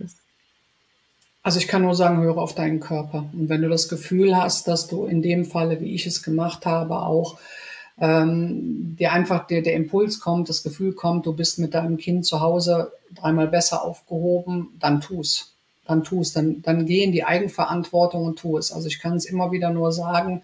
Also 1.43 1.59
ich 1.59 1.67
kann 1.67 1.83
nur 1.83 1.95
sagen, 1.95 2.21
höre 2.21 2.37
auf 2.37 2.55
deinen 2.55 2.79
Körper. 2.79 3.29
Und 3.33 3.47
wenn 3.47 3.61
du 3.61 3.69
das 3.69 3.87
Gefühl 3.87 4.35
hast, 4.35 4.67
dass 4.67 4.87
du 4.87 5.05
in 5.05 5.21
dem 5.21 5.45
Falle, 5.45 5.79
wie 5.79 5.93
ich 5.93 6.05
es 6.05 6.23
gemacht 6.23 6.65
habe, 6.65 6.97
auch 6.99 7.39
ähm, 7.99 8.95
dir 8.97 9.11
einfach 9.13 9.47
der, 9.47 9.61
der 9.61 9.75
Impuls 9.75 10.19
kommt, 10.19 10.49
das 10.49 10.63
Gefühl 10.63 10.93
kommt, 10.93 11.27
du 11.27 11.33
bist 11.33 11.59
mit 11.59 11.75
deinem 11.75 11.97
Kind 11.97 12.25
zu 12.25 12.41
Hause 12.41 12.91
dreimal 13.13 13.47
besser 13.47 13.83
aufgehoben, 13.83 14.69
dann 14.79 15.01
tu 15.01 15.21
es 15.21 15.51
dann 15.91 16.03
tu 16.03 16.21
es, 16.21 16.33
dann, 16.33 16.61
dann 16.61 16.85
geh 16.85 17.03
in 17.03 17.11
die 17.11 17.23
Eigenverantwortung 17.23 18.25
und 18.25 18.39
tu 18.39 18.57
es. 18.57 18.71
Also 18.71 18.87
ich 18.87 18.99
kann 18.99 19.15
es 19.15 19.25
immer 19.25 19.51
wieder 19.51 19.69
nur 19.69 19.91
sagen, 19.91 20.41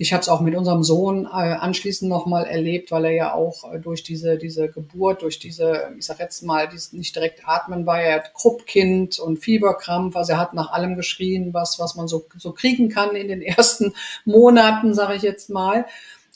ich 0.00 0.12
habe 0.12 0.20
es 0.20 0.28
auch 0.28 0.40
mit 0.40 0.54
unserem 0.54 0.84
Sohn 0.84 1.24
äh, 1.24 1.28
anschließend 1.28 2.08
nochmal 2.08 2.46
erlebt, 2.46 2.92
weil 2.92 3.04
er 3.06 3.12
ja 3.12 3.34
auch 3.34 3.72
äh, 3.72 3.80
durch 3.80 4.04
diese, 4.04 4.38
diese 4.38 4.68
Geburt, 4.68 5.22
durch 5.22 5.40
diese, 5.40 5.90
ich 5.98 6.06
sag 6.06 6.20
jetzt 6.20 6.42
mal, 6.42 6.68
dieses 6.68 6.92
nicht 6.92 7.16
direkt 7.16 7.42
atmen 7.46 7.84
war, 7.84 8.00
er 8.00 8.16
hat 8.16 8.32
Kruppkind 8.32 9.18
und 9.18 9.38
Fieberkrampf, 9.38 10.14
also 10.14 10.32
er 10.32 10.38
hat 10.38 10.54
nach 10.54 10.70
allem 10.70 10.94
geschrien, 10.94 11.52
was, 11.52 11.80
was 11.80 11.96
man 11.96 12.06
so, 12.06 12.24
so 12.36 12.52
kriegen 12.52 12.88
kann 12.88 13.16
in 13.16 13.26
den 13.26 13.42
ersten 13.42 13.92
Monaten, 14.24 14.94
sage 14.94 15.16
ich 15.16 15.22
jetzt 15.22 15.50
mal. 15.50 15.84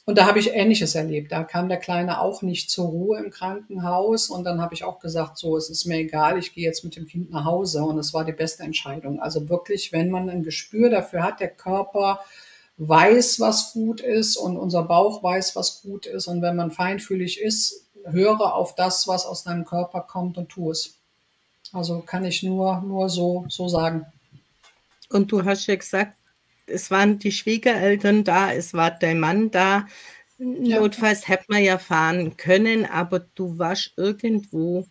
Und 0.05 0.19
da 0.19 0.27
habe 0.27 0.41
ich 0.41 0.53
Ähnliches 0.53 0.97
erlebt. 0.97 1.31
Da 1.31 1.45
kam 1.45 1.69
der 1.69 1.79
Kleine 1.79 2.21
auch 2.21 2.43
nicht 2.43 2.71
zur 2.71 2.89
Ruhe 2.89 3.19
im 3.19 3.31
Krankenhaus. 3.31 4.31
Und 4.31 4.43
dann 4.45 4.61
habe 4.61 4.75
ich 4.75 4.83
auch 4.83 4.99
gesagt, 4.99 5.39
so, 5.39 5.57
es 5.57 5.71
ist 5.71 5.85
mir 5.85 5.99
egal, 5.99 6.39
ich 6.39 6.55
gehe 6.55 6.65
jetzt 6.65 6.83
mit 6.83 6.97
dem 6.97 7.07
Kind 7.07 7.31
nach 7.31 7.45
Hause. 7.45 7.85
Und 7.85 7.99
es 7.99 8.13
war 8.13 8.25
die 8.25 8.33
beste 8.33 8.65
Entscheidung. 8.65 9.21
Also 9.21 9.49
wirklich, 9.49 9.93
wenn 9.93 10.11
man 10.11 10.29
ein 10.29 10.43
Gespür 10.43 10.91
dafür 10.91 11.23
hat, 11.23 11.39
der 11.39 11.51
Körper 11.51 12.21
weiß, 12.79 13.39
was 13.39 13.73
gut 13.73 14.01
ist 14.01 14.37
und 14.37 14.57
unser 14.57 14.83
Bauch 14.83 15.23
weiß, 15.23 15.55
was 15.55 15.83
gut 15.83 16.07
ist. 16.07 16.27
Und 16.27 16.43
wenn 16.43 16.57
man 16.57 16.73
feinfühlig 16.73 17.41
ist, 17.41 17.87
höre 18.05 18.55
auf 18.55 18.75
das, 18.75 19.07
was 19.07 19.25
aus 19.25 19.45
deinem 19.45 19.65
Körper 19.65 20.01
kommt 20.01 20.37
und 20.37 20.49
tu 20.49 20.73
es. 20.73 20.97
Also 21.73 22.01
kann 22.01 22.25
ich 22.25 22.43
nur, 22.43 22.81
nur 22.81 23.09
so, 23.09 23.45
so 23.49 23.69
sagen. 23.69 24.07
Und 25.11 25.31
du 25.31 25.45
hast 25.45 25.67
ja 25.67 25.77
gesagt, 25.77 26.17
es 26.73 26.91
waren 26.91 27.19
die 27.19 27.33
Schwiegereltern 27.33 28.25
da, 28.25 28.53
es 28.53 28.75
war 28.75 28.91
dein 28.91 29.21
Mann 29.21 29.51
da. 29.51 29.87
Ja. 30.39 30.81
Notfalls 30.81 31.29
hätte 31.29 31.45
man 31.49 31.63
ja 31.63 31.79
fahren 31.79 32.37
können, 32.37 32.85
aber 32.85 33.21
du 33.21 33.59
warst 33.59 33.93
irgendwo 33.97 34.87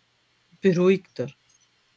beruhigter. 0.61 1.27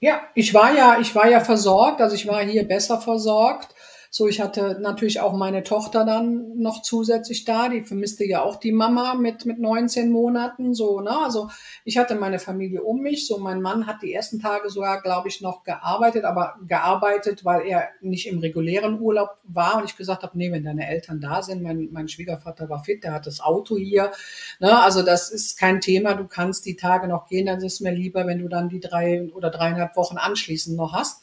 Ja, 0.00 0.22
ich 0.34 0.52
war 0.52 0.74
ja, 0.74 0.98
ich 1.00 1.14
war 1.14 1.28
ja 1.28 1.40
versorgt, 1.40 2.00
also 2.00 2.14
ich 2.14 2.26
war 2.26 2.42
hier 2.44 2.66
besser 2.66 3.00
versorgt. 3.00 3.73
So, 4.16 4.28
ich 4.28 4.40
hatte 4.40 4.78
natürlich 4.80 5.18
auch 5.18 5.32
meine 5.32 5.64
Tochter 5.64 6.04
dann 6.04 6.56
noch 6.56 6.82
zusätzlich 6.82 7.44
da, 7.44 7.68
die 7.68 7.82
vermisste 7.82 8.24
ja 8.24 8.42
auch 8.42 8.54
die 8.54 8.70
Mama 8.70 9.14
mit, 9.14 9.44
mit 9.44 9.58
19 9.58 10.12
Monaten, 10.12 10.72
so, 10.72 11.00
ne? 11.00 11.10
Also 11.24 11.50
ich 11.84 11.98
hatte 11.98 12.14
meine 12.14 12.38
Familie 12.38 12.84
um 12.84 13.00
mich, 13.00 13.26
so 13.26 13.38
mein 13.38 13.60
Mann 13.60 13.88
hat 13.88 14.02
die 14.02 14.14
ersten 14.14 14.38
Tage 14.38 14.70
sogar, 14.70 15.02
glaube 15.02 15.26
ich, 15.26 15.40
noch 15.40 15.64
gearbeitet, 15.64 16.22
aber 16.22 16.54
gearbeitet, 16.64 17.44
weil 17.44 17.66
er 17.66 17.88
nicht 18.02 18.28
im 18.28 18.38
regulären 18.38 19.00
Urlaub 19.00 19.30
war 19.42 19.78
und 19.78 19.84
ich 19.86 19.96
gesagt 19.96 20.22
habe, 20.22 20.38
nee, 20.38 20.52
wenn 20.52 20.62
deine 20.62 20.86
Eltern 20.86 21.20
da 21.20 21.42
sind, 21.42 21.64
mein, 21.64 21.88
mein 21.90 22.06
Schwiegervater 22.06 22.68
war 22.68 22.84
fit, 22.84 23.02
der 23.02 23.14
hat 23.14 23.26
das 23.26 23.40
Auto 23.40 23.76
hier, 23.76 24.12
ne? 24.60 24.80
Also 24.80 25.02
das 25.02 25.32
ist 25.32 25.58
kein 25.58 25.80
Thema, 25.80 26.14
du 26.14 26.28
kannst 26.28 26.66
die 26.66 26.76
Tage 26.76 27.08
noch 27.08 27.26
gehen, 27.26 27.46
dann 27.46 27.58
ist 27.58 27.64
es 27.64 27.80
mir 27.80 27.90
lieber, 27.90 28.28
wenn 28.28 28.38
du 28.38 28.46
dann 28.46 28.68
die 28.68 28.78
drei 28.78 29.28
oder 29.34 29.50
dreieinhalb 29.50 29.96
Wochen 29.96 30.18
anschließend 30.18 30.76
noch 30.76 30.92
hast. 30.92 31.20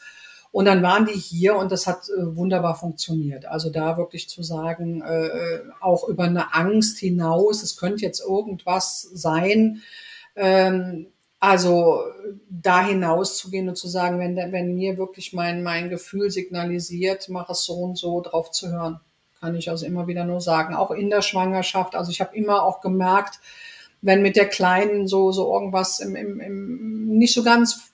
Und 0.52 0.66
dann 0.66 0.84
waren 0.84 1.06
die 1.06 1.18
hier 1.18 1.56
und 1.56 1.72
das 1.72 1.88
hat 1.88 2.10
äh, 2.10 2.36
wunderbar 2.36 2.76
funktioniert. 2.76 3.46
Also 3.46 3.70
da 3.70 3.98
wirklich 3.98 4.28
zu 4.30 4.44
sagen, 4.44 5.02
äh, 5.02 5.28
äh, 5.28 5.62
auch 5.80 6.08
über 6.10 6.26
eine 6.26 6.54
Angst 6.54 7.00
hinaus, 7.00 7.64
es 7.64 7.78
könnte 7.78 8.04
jetzt 8.04 8.20
irgendwas 8.20 9.02
sein. 9.14 9.82
Ähm, 10.36 11.08
also 11.40 12.04
da 12.50 12.86
hinaus 12.86 13.38
zu 13.38 13.50
gehen 13.50 13.68
und 13.70 13.76
zu 13.76 13.88
sagen, 13.88 14.20
wenn, 14.20 14.36
wenn 14.36 14.76
mir 14.76 14.98
wirklich 14.98 15.34
mein, 15.34 15.64
mein 15.64 15.90
Gefühl 15.90 16.30
signalisiert, 16.30 17.30
mach 17.30 17.50
es 17.50 17.64
so 17.64 17.74
und 17.76 17.98
so, 17.98 18.22
drauf 18.22 18.52
zu 18.52 18.70
hören, 18.70 19.00
kann 19.40 19.56
ich 19.56 19.70
also 19.70 19.86
immer 19.86 20.06
wieder 20.06 20.26
nur 20.26 20.42
sagen. 20.42 20.76
Auch 20.76 20.92
in 20.92 21.10
der 21.10 21.24
Schwangerschaft. 21.24 21.96
Also 21.96 22.12
ich 22.12 22.22
habe 22.22 22.36
immer 22.36 22.64
auch 22.64 22.82
gemerkt, 22.82 23.40
wenn 24.02 24.22
mit 24.22 24.36
der 24.36 24.48
Kleinen 24.50 25.08
so, 25.08 25.32
so 25.32 25.52
irgendwas 25.54 26.00
im, 26.00 26.16
im, 26.16 26.40
im 26.40 27.18
nicht 27.18 27.34
so 27.34 27.44
ganz 27.44 27.91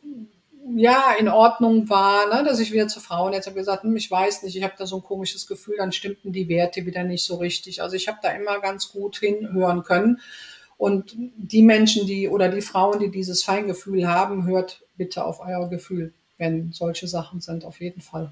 ja 0.76 1.14
in 1.20 1.28
Ordnung 1.28 1.90
war, 1.90 2.28
ne, 2.28 2.44
dass 2.44 2.60
ich 2.60 2.72
wieder 2.72 2.88
zur 2.88 3.02
Frau 3.02 3.26
und 3.26 3.34
jetzt 3.34 3.48
habe 3.48 3.56
gesagt, 3.56 3.84
hm, 3.84 3.96
ich 3.96 4.10
weiß 4.10 4.44
nicht, 4.44 4.56
ich 4.56 4.64
habe 4.64 4.74
da 4.78 4.86
so 4.86 4.98
ein 4.98 5.04
komisches 5.04 5.48
Gefühl, 5.48 5.76
dann 5.78 5.92
stimmten 5.92 6.32
die 6.32 6.50
Werte 6.50 6.86
wieder 6.86 7.04
nicht 7.04 7.24
so 7.24 7.36
richtig. 7.36 7.82
Also 7.82 7.96
ich 7.96 8.08
habe 8.08 8.20
da 8.22 8.30
immer 8.32 8.60
ganz 8.60 8.92
gut 8.92 9.18
hinhören 9.18 9.84
können. 9.84 10.20
Und 10.78 11.16
die 11.18 11.64
Menschen, 11.64 12.06
die 12.06 12.28
oder 12.30 12.50
die 12.50 12.62
Frauen, 12.62 13.00
die 13.00 13.10
dieses 13.10 13.44
Feingefühl 13.44 14.08
haben, 14.08 14.46
hört 14.46 14.84
bitte 14.96 15.26
auf 15.26 15.40
euer 15.40 15.70
Gefühl, 15.70 16.14
wenn 16.38 16.72
solche 16.72 17.08
Sachen 17.08 17.42
sind, 17.42 17.66
auf 17.66 17.80
jeden 17.80 18.02
Fall. 18.02 18.32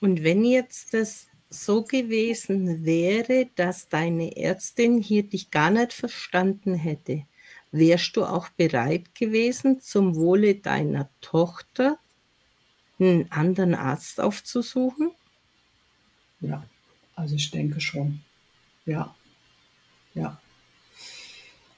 Und 0.00 0.22
wenn 0.22 0.44
jetzt 0.44 0.94
das 0.94 1.26
so 1.50 1.82
gewesen 1.82 2.84
wäre, 2.84 3.48
dass 3.56 3.88
deine 3.88 4.36
Ärztin 4.36 5.02
hier 5.02 5.24
dich 5.24 5.50
gar 5.50 5.70
nicht 5.70 5.92
verstanden 5.92 6.74
hätte, 6.74 7.24
wärst 7.72 8.16
du 8.16 8.24
auch 8.24 8.48
bereit 8.50 9.14
gewesen, 9.14 9.80
zum 9.80 10.16
Wohle 10.16 10.56
deiner 10.56 11.08
Tochter 11.20 11.98
einen 12.98 13.30
anderen 13.30 13.74
Arzt 13.74 14.20
aufzusuchen? 14.20 15.12
Ja, 16.40 16.64
also 17.14 17.34
ich 17.34 17.50
denke 17.50 17.80
schon. 17.80 18.20
Ja, 18.86 19.14
ja. 20.14 20.40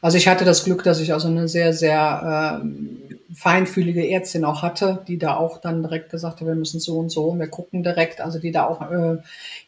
Also 0.03 0.18
ich 0.18 0.26
hatte 0.26 0.44
das 0.44 0.64
Glück, 0.64 0.82
dass 0.82 0.98
ich 0.98 1.12
also 1.12 1.28
eine 1.28 1.46
sehr, 1.46 1.72
sehr 1.72 2.61
äh, 2.61 3.34
feinfühlige 3.36 4.11
Ärztin 4.11 4.44
auch 4.44 4.61
hatte, 4.61 5.05
die 5.07 5.16
da 5.16 5.36
auch 5.36 5.59
dann 5.59 5.82
direkt 5.82 6.11
gesagt 6.11 6.40
hat, 6.40 6.46
wir 6.46 6.57
müssen 6.57 6.80
so 6.80 6.98
und 6.98 7.09
so, 7.09 7.38
wir 7.38 7.46
gucken 7.46 7.84
direkt, 7.84 8.20
also 8.20 8.40
die 8.40 8.50
da 8.50 8.66
auch, 8.66 8.82
äh, 8.90 9.18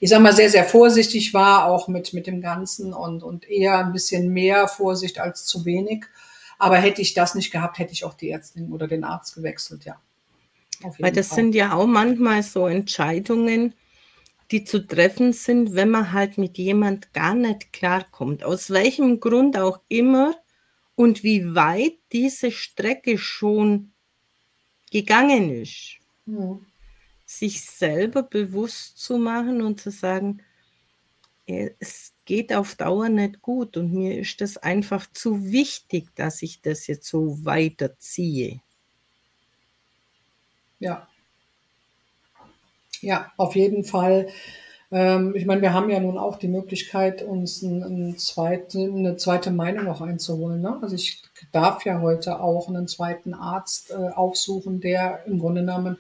ich 0.01 0.11
sag 0.11 0.21
mal, 0.21 0.33
sehr, 0.33 0.51
sehr 0.51 0.65
vorsichtig 0.65 1.35
war, 1.35 1.67
auch 1.67 1.87
mit, 1.87 2.13
mit 2.15 2.27
dem 2.27 2.41
Ganzen 2.41 2.93
und, 2.93 3.23
und 3.23 3.49
eher 3.49 3.79
ein 3.79 3.93
bisschen 3.93 4.29
mehr 4.31 4.67
Vorsicht 4.67 5.21
als 5.21 5.47
zu 5.47 5.65
wenig. 5.65 6.05
Aber 6.59 6.79
hätte 6.79 7.01
ich 7.01 7.15
das 7.15 7.37
nicht 7.37 7.53
gehabt, 7.53 7.79
hätte 7.79 7.93
ich 7.93 8.05
auch 8.05 8.15
die 8.15 8.31
Ärztin 8.31 8.73
oder 8.73 8.89
den 8.89 9.05
Arzt 9.05 9.37
gewechselt, 9.37 9.85
ja. 9.85 10.01
Weil 10.99 11.13
das 11.13 11.29
Fall. 11.29 11.37
sind 11.37 11.55
ja 11.55 11.75
auch 11.75 11.87
manchmal 11.87 12.43
so 12.43 12.67
Entscheidungen, 12.67 13.73
die 14.51 14.65
zu 14.65 14.87
treffen 14.87 15.33
sind, 15.33 15.75
wenn 15.75 15.91
man 15.91 16.13
halt 16.13 16.39
mit 16.39 16.59
jemand 16.59 17.13
gar 17.13 17.35
nicht 17.35 17.73
klarkommt. 17.73 18.45
Aus 18.45 18.71
welchem 18.71 19.21
Grund 19.21 19.57
auch 19.57 19.81
immer 19.89 20.35
und 20.95 21.23
wie 21.23 21.55
weit 21.55 21.99
diese 22.13 22.51
Strecke 22.51 23.19
schon 23.19 23.93
gegangen 24.91 25.51
ist. 25.51 25.99
Hm. 26.27 26.65
sich 27.27 27.63
selber 27.63 28.23
bewusst 28.23 28.99
zu 28.99 29.19
machen 29.19 29.61
und 29.61 29.79
zu 29.81 29.91
sagen, 29.91 30.41
es 31.47 32.15
geht 32.25 32.53
auf 32.53 32.75
Dauer 32.77 33.11
nicht 33.11 33.43
gut 33.43 33.77
und 33.77 33.93
mir 33.93 34.19
ist 34.19 34.41
das 34.41 34.57
einfach 34.57 35.07
zu 35.13 35.45
wichtig, 35.53 36.15
dass 36.15 36.41
ich 36.43 36.63
das 36.63 36.87
jetzt 36.87 37.07
so 37.07 37.45
weiterziehe. 37.45 38.63
Ja. 40.79 41.09
Ja, 43.05 43.33
auf 43.37 43.55
jeden 43.55 43.85
Fall. 43.85 44.29
Ähm, 44.91 45.35
ich 45.37 45.45
meine, 45.45 45.61
wir 45.61 45.73
haben 45.73 45.91
ja 45.91 46.01
nun 46.01 46.19
auch 46.19 46.39
die 46.39 46.49
Möglichkeit, 46.49 47.23
uns 47.23 47.63
eine 47.63 48.17
zweite 48.17 49.51
Meinung 49.51 49.85
noch 49.85 50.01
einzuholen. 50.01 50.63
Ne? 50.63 50.79
Also 50.81 50.95
ich 50.95 51.23
darf 51.53 51.85
ja 51.85 52.01
heute 52.01 52.41
auch 52.41 52.69
einen 52.69 52.89
zweiten 52.89 53.35
Arzt 53.35 53.91
äh, 53.91 53.95
aufsuchen, 53.95 54.81
der 54.81 55.25
im 55.27 55.39
Grunde 55.39 55.61
genommen 55.61 55.99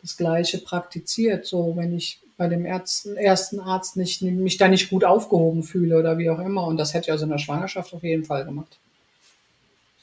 das 0.00 0.16
Gleiche 0.16 0.58
praktiziert. 0.58 1.44
So, 1.46 1.76
wenn 1.76 1.94
ich 1.94 2.20
bei 2.36 2.48
dem 2.48 2.64
ersten 2.64 3.60
Arzt 3.60 3.96
nicht, 3.96 4.22
mich 4.22 4.56
da 4.56 4.68
nicht 4.68 4.90
gut 4.90 5.04
aufgehoben 5.04 5.62
fühle 5.62 5.98
oder 5.98 6.18
wie 6.18 6.30
auch 6.30 6.38
immer. 6.38 6.66
Und 6.66 6.76
das 6.76 6.94
hätte 6.94 7.06
ich 7.06 7.12
also 7.12 7.24
in 7.24 7.30
der 7.30 7.38
Schwangerschaft 7.38 7.94
auf 7.94 8.02
jeden 8.02 8.24
Fall 8.24 8.44
gemacht. 8.44 8.78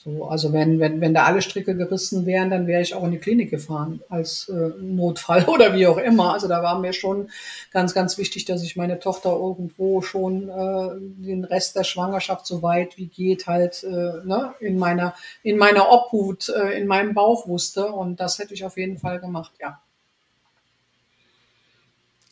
So, 0.04 0.26
also 0.26 0.52
wenn, 0.52 0.80
wenn, 0.80 1.00
wenn 1.00 1.14
da 1.14 1.24
alle 1.24 1.42
Stricke 1.42 1.78
gerissen 1.78 2.26
wären, 2.26 2.50
dann 2.50 2.68
wäre 2.68 2.82
ich 2.82 2.94
auch 2.94 3.06
in 3.06 3.12
die 3.12 3.20
Klinik 3.20 3.50
gefahren 3.50 4.02
als 4.10 4.50
äh, 4.50 4.72
Notfall 4.82 5.46
oder 5.48 5.74
wie 5.74 5.88
auch 5.88 5.98
immer. 5.98 6.34
Also 6.34 6.50
da 6.50 6.62
war 6.62 6.78
mir 6.80 6.92
schon 6.92 7.30
ganz, 7.72 7.94
ganz 7.94 8.18
wichtig, 8.18 8.44
dass 8.44 8.64
ich 8.64 8.76
meine 8.76 9.00
Tochter 9.00 9.32
irgendwo 9.32 10.02
schon 10.02 10.50
äh, 10.50 10.90
den 11.00 11.46
Rest 11.46 11.78
der 11.78 11.86
Schwangerschaft 11.86 12.46
so 12.46 12.62
weit 12.62 12.98
wie 12.98 13.08
geht 13.08 13.48
halt 13.48 13.84
äh, 13.84 13.88
ne, 14.26 14.54
in 14.60 14.78
meiner 14.78 15.16
in 15.42 15.58
meiner 15.58 15.90
Obhut, 15.90 16.50
äh, 16.50 16.78
in 16.78 16.86
meinem 16.88 17.14
Bauch 17.14 17.48
wusste. 17.48 17.88
Und 17.88 18.20
das 18.20 18.40
hätte 18.40 18.54
ich 18.54 18.66
auf 18.66 18.76
jeden 18.76 18.98
Fall 18.98 19.22
gemacht, 19.22 19.54
ja. 19.62 19.80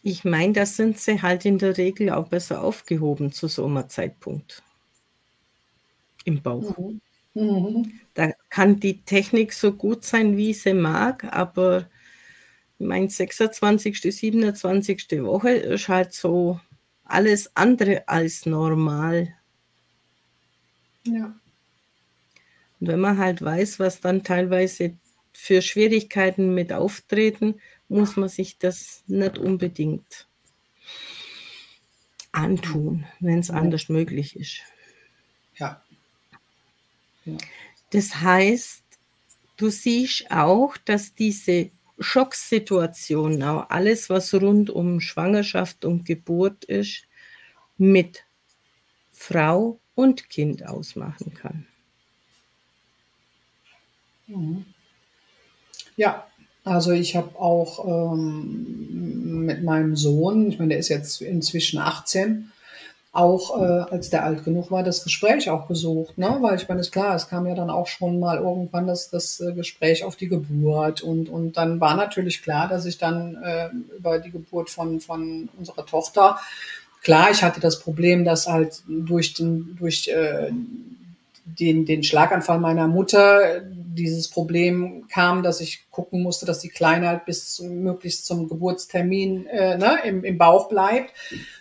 Ich 0.03 0.25
meine, 0.25 0.51
da 0.51 0.65
sind 0.65 0.99
sie 0.99 1.21
halt 1.21 1.45
in 1.45 1.57
der 1.57 1.77
Regel 1.77 2.09
auch 2.09 2.27
besser 2.27 2.63
aufgehoben 2.63 3.31
zu 3.31 3.47
so 3.47 3.65
einem 3.65 3.87
Zeitpunkt. 3.87 4.61
Im 6.25 6.41
Bauch. 6.41 6.77
Mhm. 6.77 7.01
Mhm. 7.33 7.99
Da 8.13 8.31
kann 8.49 8.79
die 8.79 9.01
Technik 9.03 9.53
so 9.53 9.71
gut 9.73 10.03
sein, 10.03 10.35
wie 10.37 10.53
sie 10.53 10.73
mag, 10.73 11.23
aber 11.33 11.89
mein 12.77 13.09
26., 13.09 14.01
27. 14.01 15.23
Woche 15.23 15.51
ist 15.51 15.87
halt 15.87 16.13
so 16.13 16.59
alles 17.05 17.55
andere 17.55 18.07
als 18.07 18.45
normal. 18.45 19.33
Ja. 21.05 21.35
Und 22.79 22.87
wenn 22.87 22.99
man 22.99 23.17
halt 23.17 23.41
weiß, 23.41 23.79
was 23.79 24.01
dann 24.01 24.23
teilweise 24.23 24.97
für 25.33 25.61
Schwierigkeiten 25.61 26.53
mit 26.53 26.73
auftreten, 26.73 27.61
muss 27.87 28.15
man 28.17 28.29
sich 28.29 28.57
das 28.57 29.03
nicht 29.07 29.37
unbedingt 29.37 30.27
antun, 32.31 33.05
wenn 33.19 33.39
es 33.39 33.49
anders 33.49 33.89
möglich 33.89 34.35
ist. 34.35 34.61
Ja. 35.55 35.83
Ja. 37.25 37.37
Das 37.91 38.15
heißt, 38.15 38.83
du 39.57 39.69
siehst 39.69 40.31
auch, 40.31 40.77
dass 40.77 41.13
diese 41.13 41.69
Schocksituation, 41.99 43.43
auch 43.43 43.69
alles, 43.69 44.09
was 44.09 44.33
rund 44.33 44.69
um 44.69 45.01
Schwangerschaft 45.01 45.85
und 45.85 46.05
Geburt 46.05 46.63
ist, 46.65 47.03
mit 47.77 48.23
Frau 49.11 49.79
und 49.93 50.29
Kind 50.29 50.65
ausmachen 50.67 51.33
kann. 51.33 51.67
Mhm. 54.27 54.65
Ja, 55.95 56.25
also 56.63 56.91
ich 56.91 57.15
habe 57.15 57.37
auch 57.37 58.13
ähm, 58.13 59.45
mit 59.45 59.63
meinem 59.63 59.95
Sohn, 59.95 60.49
ich 60.49 60.57
meine, 60.57 60.69
der 60.69 60.79
ist 60.79 60.89
jetzt 60.89 61.21
inzwischen 61.21 61.79
18, 61.79 62.51
auch 63.13 63.61
äh, 63.61 63.91
als 63.91 64.09
der 64.09 64.23
alt 64.23 64.45
genug 64.45 64.71
war, 64.71 64.83
das 64.83 65.03
Gespräch 65.03 65.49
auch 65.49 65.67
gesucht, 65.67 66.17
ne? 66.17 66.37
Weil 66.39 66.55
ich 66.55 66.69
meine, 66.69 66.79
ist 66.79 66.93
klar, 66.93 67.13
es 67.13 67.27
kam 67.27 67.45
ja 67.45 67.55
dann 67.55 67.69
auch 67.69 67.87
schon 67.87 68.19
mal 68.21 68.37
irgendwann 68.37 68.87
das, 68.87 69.09
das 69.09 69.41
äh, 69.41 69.51
Gespräch 69.51 70.05
auf 70.05 70.15
die 70.15 70.29
Geburt 70.29 71.01
und, 71.01 71.27
und 71.27 71.57
dann 71.57 71.81
war 71.81 71.95
natürlich 71.95 72.41
klar, 72.41 72.69
dass 72.69 72.85
ich 72.85 72.97
dann 72.97 73.35
äh, 73.43 73.69
über 73.97 74.19
die 74.19 74.31
Geburt 74.31 74.69
von, 74.69 75.01
von 75.01 75.49
unserer 75.57 75.85
Tochter, 75.85 76.39
klar, 77.03 77.31
ich 77.31 77.43
hatte 77.43 77.59
das 77.59 77.79
Problem, 77.79 78.23
dass 78.23 78.47
halt 78.47 78.81
durch 78.87 79.33
den, 79.33 79.75
durch 79.77 80.07
äh, 80.07 80.49
den, 81.43 81.85
den 81.85 82.03
Schlaganfall 82.03 82.59
meiner 82.59 82.87
Mutter 82.87 83.61
dieses 83.93 84.29
Problem 84.29 85.07
kam, 85.07 85.43
dass 85.43 85.61
ich 85.61 85.89
gucken 85.91 86.21
musste, 86.23 86.45
dass 86.45 86.59
die 86.59 86.69
Kleine 86.69 87.07
halt 87.07 87.25
bis 87.25 87.59
möglichst 87.59 88.25
zum 88.25 88.47
Geburtstermin 88.47 89.47
äh, 89.47 89.77
ne, 89.77 89.99
im, 90.03 90.23
im 90.23 90.37
Bauch 90.37 90.69
bleibt. 90.69 91.13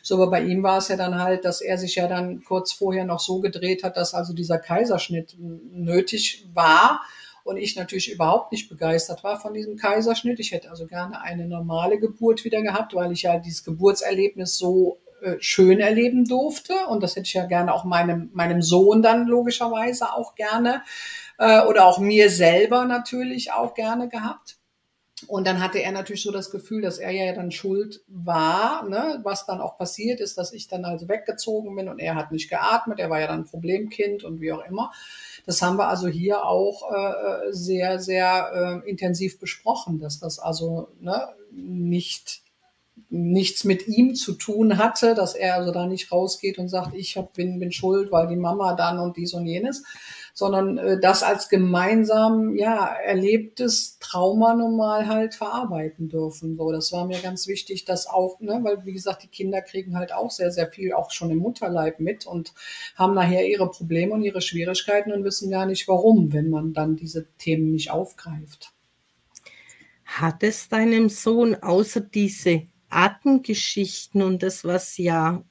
So, 0.02 0.16
aber 0.16 0.30
bei 0.30 0.42
ihm 0.42 0.62
war 0.62 0.78
es 0.78 0.88
ja 0.88 0.96
dann 0.96 1.18
halt, 1.18 1.44
dass 1.44 1.60
er 1.60 1.78
sich 1.78 1.96
ja 1.96 2.08
dann 2.08 2.42
kurz 2.44 2.72
vorher 2.72 3.04
noch 3.04 3.20
so 3.20 3.40
gedreht 3.40 3.82
hat, 3.82 3.96
dass 3.96 4.14
also 4.14 4.32
dieser 4.32 4.58
Kaiserschnitt 4.58 5.36
nötig 5.38 6.46
war 6.54 7.02
und 7.42 7.56
ich 7.56 7.76
natürlich 7.76 8.12
überhaupt 8.12 8.52
nicht 8.52 8.68
begeistert 8.68 9.24
war 9.24 9.40
von 9.40 9.54
diesem 9.54 9.76
Kaiserschnitt. 9.76 10.40
Ich 10.40 10.52
hätte 10.52 10.70
also 10.70 10.86
gerne 10.86 11.20
eine 11.20 11.46
normale 11.46 11.98
Geburt 11.98 12.44
wieder 12.44 12.62
gehabt, 12.62 12.94
weil 12.94 13.12
ich 13.12 13.22
ja 13.22 13.38
dieses 13.38 13.64
Geburtserlebnis 13.64 14.56
so 14.56 15.00
äh, 15.22 15.36
schön 15.40 15.80
erleben 15.80 16.24
durfte. 16.24 16.74
Und 16.88 17.02
das 17.02 17.16
hätte 17.16 17.26
ich 17.26 17.34
ja 17.34 17.46
gerne 17.46 17.74
auch 17.74 17.84
meinem, 17.84 18.30
meinem 18.32 18.62
Sohn 18.62 19.02
dann 19.02 19.26
logischerweise 19.26 20.12
auch 20.14 20.34
gerne 20.34 20.82
äh, 21.40 21.62
oder 21.62 21.86
auch 21.86 21.98
mir 21.98 22.30
selber 22.30 22.84
natürlich 22.84 23.50
auch 23.50 23.74
gerne 23.74 24.08
gehabt. 24.08 24.58
Und 25.26 25.46
dann 25.46 25.60
hatte 25.60 25.78
er 25.82 25.92
natürlich 25.92 26.22
so 26.22 26.32
das 26.32 26.50
Gefühl, 26.50 26.80
dass 26.80 26.98
er 26.98 27.10
ja 27.10 27.34
dann 27.34 27.50
schuld 27.50 28.00
war, 28.08 28.88
ne? 28.88 29.20
was 29.22 29.44
dann 29.44 29.60
auch 29.60 29.76
passiert 29.76 30.20
ist, 30.20 30.38
dass 30.38 30.52
ich 30.52 30.68
dann 30.68 30.84
also 30.84 31.08
weggezogen 31.08 31.74
bin 31.76 31.88
und 31.88 31.98
er 31.98 32.14
hat 32.14 32.32
nicht 32.32 32.48
geatmet, 32.48 33.00
er 33.00 33.10
war 33.10 33.20
ja 33.20 33.26
dann 33.26 33.44
Problemkind 33.44 34.24
und 34.24 34.40
wie 34.40 34.52
auch 34.52 34.64
immer. 34.64 34.92
Das 35.44 35.60
haben 35.60 35.76
wir 35.76 35.88
also 35.88 36.08
hier 36.08 36.44
auch 36.44 36.90
äh, 36.90 37.52
sehr, 37.52 37.98
sehr 37.98 38.82
äh, 38.84 38.88
intensiv 38.88 39.38
besprochen, 39.38 39.98
dass 39.98 40.20
das 40.20 40.38
also 40.38 40.88
ne, 41.00 41.28
nicht 41.50 42.42
nichts 43.10 43.64
mit 43.64 43.88
ihm 43.88 44.14
zu 44.14 44.34
tun 44.34 44.78
hatte, 44.78 45.14
dass 45.14 45.34
er 45.34 45.56
also 45.56 45.72
da 45.72 45.86
nicht 45.86 46.12
rausgeht 46.12 46.58
und 46.58 46.68
sagt, 46.68 46.94
ich 46.94 47.16
hab, 47.16 47.32
bin, 47.32 47.58
bin 47.58 47.72
schuld, 47.72 48.12
weil 48.12 48.28
die 48.28 48.36
Mama 48.36 48.74
dann 48.74 48.98
und 48.98 49.16
dies 49.16 49.34
und 49.34 49.46
jenes, 49.46 49.84
sondern 50.34 50.78
äh, 50.78 51.00
das 51.00 51.22
als 51.22 51.48
gemeinsam 51.48 52.54
ja 52.56 52.86
erlebtes 52.86 53.98
Trauma 53.98 54.54
normal 54.54 55.06
halt 55.06 55.34
verarbeiten 55.34 56.08
dürfen. 56.08 56.56
So, 56.56 56.72
das 56.72 56.92
war 56.92 57.06
mir 57.06 57.18
ganz 57.20 57.46
wichtig, 57.46 57.84
dass 57.84 58.06
auch, 58.06 58.40
ne, 58.40 58.60
weil 58.62 58.84
wie 58.84 58.92
gesagt, 58.92 59.22
die 59.22 59.28
Kinder 59.28 59.62
kriegen 59.62 59.96
halt 59.96 60.12
auch 60.12 60.30
sehr, 60.30 60.50
sehr 60.50 60.68
viel 60.68 60.92
auch 60.92 61.10
schon 61.10 61.30
im 61.30 61.38
Mutterleib 61.38 62.00
mit 62.00 62.26
und 62.26 62.54
haben 62.96 63.14
nachher 63.14 63.46
ihre 63.46 63.70
Probleme 63.70 64.14
und 64.14 64.22
ihre 64.22 64.40
Schwierigkeiten 64.40 65.12
und 65.12 65.24
wissen 65.24 65.50
gar 65.50 65.66
nicht 65.66 65.88
warum, 65.88 66.32
wenn 66.32 66.50
man 66.50 66.72
dann 66.72 66.96
diese 66.96 67.26
Themen 67.38 67.72
nicht 67.72 67.90
aufgreift. 67.90 68.72
Hat 70.04 70.42
es 70.42 70.68
deinem 70.68 71.08
Sohn 71.08 71.54
außer 71.54 72.00
diese 72.00 72.62
Atemgeschichten 72.88 74.22
und 74.22 74.42
das, 74.42 74.64
was 74.64 74.98
ja 74.98 75.44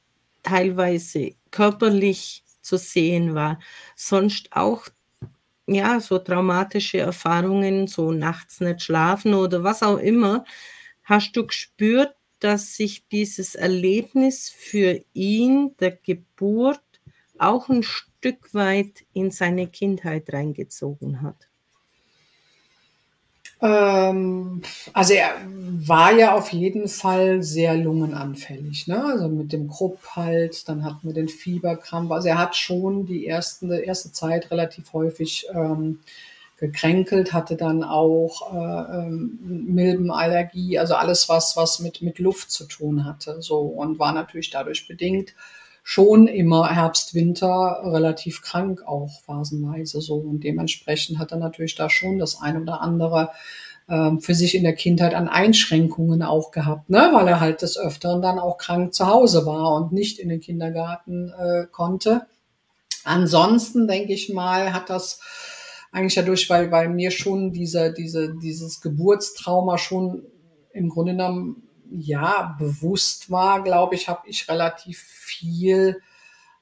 teilweise 0.43 1.31
körperlich 1.51 2.43
zu 2.69 2.77
sehen 2.77 3.35
war, 3.35 3.59
sonst 3.95 4.49
auch 4.55 4.87
ja, 5.67 5.99
so 5.99 6.19
traumatische 6.19 6.99
Erfahrungen, 6.99 7.87
so 7.87 8.11
nachts 8.11 8.59
nicht 8.61 8.81
schlafen 8.83 9.33
oder 9.33 9.63
was 9.63 9.83
auch 9.83 9.97
immer, 9.99 10.45
hast 11.03 11.35
du 11.35 11.45
gespürt, 11.47 12.15
dass 12.39 12.75
sich 12.75 13.07
dieses 13.09 13.55
Erlebnis 13.55 14.49
für 14.49 15.01
ihn 15.13 15.75
der 15.79 15.91
Geburt 15.91 16.81
auch 17.37 17.69
ein 17.69 17.83
Stück 17.83 18.53
weit 18.53 19.05
in 19.13 19.31
seine 19.31 19.67
Kindheit 19.67 20.31
reingezogen 20.33 21.21
hat? 21.21 21.48
Ähm, 23.61 24.61
also 24.93 25.13
er 25.13 25.35
war 25.45 26.13
ja 26.13 26.35
auf 26.35 26.51
jeden 26.53 26.87
Fall 26.87 27.43
sehr 27.43 27.75
lungenanfällig, 27.75 28.87
ne? 28.87 29.03
Also 29.03 29.27
mit 29.27 29.51
dem 29.51 29.67
Krupp 29.67 29.99
halt, 30.15 30.67
dann 30.69 30.83
hatten 30.83 31.07
wir 31.07 31.13
den 31.13 31.27
Fieberkrampf. 31.29 32.11
Also 32.11 32.29
er 32.29 32.37
hat 32.37 32.55
schon 32.55 33.05
die 33.05 33.27
ersten, 33.27 33.71
erste 33.71 34.11
Zeit 34.11 34.51
relativ 34.51 34.93
häufig 34.93 35.47
ähm, 35.53 35.99
gekränkelt, 36.57 37.33
hatte 37.33 37.55
dann 37.55 37.83
auch 37.83 38.53
äh, 38.53 38.97
ähm, 38.97 39.39
Milbenallergie, 39.41 40.77
also 40.77 40.95
alles 40.95 41.29
was, 41.29 41.55
was 41.55 41.79
mit, 41.79 42.01
mit 42.01 42.19
Luft 42.19 42.51
zu 42.51 42.65
tun 42.65 43.05
hatte, 43.05 43.41
so 43.41 43.59
und 43.59 43.97
war 43.97 44.13
natürlich 44.13 44.49
dadurch 44.49 44.87
bedingt 44.87 45.33
schon 45.83 46.27
immer 46.27 46.69
Herbst, 46.69 47.13
Winter 47.13 47.81
relativ 47.83 48.41
krank 48.41 48.83
auch 48.85 49.21
phasenweise 49.25 50.01
so. 50.01 50.15
Und 50.15 50.43
dementsprechend 50.43 51.19
hat 51.19 51.31
er 51.31 51.37
natürlich 51.37 51.75
da 51.75 51.89
schon 51.89 52.19
das 52.19 52.41
ein 52.41 52.61
oder 52.61 52.81
andere 52.81 53.31
ähm, 53.89 54.19
für 54.19 54.35
sich 54.35 54.53
in 54.55 54.63
der 54.63 54.75
Kindheit 54.75 55.15
an 55.15 55.27
Einschränkungen 55.27 56.21
auch 56.21 56.51
gehabt, 56.51 56.89
ne? 56.89 57.09
weil 57.11 57.27
er 57.27 57.39
halt 57.39 57.63
des 57.63 57.77
Öfteren 57.77 58.21
dann 58.21 58.37
auch 58.37 58.57
krank 58.57 58.93
zu 58.93 59.07
Hause 59.07 59.45
war 59.45 59.73
und 59.75 59.91
nicht 59.91 60.19
in 60.19 60.29
den 60.29 60.41
Kindergarten 60.41 61.31
äh, 61.31 61.65
konnte. 61.71 62.27
Ansonsten 63.03 63.87
denke 63.87 64.13
ich 64.13 64.29
mal, 64.29 64.73
hat 64.73 64.89
das 64.89 65.21
eigentlich 65.91 66.15
dadurch, 66.15 66.49
weil, 66.49 66.71
weil 66.71 66.89
mir 66.89 67.09
schon 67.09 67.51
diese, 67.51 67.91
diese, 67.91 68.35
dieses 68.35 68.81
Geburtstrauma 68.81 69.79
schon 69.79 70.23
im 70.71 70.89
Grunde 70.89 71.13
genommen 71.13 71.68
ja 71.91 72.55
bewusst 72.59 73.31
war, 73.31 73.63
glaube 73.63 73.95
ich, 73.95 74.07
habe 74.07 74.27
ich 74.27 74.47
relativ 74.49 74.99
viel 74.99 76.01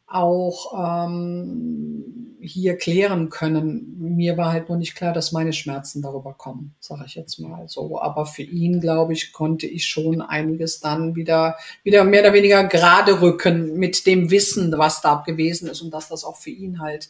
auch 0.07 0.73
ähm, 1.05 2.37
hier 2.39 2.77
klären 2.77 3.29
können. 3.29 3.97
Mir 4.15 4.37
war 4.37 4.53
halt 4.53 4.69
nur 4.69 4.77
nicht 4.77 4.95
klar, 4.95 5.11
dass 5.11 5.33
meine 5.33 5.51
Schmerzen 5.51 6.01
darüber 6.01 6.33
kommen, 6.33 6.75
sage 6.79 7.03
ich 7.05 7.15
jetzt 7.15 7.39
mal 7.39 7.67
so. 7.67 7.99
Aber 7.99 8.25
für 8.25 8.43
ihn, 8.43 8.79
glaube 8.79 9.11
ich, 9.11 9.33
konnte 9.33 9.67
ich 9.67 9.85
schon 9.85 10.21
einiges 10.21 10.79
dann 10.79 11.15
wieder, 11.15 11.57
wieder 11.83 12.05
mehr 12.05 12.21
oder 12.21 12.33
weniger 12.33 12.63
gerade 12.63 13.21
rücken 13.21 13.77
mit 13.77 14.05
dem 14.05 14.31
Wissen, 14.31 14.73
was 14.77 15.01
da 15.01 15.23
gewesen 15.25 15.67
ist 15.67 15.81
und 15.81 15.93
dass 15.93 16.07
das 16.07 16.23
auch 16.23 16.37
für 16.37 16.51
ihn 16.51 16.79
halt 16.79 17.09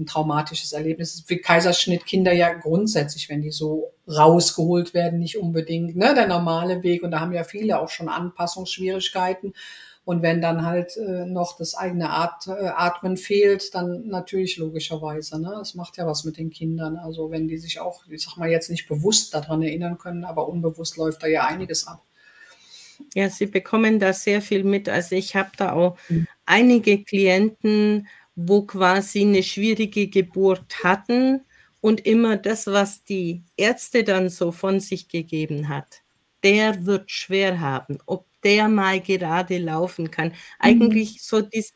ein 0.00 0.06
traumatisches 0.06 0.72
Erlebnis 0.72 1.14
ist. 1.14 1.28
Für 1.28 1.36
Kaiserschnittkinder 1.36 2.32
ja 2.32 2.52
grundsätzlich, 2.52 3.28
wenn 3.28 3.42
die 3.42 3.50
so 3.50 3.92
rausgeholt 4.08 4.94
werden, 4.94 5.20
nicht 5.20 5.38
unbedingt 5.38 5.96
ne, 5.96 6.14
der 6.14 6.26
normale 6.26 6.82
Weg. 6.82 7.02
Und 7.02 7.12
da 7.12 7.20
haben 7.20 7.32
ja 7.32 7.44
viele 7.44 7.78
auch 7.78 7.88
schon 7.88 8.08
Anpassungsschwierigkeiten. 8.08 9.54
Und 10.04 10.22
wenn 10.22 10.40
dann 10.40 10.64
halt 10.64 10.96
äh, 10.96 11.26
noch 11.26 11.56
das 11.56 11.74
eigene 11.74 12.10
At 12.10 12.48
äh, 12.48 12.68
Atmen 12.68 13.16
fehlt, 13.16 13.74
dann 13.74 14.08
natürlich 14.08 14.56
logischerweise. 14.56 15.40
Ne? 15.40 15.52
Das 15.58 15.74
macht 15.74 15.98
ja 15.98 16.06
was 16.06 16.24
mit 16.24 16.38
den 16.38 16.50
Kindern. 16.50 16.96
Also 16.96 17.30
wenn 17.30 17.46
die 17.46 17.58
sich 17.58 17.80
auch, 17.80 18.02
ich 18.08 18.24
sag 18.24 18.36
mal, 18.36 18.50
jetzt 18.50 18.70
nicht 18.70 18.88
bewusst 18.88 19.34
daran 19.34 19.62
erinnern 19.62 19.98
können, 19.98 20.24
aber 20.24 20.48
unbewusst 20.48 20.96
läuft 20.96 21.22
da 21.22 21.26
ja 21.26 21.44
einiges 21.46 21.86
ab. 21.86 22.02
Ja, 23.14 23.28
sie 23.28 23.46
bekommen 23.46 23.98
da 23.98 24.12
sehr 24.12 24.42
viel 24.42 24.64
mit. 24.64 24.88
Also 24.88 25.14
ich 25.16 25.36
habe 25.36 25.50
da 25.56 25.72
auch 25.72 25.96
mhm. 26.08 26.26
einige 26.46 27.02
Klienten, 27.04 28.08
wo 28.36 28.62
quasi 28.62 29.22
eine 29.22 29.42
schwierige 29.42 30.08
Geburt 30.08 30.82
hatten 30.82 31.44
und 31.80 32.06
immer 32.06 32.36
das, 32.36 32.66
was 32.66 33.04
die 33.04 33.42
Ärzte 33.56 34.04
dann 34.04 34.28
so 34.28 34.52
von 34.52 34.80
sich 34.80 35.08
gegeben 35.08 35.68
hat, 35.68 36.02
der 36.42 36.86
wird 36.86 37.10
schwer 37.10 37.60
haben. 37.60 37.98
Ob 38.06 38.26
der 38.42 38.68
mal 38.68 39.00
gerade 39.00 39.58
laufen 39.58 40.10
kann. 40.10 40.28
Mhm. 40.28 40.34
Eigentlich 40.58 41.22
so 41.22 41.40
dies, 41.42 41.74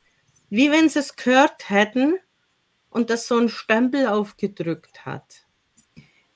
wie 0.51 0.71
wenn 0.71 0.89
sie 0.89 1.01
es 1.01 1.17
gehört 1.17 1.69
hätten 1.69 2.15
und 2.91 3.11
das 3.11 3.27
so 3.27 3.37
ein 3.39 3.49
Stempel 3.49 4.07
aufgedrückt 4.07 5.05
hat. 5.05 5.47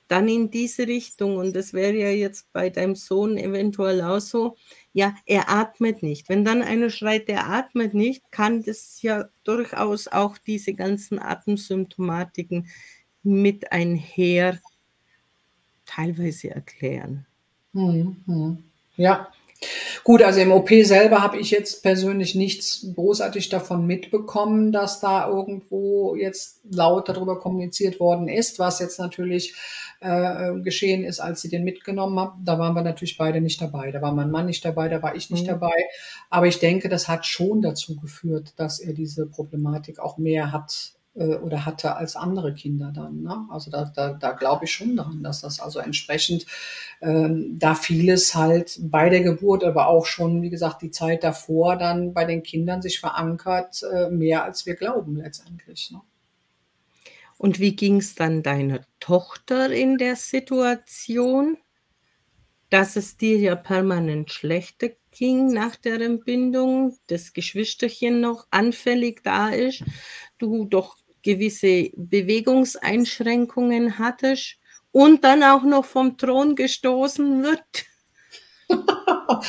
Dann 0.07 0.27
in 0.27 0.49
diese 0.49 0.87
Richtung, 0.87 1.37
und 1.37 1.55
das 1.55 1.73
wäre 1.73 1.93
ja 1.93 2.09
jetzt 2.09 2.51
bei 2.51 2.69
deinem 2.69 2.95
Sohn 2.95 3.37
eventuell 3.37 4.01
auch 4.01 4.19
so, 4.19 4.57
ja, 4.93 5.15
er 5.25 5.49
atmet 5.49 6.01
nicht. 6.03 6.29
Wenn 6.29 6.43
dann 6.43 6.61
einer 6.61 6.89
schreit, 6.89 7.27
der 7.27 7.47
atmet 7.47 7.93
nicht, 7.93 8.31
kann 8.31 8.63
das 8.63 9.01
ja 9.01 9.25
durchaus 9.43 10.07
auch 10.07 10.37
diese 10.37 10.73
ganzen 10.73 11.19
Atemsymptomatiken 11.19 12.67
mit 13.23 13.71
einher 13.71 14.59
teilweise 15.85 16.51
erklären. 16.51 17.25
Mhm. 17.73 18.63
Ja, 18.95 19.31
Gut, 20.05 20.23
also 20.23 20.39
im 20.39 20.53
OP 20.53 20.69
selber 20.83 21.21
habe 21.21 21.37
ich 21.37 21.51
jetzt 21.51 21.83
persönlich 21.83 22.33
nichts 22.33 22.85
großartig 22.95 23.49
davon 23.49 23.85
mitbekommen, 23.85 24.71
dass 24.71 25.01
da 25.01 25.27
irgendwo 25.27 26.15
jetzt 26.15 26.61
laut 26.71 27.09
darüber 27.09 27.39
kommuniziert 27.39 27.99
worden 27.99 28.29
ist, 28.29 28.57
was 28.57 28.79
jetzt 28.79 28.99
natürlich 28.99 29.53
äh, 29.99 30.53
geschehen 30.61 31.03
ist, 31.03 31.19
als 31.19 31.41
sie 31.41 31.49
den 31.49 31.65
mitgenommen 31.65 32.17
haben. 32.17 32.45
Da 32.45 32.57
waren 32.57 32.73
wir 32.73 32.83
natürlich 32.83 33.17
beide 33.17 33.41
nicht 33.41 33.61
dabei. 33.61 33.91
Da 33.91 34.01
war 34.01 34.13
mein 34.13 34.31
Mann 34.31 34.45
nicht 34.45 34.63
dabei, 34.63 34.87
da 34.87 35.03
war 35.03 35.15
ich 35.15 35.29
nicht 35.29 35.43
mhm. 35.43 35.49
dabei. 35.51 35.75
Aber 36.29 36.47
ich 36.47 36.59
denke, 36.59 36.87
das 36.87 37.09
hat 37.09 37.25
schon 37.25 37.61
dazu 37.61 37.97
geführt, 37.97 38.53
dass 38.55 38.79
er 38.79 38.93
diese 38.93 39.25
Problematik 39.25 39.99
auch 39.99 40.17
mehr 40.17 40.53
hat 40.53 40.93
oder 41.15 41.65
hatte 41.65 41.95
als 41.95 42.15
andere 42.15 42.53
Kinder 42.53 42.91
dann. 42.93 43.23
Ne? 43.23 43.47
Also 43.49 43.71
da, 43.71 43.91
da, 43.95 44.13
da 44.13 44.31
glaube 44.31 44.65
ich 44.65 44.71
schon 44.71 44.95
daran, 44.95 45.23
dass 45.23 45.41
das 45.41 45.59
also 45.59 45.79
entsprechend 45.79 46.45
ähm, 47.01 47.57
da 47.59 47.75
vieles 47.75 48.35
halt 48.35 48.77
bei 48.81 49.09
der 49.09 49.21
Geburt, 49.21 49.63
aber 49.63 49.87
auch 49.87 50.05
schon, 50.05 50.41
wie 50.41 50.49
gesagt, 50.49 50.81
die 50.81 50.91
Zeit 50.91 51.23
davor 51.23 51.75
dann 51.77 52.13
bei 52.13 52.25
den 52.25 52.43
Kindern 52.43 52.81
sich 52.81 52.99
verankert, 52.99 53.83
äh, 53.83 54.09
mehr 54.09 54.43
als 54.43 54.65
wir 54.65 54.75
glauben 54.75 55.17
letztendlich. 55.17 55.91
Ne? 55.91 56.01
Und 57.37 57.59
wie 57.59 57.75
ging 57.75 57.97
es 57.97 58.15
dann 58.15 58.43
deiner 58.43 58.81
Tochter 58.99 59.71
in 59.71 59.97
der 59.97 60.15
Situation, 60.17 61.57
dass 62.69 62.97
es 62.97 63.17
dir 63.17 63.37
ja 63.39 63.55
permanent 63.55 64.31
schlechter 64.31 64.89
ging 65.11 65.53
nach 65.53 65.75
der 65.75 66.01
Entbindung, 66.01 66.97
das 67.07 67.33
Geschwisterchen 67.33 68.21
noch 68.21 68.47
anfällig 68.51 69.21
da 69.23 69.49
ist, 69.49 69.83
du 70.37 70.65
doch 70.65 70.97
gewisse 71.21 71.91
Bewegungseinschränkungen 71.95 73.99
hattest 73.99 74.55
und 74.91 75.23
dann 75.23 75.43
auch 75.43 75.63
noch 75.63 75.85
vom 75.85 76.17
Thron 76.17 76.55
gestoßen 76.55 77.43
wird? 77.43 77.59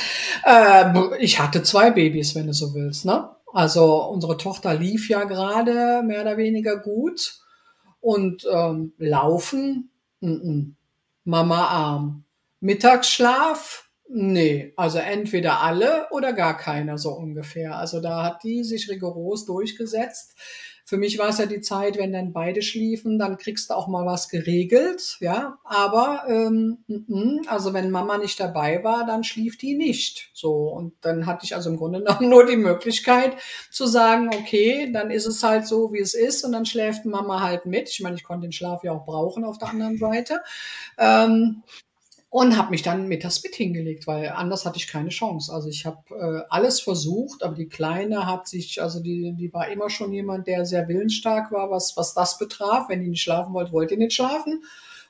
äh, 0.45 1.23
ich 1.23 1.39
hatte 1.39 1.63
zwei 1.63 1.89
Babys, 1.91 2.35
wenn 2.35 2.47
du 2.47 2.53
so 2.53 2.73
willst. 2.73 3.05
Ne? 3.05 3.29
Also 3.53 4.05
unsere 4.05 4.37
Tochter 4.37 4.73
lief 4.73 5.09
ja 5.09 5.25
gerade 5.25 6.01
mehr 6.03 6.21
oder 6.21 6.37
weniger 6.37 6.77
gut 6.77 7.39
und 7.99 8.47
ähm, 8.51 8.93
laufen, 8.97 9.91
n 10.21 10.41
-n. 10.41 10.73
Mama 11.23 11.67
arm. 11.67 12.23
Mittagsschlaf, 12.61 13.90
nee, 14.13 14.73
also 14.75 14.97
entweder 14.97 15.61
alle 15.61 16.07
oder 16.11 16.33
gar 16.33 16.57
keiner 16.57 16.97
so 16.97 17.11
ungefähr. 17.11 17.77
Also 17.77 18.01
da 18.01 18.23
hat 18.23 18.43
die 18.43 18.63
sich 18.63 18.89
rigoros 18.89 19.45
durchgesetzt. 19.45 20.35
Für 20.91 20.97
mich 20.97 21.17
war 21.17 21.29
es 21.29 21.37
ja 21.37 21.45
die 21.45 21.61
Zeit, 21.61 21.97
wenn 21.97 22.11
dann 22.11 22.33
beide 22.33 22.61
schliefen, 22.61 23.17
dann 23.17 23.37
kriegst 23.37 23.69
du 23.69 23.75
auch 23.75 23.87
mal 23.87 24.05
was 24.05 24.27
geregelt, 24.27 25.17
ja. 25.21 25.57
Aber 25.63 26.25
ähm, 26.27 26.79
also 27.47 27.73
wenn 27.73 27.91
Mama 27.91 28.17
nicht 28.17 28.39
dabei 28.39 28.83
war, 28.83 29.05
dann 29.05 29.23
schlief 29.23 29.57
die 29.57 29.75
nicht. 29.75 30.31
So 30.33 30.67
und 30.67 30.93
dann 30.99 31.27
hatte 31.27 31.45
ich 31.45 31.55
also 31.55 31.69
im 31.69 31.77
Grunde 31.77 31.99
genommen 32.03 32.29
nur 32.29 32.45
die 32.45 32.57
Möglichkeit 32.57 33.37
zu 33.69 33.85
sagen, 33.85 34.31
okay, 34.33 34.91
dann 34.91 35.11
ist 35.11 35.27
es 35.27 35.41
halt 35.43 35.65
so, 35.65 35.93
wie 35.93 35.99
es 35.99 36.13
ist 36.13 36.43
und 36.43 36.51
dann 36.51 36.65
schläft 36.65 37.05
Mama 37.05 37.41
halt 37.41 37.65
mit. 37.65 37.89
Ich 37.89 38.01
meine, 38.01 38.17
ich 38.17 38.23
konnte 38.23 38.47
den 38.47 38.51
Schlaf 38.51 38.83
ja 38.83 38.91
auch 38.91 39.05
brauchen 39.05 39.45
auf 39.45 39.59
der 39.59 39.69
anderen 39.69 39.97
Seite. 39.97 40.41
Ähm, 40.97 41.63
und 42.31 42.57
habe 42.57 42.69
mich 42.71 42.81
dann 42.81 43.09
mittags 43.09 43.43
mit 43.43 43.55
hingelegt, 43.55 44.07
weil 44.07 44.29
anders 44.29 44.65
hatte 44.65 44.77
ich 44.77 44.87
keine 44.87 45.09
Chance. 45.09 45.53
Also 45.53 45.67
ich 45.67 45.85
habe 45.85 45.97
äh, 46.15 46.45
alles 46.49 46.79
versucht, 46.79 47.43
aber 47.43 47.55
die 47.55 47.67
Kleine 47.67 48.25
hat 48.25 48.47
sich, 48.47 48.81
also 48.81 49.01
die, 49.01 49.33
die 49.37 49.53
war 49.53 49.67
immer 49.67 49.89
schon 49.89 50.13
jemand, 50.13 50.47
der 50.47 50.65
sehr 50.65 50.87
willensstark 50.87 51.51
war, 51.51 51.69
was, 51.69 51.97
was 51.97 52.13
das 52.13 52.37
betraf. 52.37 52.87
Wenn 52.87 53.01
die 53.01 53.09
nicht 53.09 53.21
schlafen 53.21 53.53
wollte, 53.53 53.73
wollte 53.73 53.95
die 53.95 54.03
nicht 54.03 54.13
schlafen. 54.13 54.63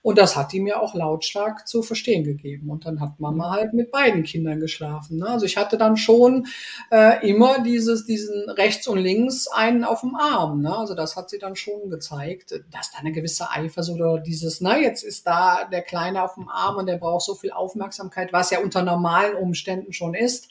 Und 0.04 0.18
das 0.18 0.36
hat 0.36 0.52
die 0.52 0.60
mir 0.60 0.82
auch 0.82 0.96
lautstark 0.96 1.68
zu 1.68 1.84
verstehen 1.84 2.24
gegeben. 2.24 2.72
Und 2.72 2.86
dann 2.86 3.00
hat 3.00 3.20
Mama 3.20 3.50
mhm. 3.50 3.52
halt 3.52 3.74
mit 3.74 3.92
beiden 3.92 4.24
Kindern 4.24 4.60
geschlafen. 4.60 5.18
Ne? 5.18 5.28
Also 5.28 5.46
ich 5.46 5.58
hatte 5.58 5.78
dann 5.78 5.96
schon 5.96 6.48
äh, 6.92 7.28
immer 7.28 7.62
dieses, 7.64 8.06
diesen 8.06 8.50
rechts 8.50 8.88
und 8.88 8.98
links 8.98 9.48
einen 9.48 9.84
auf 9.84 10.02
dem 10.02 10.16
Arm. 10.16 10.62
Ne? 10.62 10.76
Also 10.76 10.96
das 10.96 11.16
hat 11.16 11.30
sie 11.30 11.38
dann 11.38 11.56
schon 11.56 11.90
gezeigt, 11.90 12.52
dass 12.72 12.92
da 12.92 13.00
eine 13.00 13.12
gewisse 13.12 13.52
Eifersucht 13.52 14.02
oder 14.02 14.20
dieses, 14.20 14.60
na, 14.60 14.80
jetzt 14.80 15.04
ist 15.04 15.28
da 15.28 15.66
der 15.66 15.84
Kleine 15.84 16.24
auf 16.24 16.34
dem 16.34 16.50
Arm 16.50 16.78
und 16.78 16.88
der 16.88 16.98
braucht 16.98 17.26
so 17.26 17.36
viel 17.36 17.52
Aufmerksamkeit, 17.52 18.34
was 18.34 18.50
ja 18.50 18.60
unter 18.60 18.82
normalen 18.82 19.36
Umständen 19.36 19.94
schon 19.94 20.16
ist. 20.16 20.50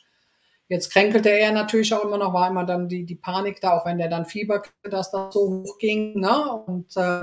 Jetzt 0.71 0.93
kränkelte 0.93 1.31
er 1.31 1.51
natürlich 1.51 1.93
auch 1.93 2.05
immer 2.05 2.17
noch, 2.17 2.33
war 2.33 2.49
immer 2.49 2.65
dann 2.65 2.89
die, 2.89 3.05
die 3.05 3.17
Panik 3.17 3.61
da, 3.61 3.73
auch 3.73 3.85
wenn 3.85 3.99
der 3.99 4.09
dann 4.09 4.25
Fieber, 4.25 4.63
dass 4.85 5.11
das 5.11 5.35
so 5.35 5.65
hoch 5.65 5.79
ging. 5.79 6.21
Ne? 6.21 6.63
Und 6.65 6.97
äh, 6.97 7.23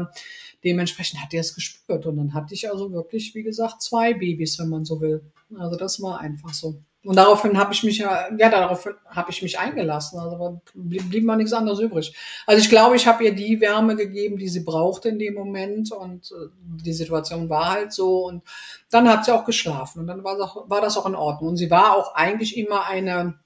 dementsprechend 0.66 1.24
hat 1.24 1.34
er 1.34 1.40
es 1.40 1.56
gespürt. 1.56 2.06
Und 2.06 2.18
dann 2.18 2.34
hatte 2.34 2.54
ich 2.54 2.70
also 2.70 2.92
wirklich, 2.92 3.34
wie 3.36 3.44
gesagt, 3.44 3.82
zwei 3.82 4.14
Babys, 4.14 4.60
wenn 4.60 4.68
man 4.68 4.84
so 4.84 5.00
will. 5.00 5.24
Also 5.58 5.78
das 5.78 6.02
war 6.02 6.20
einfach 6.20 6.54
so. 6.54 6.82
Und 7.08 7.16
daraufhin 7.16 7.58
habe 7.58 7.72
ich 7.72 7.84
mich 7.84 8.00
ja, 8.00 8.28
ja, 8.38 8.50
daraufhin 8.50 8.92
habe 9.06 9.32
ich 9.32 9.42
mich 9.42 9.58
eingelassen. 9.58 10.20
Also 10.20 10.62
blieb, 10.74 11.10
blieb 11.10 11.24
mal 11.24 11.38
nichts 11.38 11.54
anderes 11.54 11.80
übrig. 11.80 12.14
Also 12.46 12.62
ich 12.62 12.68
glaube, 12.68 12.98
ich 12.98 13.08
habe 13.08 13.24
ihr 13.24 13.34
die 13.34 13.62
Wärme 13.62 13.96
gegeben, 13.96 14.36
die 14.36 14.50
sie 14.50 14.66
brauchte 14.66 15.08
in 15.08 15.18
dem 15.18 15.34
Moment. 15.34 15.94
Und 15.94 16.30
äh, 16.34 16.50
die 16.84 16.92
Situation 16.92 17.48
war 17.48 17.72
halt 17.72 17.94
so. 17.94 18.26
Und 18.26 18.44
dann 18.90 19.08
hat 19.08 19.24
sie 19.24 19.34
auch 19.34 19.46
geschlafen. 19.46 20.02
Und 20.02 20.08
dann 20.08 20.26
war 20.26 20.38
das, 20.38 20.50
auch, 20.50 20.70
war 20.70 20.82
das 20.82 20.98
auch 20.98 21.06
in 21.06 21.16
Ordnung. 21.16 21.52
Und 21.52 21.56
sie 21.56 21.72
war 21.72 21.96
auch 21.96 22.14
eigentlich 22.14 22.58
immer 22.58 22.86
eine 22.86 23.40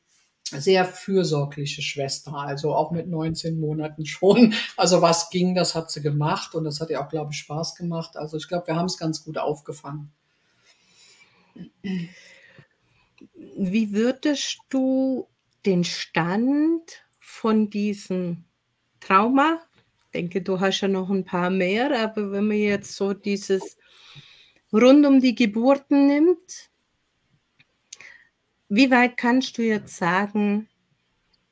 sehr 0.44 0.84
fürsorgliche 0.84 1.84
Schwester, 1.84 2.34
also 2.34 2.74
auch 2.74 2.90
mit 2.90 3.08
19 3.08 3.60
Monaten 3.60 4.08
schon. 4.08 4.56
Also 4.76 5.04
was 5.04 5.30
ging, 5.30 5.54
das 5.54 5.76
hat 5.76 5.92
sie 5.92 6.02
gemacht 6.02 6.56
und 6.56 6.64
das 6.64 6.82
hat 6.82 6.90
ihr 6.90 7.00
auch, 7.00 7.10
glaube 7.10 7.32
ich, 7.32 7.38
Spaß 7.38 7.76
gemacht. 7.76 8.18
Also 8.18 8.38
ich 8.38 8.48
glaube, 8.48 8.66
wir 8.66 8.76
haben 8.76 8.88
es 8.88 8.98
ganz 8.98 9.24
gut 9.24 9.38
aufgefangen. 9.38 10.12
Wie 13.64 13.94
würdest 13.94 14.60
du 14.70 15.28
den 15.68 15.84
Stand 15.84 17.06
von 17.20 17.70
diesem 17.70 18.46
Trauma, 19.00 19.62
denke, 20.16 20.42
du 20.42 20.60
hast 20.60 20.82
ja 20.82 20.88
noch 20.88 21.12
ein 21.12 21.26
paar 21.26 21.52
mehr, 21.52 21.96
aber 21.96 22.32
wenn 22.32 22.48
man 22.48 22.58
jetzt 22.58 22.96
so 22.96 23.14
dieses 23.14 23.78
rund 24.74 25.06
um 25.06 25.22
die 25.22 25.36
Geburten 25.36 26.08
nimmt, 26.08 26.72
wie 28.68 28.90
weit 28.90 29.16
kannst 29.16 29.60
du 29.60 29.62
jetzt 29.62 29.96
sagen, 29.96 30.68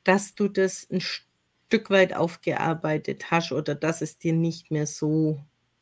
dass 0.02 0.34
du 0.34 0.48
das 0.48 0.88
ein 0.90 1.00
Stück 1.00 1.90
weit 1.90 2.12
aufgearbeitet 2.12 3.30
hast 3.30 3.52
oder 3.52 3.76
dass 3.76 4.02
es 4.02 4.18
dir 4.18 4.32
nicht 4.32 4.72
mehr 4.72 4.88
so 4.88 5.38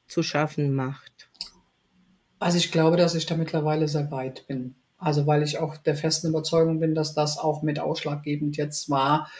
zu 0.07 0.23
schaffen 0.23 0.75
macht? 0.75 1.31
Also 2.39 2.59
ich 2.59 2.71
glaube, 2.71 2.99
dass 2.99 3.15
ich 3.15 3.25
da 3.25 3.35
mittlerweile 3.35 3.89
sehr 3.89 4.11
weit 4.11 4.47
bin. 4.47 4.75
Also 4.99 5.27
weil 5.27 5.43
ich 5.43 5.59
auch 5.59 5.77
der 5.77 5.95
festen 5.95 6.29
Überzeugung 6.29 6.81
bin, 6.81 6.95
dass 6.95 7.15
das 7.15 7.39
auch 7.39 7.63
mit 7.63 7.79
ausschlaggebend 7.79 8.57
jetzt 8.57 8.91
war, 8.91 9.31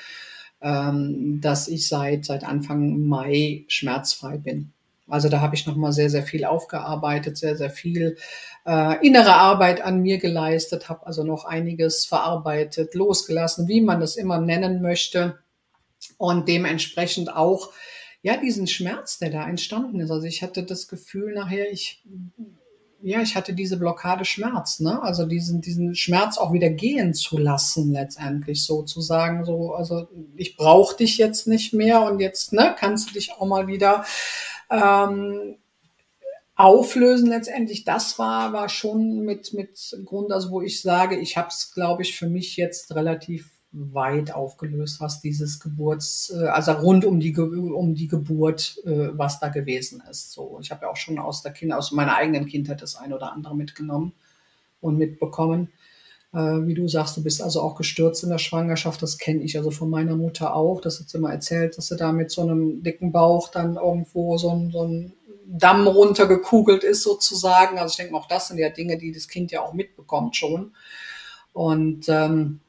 ähm, 0.61 1.41
dass 1.41 1.69
ich 1.69 1.89
seit, 1.89 2.25
seit 2.25 2.45
Anfang 2.45 3.01
Mai 3.07 3.65
schmerzfrei 3.69 4.39
bin. 4.39 4.73
Also 5.09 5.29
da 5.29 5.41
habe 5.41 5.55
ich 5.55 5.67
nochmal 5.67 5.93
sehr, 5.93 6.11
sehr 6.11 6.23
viel 6.23 6.45
aufgearbeitet, 6.45 7.39
sehr, 7.39 7.57
sehr 7.57 7.71
viel 7.71 8.17
äh, 8.67 9.05
innere 9.07 9.35
Arbeit 9.35 9.81
an 9.81 10.03
mir 10.03 10.19
geleistet, 10.19 10.89
habe 10.89 11.07
also 11.07 11.25
noch 11.25 11.45
einiges 11.45 12.05
verarbeitet, 12.05 12.95
losgelassen, 12.95 13.69
wie 13.69 13.81
man 13.81 14.01
das 14.01 14.17
immer 14.17 14.39
nennen 14.39 14.83
möchte. 14.83 15.39
Und 16.19 16.47
dementsprechend 16.47 17.35
auch, 17.35 17.71
ja, 18.23 18.37
diesen 18.37 18.67
Schmerz, 18.67 19.19
der 19.19 19.31
da 19.31 19.49
entstanden 19.49 20.01
ist. 20.01 20.11
Also 20.11 20.27
ich 20.27 20.43
hatte 20.43 20.63
das 20.63 20.89
Gefühl 20.89 21.33
nachher, 21.35 21.71
ich 21.73 22.03
ja, 23.01 23.23
ich 23.23 23.37
hatte 23.37 23.53
diese 23.55 23.77
Blockade 23.77 24.25
Schmerz, 24.25 24.81
ne? 24.81 25.01
Also 25.03 25.25
diesen, 25.25 25.61
diesen 25.61 25.95
Schmerz 25.95 26.37
auch 26.37 26.53
wieder 26.53 26.71
gehen 26.71 27.15
zu 27.15 27.39
lassen, 27.39 27.93
letztendlich 27.93 28.65
sozusagen. 28.65 29.45
So, 29.45 29.73
also 29.75 30.09
ich 30.37 30.57
brauche 30.57 30.97
dich 30.97 31.17
jetzt 31.17 31.47
nicht 31.47 31.73
mehr 31.73 32.03
und 32.03 32.21
jetzt, 32.21 32.53
ne, 32.53 32.75
kannst 32.77 33.11
du 33.11 33.15
dich 33.15 33.33
auch 33.33 33.47
mal 33.47 33.69
wieder 33.69 34.05
ähm, 34.71 35.57
auflösen 36.57 37.29
letztendlich. 37.29 37.85
Das 37.85 38.19
war, 38.19 38.53
war 38.53 38.69
schon 38.69 39.21
mit, 39.21 39.53
mit 39.55 39.97
Grund, 40.05 40.33
also 40.33 40.51
wo 40.51 40.61
ich 40.61 40.83
sage, 40.83 41.17
ich 41.17 41.37
habe 41.37 41.49
es, 41.49 41.73
glaube 41.73 42.03
ich, 42.03 42.17
für 42.17 42.29
mich 42.29 42.57
jetzt 42.57 42.95
relativ 42.97 43.58
weit 43.73 44.33
aufgelöst, 44.33 45.01
was 45.01 45.21
dieses 45.21 45.61
Geburts, 45.61 46.33
äh, 46.35 46.47
also 46.47 46.73
rund 46.73 47.05
um 47.05 47.21
die, 47.21 47.37
um 47.37 47.95
die 47.95 48.09
Geburt, 48.09 48.79
äh, 48.85 49.11
was 49.13 49.41
da 49.41 49.49
gewesen 49.49 50.03
ist. 50.11 50.33
So, 50.33 50.59
ich 50.63 50.71
habe 50.71 50.87
ja 50.87 50.91
auch 50.91 50.97
schon 50.97 51.19
aus 51.19 51.43
der 51.43 51.53
Kinder, 51.53 51.79
aus 51.79 51.93
meiner 51.93 52.17
eigenen 52.17 52.47
Kindheit 52.47 52.81
das 52.81 52.97
ein 52.97 53.13
oder 53.13 53.33
andere 53.33 53.55
mitgenommen 53.55 54.13
und 54.81 54.97
mitbekommen. 54.97 55.69
Äh, 56.33 56.67
wie 56.67 56.75
du 56.75 56.89
sagst, 56.89 57.17
du 57.17 57.23
bist 57.23 57.43
also 57.43 57.61
auch 57.61 57.75
gestürzt 57.75 58.23
in 58.23 58.31
der 58.31 58.39
Schwangerschaft, 58.39 59.03
das 59.03 59.19
kenne 59.19 59.43
ich 59.43 59.57
also 59.57 59.71
von 59.71 59.91
meiner 59.91 60.17
Mutter 60.17 60.55
auch. 60.55 60.81
Das 60.81 60.99
hat 60.99 61.09
sie 61.11 61.19
immer 61.19 61.33
erzählt, 61.33 61.77
dass 61.77 61.89
sie 61.89 61.97
da 61.97 62.13
mit 62.13 62.31
so 62.31 62.43
einem 62.43 62.83
dicken 62.83 63.13
Bauch 63.13 63.49
dann 63.49 63.77
irgendwo 63.77 64.39
so 64.39 64.51
ein, 64.51 64.71
so 64.71 64.85
ein 64.85 65.13
Damm 65.47 65.87
runtergekugelt 65.87 66.85
ist 66.85 67.03
sozusagen. 67.03 67.79
Also 67.79 67.93
ich 67.93 67.97
denke 67.97 68.15
auch 68.15 68.29
das 68.29 68.49
sind 68.49 68.59
ja 68.59 68.69
Dinge, 68.71 68.99
die 68.99 69.13
das 69.13 69.29
Kind 69.29 69.51
ja 69.51 69.63
auch 69.63 69.73
mitbekommt 69.73 70.37
schon. 70.37 70.73
Und 71.53 72.09
ähm, 72.09 72.61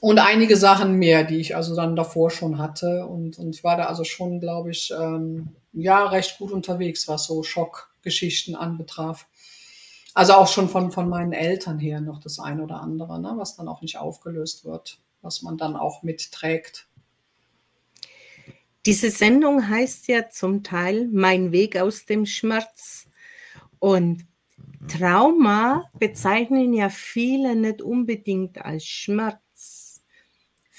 und 0.00 0.18
einige 0.18 0.56
Sachen 0.56 0.94
mehr, 0.94 1.24
die 1.24 1.38
ich 1.38 1.56
also 1.56 1.74
dann 1.74 1.96
davor 1.96 2.30
schon 2.30 2.58
hatte. 2.58 3.06
Und, 3.06 3.38
und 3.38 3.54
ich 3.54 3.64
war 3.64 3.76
da 3.76 3.84
also 3.84 4.04
schon, 4.04 4.40
glaube 4.40 4.70
ich, 4.70 4.92
ähm, 4.98 5.50
ja, 5.72 6.06
recht 6.06 6.38
gut 6.38 6.52
unterwegs, 6.52 7.08
was 7.08 7.26
so 7.26 7.42
Schockgeschichten 7.42 8.54
anbetraf. 8.54 9.26
Also 10.14 10.34
auch 10.34 10.48
schon 10.48 10.68
von, 10.68 10.90
von 10.90 11.08
meinen 11.08 11.32
Eltern 11.32 11.78
her 11.78 12.00
noch 12.00 12.20
das 12.20 12.38
eine 12.38 12.62
oder 12.62 12.80
andere, 12.80 13.20
ne, 13.20 13.34
was 13.36 13.56
dann 13.56 13.68
auch 13.68 13.82
nicht 13.82 13.98
aufgelöst 13.98 14.64
wird, 14.64 14.98
was 15.22 15.42
man 15.42 15.56
dann 15.56 15.76
auch 15.76 16.02
mitträgt. 16.02 16.88
Diese 18.86 19.10
Sendung 19.10 19.68
heißt 19.68 20.08
ja 20.08 20.28
zum 20.28 20.62
Teil 20.62 21.08
Mein 21.12 21.52
Weg 21.52 21.76
aus 21.76 22.06
dem 22.06 22.24
Schmerz. 22.24 23.06
Und 23.80 24.26
Trauma 24.88 25.84
bezeichnen 25.98 26.72
ja 26.72 26.88
viele 26.88 27.54
nicht 27.54 27.82
unbedingt 27.82 28.64
als 28.64 28.84
Schmerz 28.84 29.38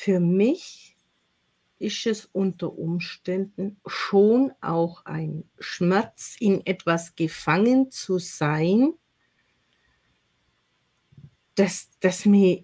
für 0.02 0.22
mich 0.22 0.96
ist 1.78 2.06
es 2.06 2.24
unter 2.24 2.72
Umständen 2.72 3.82
schon 3.86 4.54
auch 4.62 5.04
ein 5.04 5.44
Schmerz, 5.60 6.38
in 6.40 6.66
etwas 6.66 7.18
gefangen 7.18 7.92
zu 7.92 8.18
sein, 8.18 8.94
das, 11.56 11.90
das 12.00 12.24
mir 12.24 12.64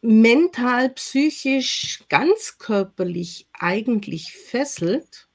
mental, 0.00 0.88
psychisch, 0.94 2.02
ganz 2.08 2.56
körperlich 2.56 3.46
eigentlich 3.52 4.32
fesselt. 4.32 5.28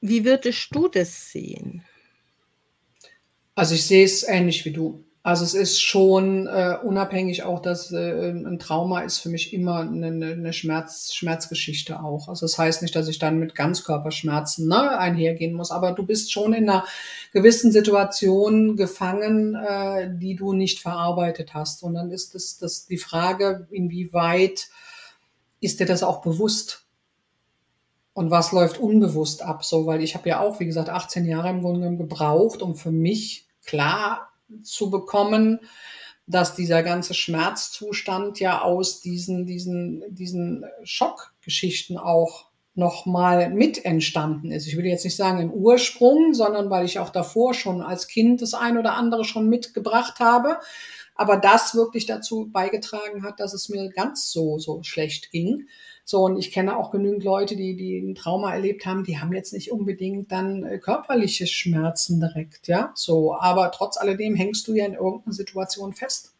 Wie 0.00 0.24
würdest 0.24 0.74
du 0.74 0.88
das 0.88 1.30
sehen? 1.30 1.84
Also 3.54 3.74
ich 3.74 3.84
sehe 3.84 4.06
es 4.06 4.22
ähnlich 4.22 4.64
wie 4.64 4.72
du. 4.72 5.04
Also 5.24 5.44
es 5.44 5.54
ist 5.54 5.80
schon 5.80 6.48
äh, 6.48 6.76
unabhängig 6.82 7.44
auch, 7.44 7.60
dass 7.60 7.92
äh, 7.92 8.30
ein 8.30 8.58
Trauma 8.58 9.02
ist 9.02 9.18
für 9.18 9.28
mich 9.28 9.54
immer 9.54 9.78
eine, 9.78 10.08
eine 10.08 10.52
Schmerz, 10.52 11.14
Schmerzgeschichte 11.14 12.02
auch. 12.02 12.28
Also 12.28 12.44
das 12.44 12.58
heißt 12.58 12.82
nicht, 12.82 12.96
dass 12.96 13.06
ich 13.06 13.20
dann 13.20 13.38
mit 13.38 13.54
Ganzkörperschmerzen 13.54 14.66
ne, 14.66 14.98
einhergehen 14.98 15.54
muss, 15.54 15.70
aber 15.70 15.92
du 15.92 16.04
bist 16.04 16.32
schon 16.32 16.54
in 16.54 16.68
einer 16.68 16.84
gewissen 17.32 17.70
Situation 17.70 18.76
gefangen, 18.76 19.54
äh, 19.54 20.10
die 20.12 20.34
du 20.34 20.54
nicht 20.54 20.80
verarbeitet 20.80 21.54
hast. 21.54 21.84
Und 21.84 21.94
dann 21.94 22.10
ist 22.10 22.34
es 22.34 22.58
das 22.58 22.86
die 22.86 22.98
Frage, 22.98 23.68
inwieweit 23.70 24.70
ist 25.60 25.78
dir 25.78 25.86
das 25.86 26.02
auch 26.02 26.20
bewusst? 26.22 26.84
Und 28.12 28.32
was 28.32 28.50
läuft 28.50 28.78
unbewusst 28.78 29.42
ab? 29.42 29.64
So, 29.64 29.86
weil 29.86 30.02
ich 30.02 30.16
habe 30.16 30.28
ja 30.28 30.40
auch, 30.40 30.58
wie 30.58 30.66
gesagt, 30.66 30.90
18 30.90 31.24
Jahre 31.26 31.50
im 31.50 31.62
Grunde 31.62 31.96
gebraucht, 31.96 32.60
um 32.60 32.74
für 32.74 32.90
mich 32.90 33.46
klar 33.64 34.31
zu 34.62 34.90
bekommen, 34.90 35.60
dass 36.26 36.54
dieser 36.54 36.82
ganze 36.82 37.14
Schmerzzustand 37.14 38.40
ja 38.40 38.62
aus 38.62 39.00
diesen, 39.00 39.46
diesen, 39.46 40.02
diesen 40.08 40.64
Schockgeschichten 40.84 41.98
auch 41.98 42.46
nochmal 42.74 43.50
mit 43.50 43.84
entstanden 43.84 44.50
ist. 44.50 44.66
Ich 44.66 44.76
will 44.76 44.86
jetzt 44.86 45.04
nicht 45.04 45.16
sagen 45.16 45.40
im 45.40 45.52
Ursprung, 45.52 46.32
sondern 46.32 46.70
weil 46.70 46.86
ich 46.86 46.98
auch 46.98 47.10
davor 47.10 47.52
schon 47.52 47.82
als 47.82 48.08
Kind 48.08 48.40
das 48.40 48.54
ein 48.54 48.78
oder 48.78 48.94
andere 48.94 49.24
schon 49.24 49.48
mitgebracht 49.48 50.20
habe, 50.20 50.58
aber 51.14 51.36
das 51.36 51.74
wirklich 51.74 52.06
dazu 52.06 52.48
beigetragen 52.50 53.24
hat, 53.24 53.40
dass 53.40 53.52
es 53.52 53.68
mir 53.68 53.90
ganz 53.90 54.30
so, 54.30 54.58
so 54.58 54.82
schlecht 54.82 55.30
ging. 55.30 55.68
So, 56.04 56.24
und 56.24 56.36
ich 56.36 56.50
kenne 56.50 56.76
auch 56.76 56.90
genügend 56.90 57.22
Leute, 57.22 57.54
die, 57.54 57.76
die 57.76 57.98
ein 57.98 58.14
Trauma 58.14 58.52
erlebt 58.52 58.86
haben, 58.86 59.04
die 59.04 59.18
haben 59.18 59.32
jetzt 59.32 59.52
nicht 59.52 59.70
unbedingt 59.70 60.32
dann 60.32 60.64
äh, 60.64 60.78
körperliche 60.78 61.46
Schmerzen 61.46 62.20
direkt, 62.20 62.66
ja, 62.66 62.92
so, 62.94 63.34
aber 63.34 63.70
trotz 63.70 63.96
alledem 63.96 64.34
hängst 64.34 64.66
du 64.66 64.74
ja 64.74 64.84
in 64.84 64.94
irgendeiner 64.94 65.32
Situation 65.32 65.92
fest, 65.92 66.32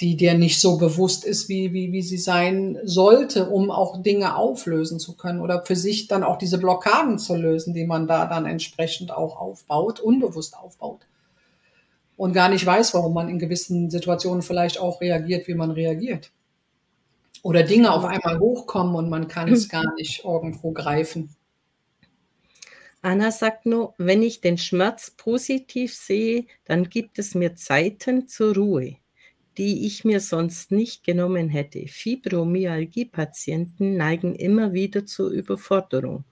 die 0.00 0.16
dir 0.16 0.34
nicht 0.34 0.60
so 0.60 0.76
bewusst 0.76 1.24
ist, 1.24 1.48
wie, 1.48 1.72
wie, 1.72 1.90
wie 1.90 2.02
sie 2.02 2.18
sein 2.18 2.78
sollte, 2.84 3.48
um 3.48 3.70
auch 3.70 4.02
Dinge 4.02 4.36
auflösen 4.36 5.00
zu 5.00 5.16
können 5.16 5.40
oder 5.40 5.64
für 5.64 5.76
sich 5.76 6.06
dann 6.06 6.22
auch 6.22 6.36
diese 6.36 6.58
Blockaden 6.58 7.18
zu 7.18 7.34
lösen, 7.34 7.74
die 7.74 7.86
man 7.86 8.06
da 8.06 8.26
dann 8.26 8.46
entsprechend 8.46 9.10
auch 9.10 9.40
aufbaut, 9.40 9.98
unbewusst 9.98 10.56
aufbaut. 10.56 11.00
Und 12.16 12.34
gar 12.34 12.48
nicht 12.50 12.64
weiß, 12.64 12.94
warum 12.94 13.14
man 13.14 13.28
in 13.28 13.38
gewissen 13.38 13.90
Situationen 13.90 14.42
vielleicht 14.42 14.78
auch 14.78 15.00
reagiert, 15.00 15.48
wie 15.48 15.54
man 15.54 15.70
reagiert. 15.70 16.30
Oder 17.46 17.62
Dinge 17.62 17.92
auf 17.92 18.04
einmal 18.04 18.40
hochkommen 18.40 18.96
und 18.96 19.08
man 19.08 19.28
kann 19.28 19.52
es 19.52 19.68
gar 19.68 19.94
nicht 19.94 20.24
irgendwo 20.24 20.72
greifen. 20.72 21.30
Anna 23.02 23.30
sagt 23.30 23.66
nur, 23.66 23.94
wenn 23.98 24.24
ich 24.24 24.40
den 24.40 24.58
Schmerz 24.58 25.12
positiv 25.12 25.94
sehe, 25.94 26.46
dann 26.64 26.88
gibt 26.88 27.20
es 27.20 27.36
mir 27.36 27.54
Zeiten 27.54 28.26
zur 28.26 28.56
Ruhe, 28.56 28.96
die 29.58 29.86
ich 29.86 30.04
mir 30.04 30.18
sonst 30.18 30.72
nicht 30.72 31.04
genommen 31.04 31.48
hätte. 31.48 31.86
Fibromyalgie-Patienten 31.86 33.96
neigen 33.96 34.34
immer 34.34 34.72
wieder 34.72 35.06
zur 35.06 35.30
Überforderung. 35.30 36.24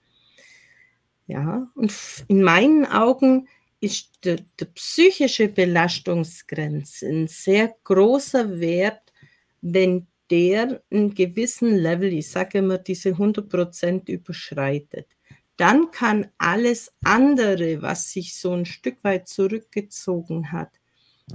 Ja, 1.28 1.70
und 1.76 1.94
in 2.26 2.42
meinen 2.42 2.86
Augen 2.86 3.46
ist 3.78 4.24
die, 4.24 4.38
die 4.58 4.64
psychische 4.64 5.46
Belastungsgrenze 5.46 7.06
ein 7.06 7.28
sehr 7.28 7.72
großer 7.84 8.58
Wert, 8.58 9.12
wenn 9.60 10.08
der 10.30 10.82
einen 10.90 11.14
gewissen 11.14 11.74
Level, 11.76 12.12
ich 12.12 12.30
sage 12.30 12.58
immer 12.58 12.78
diese 12.78 13.10
100% 13.10 14.10
überschreitet, 14.10 15.08
dann 15.56 15.90
kann 15.90 16.30
alles 16.38 16.92
andere, 17.04 17.80
was 17.82 18.10
sich 18.10 18.36
so 18.36 18.52
ein 18.52 18.64
Stück 18.64 19.02
weit 19.04 19.28
zurückgezogen 19.28 20.50
hat, 20.50 20.70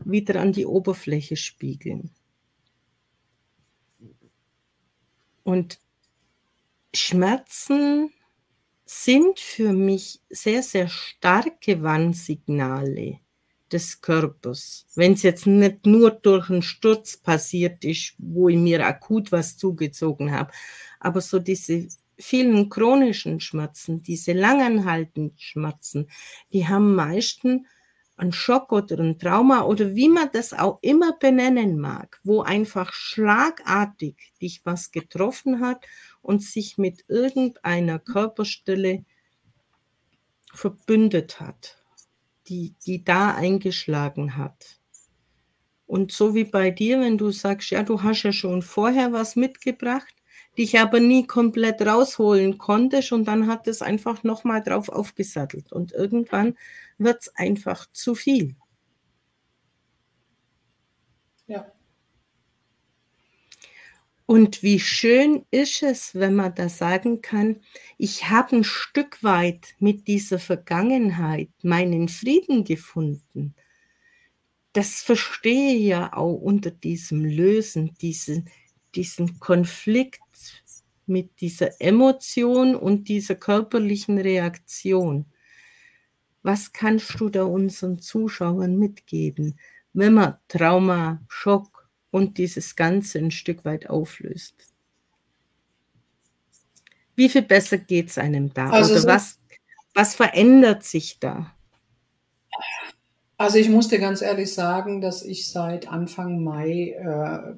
wieder 0.04 0.42
an 0.42 0.52
die 0.52 0.66
Oberfläche 0.66 1.36
spiegeln. 1.36 2.12
Und 5.44 5.80
Schmerzen 6.94 8.12
sind 8.86 9.40
für 9.40 9.72
mich 9.72 10.22
sehr, 10.30 10.64
sehr 10.64 10.88
starke 10.88 11.82
Warnsignale 11.82 13.20
des 13.72 14.02
Körpers. 14.02 14.86
Wenn 14.96 15.14
es 15.14 15.24
jetzt 15.24 15.48
nicht 15.48 15.86
nur 15.86 16.12
durch 16.12 16.50
einen 16.50 16.62
Sturz 16.62 17.18
passiert 17.18 17.84
ist, 17.86 18.16
wo 18.18 18.50
ich 18.50 18.58
mir 18.58 18.86
akut 18.86 19.32
was 19.32 19.58
zugezogen 19.58 20.32
habe, 20.32 20.52
aber 21.00 21.22
so 21.22 21.40
diese 21.40 21.88
vielen 22.18 22.70
chronischen 22.70 23.40
Schmerzen, 23.40 24.02
diese 24.02 24.34
langanhaltenden 24.34 25.38
Schmerzen, 25.38 26.10
die 26.52 26.68
haben 26.68 26.96
meistens 26.96 27.66
einen 28.18 28.34
Schock 28.34 28.74
oder 28.74 29.00
ein 29.00 29.18
Trauma 29.18 29.62
oder 29.62 29.96
wie 29.96 30.10
man 30.10 30.30
das 30.34 30.54
auch 30.54 30.80
immer 30.82 31.14
benennen 31.18 31.80
mag, 31.80 32.20
wo 32.24 32.42
einfach 32.42 32.92
schlagartig 32.92 34.34
dich 34.42 34.62
was 34.66 34.92
getroffen 34.92 35.62
hat 35.62 35.86
und 36.22 36.44
sich 36.44 36.78
mit 36.78 37.06
irgendeiner 37.08 38.00
Körperstelle 38.00 39.06
verbündet 40.54 41.40
hat 41.40 41.79
die, 42.50 42.76
die 42.86 43.04
da 43.04 43.36
eingeschlagen 43.36 44.36
hat. 44.38 44.80
Und 45.86 46.12
so 46.12 46.36
wie 46.36 46.43
bei 46.43 46.72
dir, 46.72 47.00
wenn 47.00 47.18
du 47.18 47.32
sagst, 47.32 47.72
ja, 47.72 47.84
du 47.84 48.04
hast 48.04 48.24
ja 48.24 48.32
schon 48.32 48.62
vorher 48.62 49.12
was 49.12 49.36
mitgebracht, 49.36 50.14
dich 50.58 50.78
aber 50.80 51.00
nie 51.00 51.26
komplett 51.26 51.82
rausholen 51.82 52.58
konntest 52.58 53.12
und 53.12 53.26
dann 53.26 53.47
hat 53.47 53.68
es 53.68 53.82
einfach 53.82 54.24
nochmal 54.24 54.62
drauf 54.62 54.89
aufgesattelt. 54.89 55.72
Und 55.72 55.93
irgendwann 55.93 56.58
wird 56.97 57.22
es 57.22 57.36
einfach 57.36 57.88
zu 57.91 58.14
viel. 58.14 58.56
Ja. 61.47 61.72
Und 64.30 64.62
wie 64.62 64.80
schön 64.80 65.44
ist 65.50 65.82
es, 65.82 66.14
wenn 66.14 66.36
man 66.36 66.54
da 66.54 66.70
sagen 66.70 67.24
kann, 67.24 67.62
ich 67.98 68.30
habe 68.30 68.58
ein 68.58 68.64
Stück 68.64 69.24
weit 69.24 69.70
mit 69.80 70.08
dieser 70.08 70.38
Vergangenheit 70.38 71.50
meinen 71.64 72.10
Frieden 72.10 72.64
gefunden. 72.64 73.56
Das 74.72 75.02
verstehe 75.02 75.76
ja 75.78 76.14
auch 76.14 76.36
unter 76.36 76.70
diesem 76.70 77.26
Lösen, 77.26 77.96
diesen, 78.02 78.52
diesen 78.94 79.40
Konflikt 79.40 80.22
mit 81.08 81.42
dieser 81.42 81.82
Emotion 81.82 82.76
und 82.76 83.08
dieser 83.08 83.34
körperlichen 83.34 84.20
Reaktion. 84.20 85.26
Was 86.44 86.72
kannst 86.72 87.20
du 87.20 87.30
da 87.30 87.46
unseren 87.46 88.00
Zuschauern 88.00 88.78
mitgeben, 88.78 89.60
wenn 89.94 90.14
man 90.14 90.36
Trauma, 90.48 91.20
Schock, 91.30 91.79
und 92.12 92.38
dieses 92.38 92.76
Ganze 92.76 93.20
ein 93.20 93.32
Stück 93.32 93.66
weit 93.66 93.89
auflöst. 93.89 94.55
Wie 97.16 97.30
viel 97.30 97.41
besser 97.41 97.78
geht 97.78 98.10
es 98.10 98.18
einem 98.18 98.53
da? 98.53 98.70
Also 98.70 98.93
Oder 98.93 99.05
was, 99.05 99.39
was 99.93 100.16
verändert 100.16 100.84
sich 100.84 101.20
da? 101.20 101.53
Also 103.38 103.57
ich 103.57 103.70
muss 103.70 103.88
dir 103.88 103.99
ganz 103.99 104.22
ehrlich 104.22 104.53
sagen, 104.53 105.01
dass 105.01 105.24
ich 105.24 105.49
seit 105.49 105.88
Anfang 105.88 106.43
Mai 106.43 106.95
äh, 106.99 107.53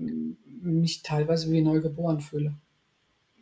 mich 0.62 1.02
teilweise 1.02 1.52
wie 1.52 1.62
neugeboren 1.62 2.22
fühle. 2.22 2.54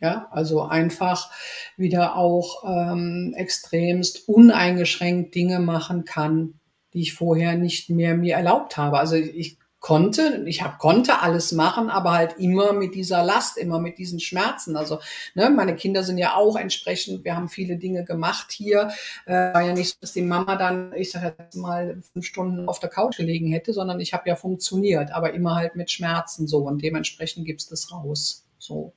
Ja, 0.01 0.29
also 0.31 0.61
einfach 0.61 1.29
wieder 1.75 2.15
auch 2.15 2.63
ähm, 2.65 3.33
extremst 3.35 4.29
uneingeschränkt 4.29 5.35
Dinge 5.35 5.59
machen 5.59 6.05
kann, 6.05 6.53
die 6.93 7.01
ich 7.01 7.13
vorher 7.13 7.55
nicht 7.57 7.89
mehr 7.89 8.15
mir 8.15 8.35
erlaubt 8.35 8.77
habe. 8.77 8.99
Also 8.99 9.15
ich 9.15 9.58
konnte, 9.79 10.43
ich 10.45 10.61
hab, 10.61 10.77
konnte 10.77 11.21
alles 11.21 11.51
machen, 11.51 11.89
aber 11.89 12.11
halt 12.11 12.37
immer 12.37 12.73
mit 12.73 12.95
dieser 12.95 13.23
Last, 13.23 13.57
immer 13.57 13.79
mit 13.79 13.97
diesen 13.97 14.19
Schmerzen. 14.19 14.75
Also 14.75 14.99
ne, 15.35 15.49
meine 15.49 15.75
Kinder 15.75 16.03
sind 16.03 16.17
ja 16.17 16.35
auch 16.35 16.57
entsprechend, 16.57 17.23
wir 17.23 17.35
haben 17.35 17.47
viele 17.47 17.77
Dinge 17.77 18.03
gemacht 18.03 18.51
hier. 18.51 18.89
Äh, 19.25 19.53
war 19.53 19.61
ja 19.61 19.73
nicht, 19.73 20.01
dass 20.03 20.13
die 20.13 20.21
Mama 20.21 20.57
dann, 20.57 20.93
ich 20.93 21.11
sage 21.11 21.33
jetzt 21.37 21.55
mal, 21.55 22.01
fünf 22.13 22.25
Stunden 22.25 22.67
auf 22.67 22.79
der 22.79 22.89
Couch 22.89 23.17
gelegen 23.17 23.51
hätte, 23.51 23.71
sondern 23.71 23.99
ich 23.99 24.13
habe 24.13 24.27
ja 24.27 24.35
funktioniert, 24.35 25.11
aber 25.11 25.33
immer 25.33 25.55
halt 25.55 25.75
mit 25.75 25.89
Schmerzen 25.91 26.47
so 26.47 26.59
und 26.59 26.81
dementsprechend 26.83 27.45
gibt's 27.45 27.67
das 27.67 27.91
raus. 27.91 28.45
So. 28.57 28.93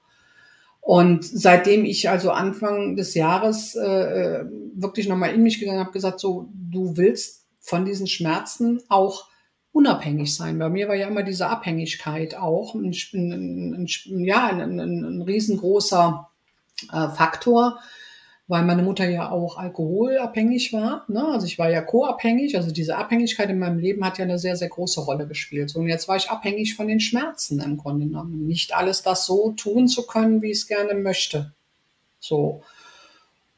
Und 0.81 1.25
seitdem 1.25 1.85
ich 1.85 2.11
also 2.11 2.33
Anfang 2.33 2.97
des 2.97 3.15
Jahres 3.15 3.77
äh, 3.77 4.41
äh 4.41 4.45
wirklich 4.75 5.07
nochmal 5.07 5.33
in 5.33 5.43
mich 5.43 5.61
gegangen 5.61 5.79
habe, 5.79 5.93
gesagt, 5.93 6.19
so, 6.19 6.49
du 6.53 6.97
willst 6.97 7.47
von 7.61 7.85
diesen 7.85 8.09
Schmerzen 8.09 8.83
auch 8.89 9.29
unabhängig 9.73 10.35
sein. 10.35 10.59
Bei 10.59 10.69
mir 10.69 10.89
war 10.89 10.95
ja 10.95 11.09
immer 11.09 11.23
diese 11.23 11.49
Abhängigkeit 11.49 12.35
auch 12.35 12.75
ein, 12.75 12.95
ein, 13.15 13.87
ein 14.09 14.25
ja, 14.25 14.49
ein, 14.49 14.79
ein 14.79 15.23
riesengroßer 15.23 16.29
äh, 16.93 17.09
Faktor, 17.09 17.79
weil 18.49 18.65
meine 18.65 18.83
Mutter 18.83 19.09
ja 19.09 19.31
auch 19.31 19.57
alkoholabhängig 19.57 20.73
war. 20.75 21.07
Ne? 21.09 21.25
Also 21.27 21.47
ich 21.47 21.59
war 21.59 21.71
ja 21.71 21.81
co-abhängig. 21.81 22.57
Also 22.57 22.71
diese 22.71 22.97
Abhängigkeit 22.97 23.49
in 23.49 23.59
meinem 23.59 23.79
Leben 23.79 24.05
hat 24.05 24.19
ja 24.19 24.25
eine 24.25 24.39
sehr, 24.39 24.57
sehr 24.57 24.69
große 24.69 25.01
Rolle 25.01 25.27
gespielt. 25.27 25.75
Und 25.75 25.89
jetzt 25.89 26.07
war 26.07 26.17
ich 26.17 26.31
abhängig 26.31 26.75
von 26.75 26.87
den 26.87 27.01
Schmerzen 27.01 27.61
im 27.61 27.79
Grunde 27.79 28.07
genommen. 28.07 28.47
Nicht 28.47 28.75
alles 28.75 29.03
das 29.03 29.25
so 29.25 29.53
tun 29.53 29.89
zu 29.89 30.07
können, 30.07 30.43
wie 30.43 30.51
ich 30.51 30.59
es 30.59 30.67
gerne 30.67 30.95
möchte. 30.95 31.55
So. 32.21 32.63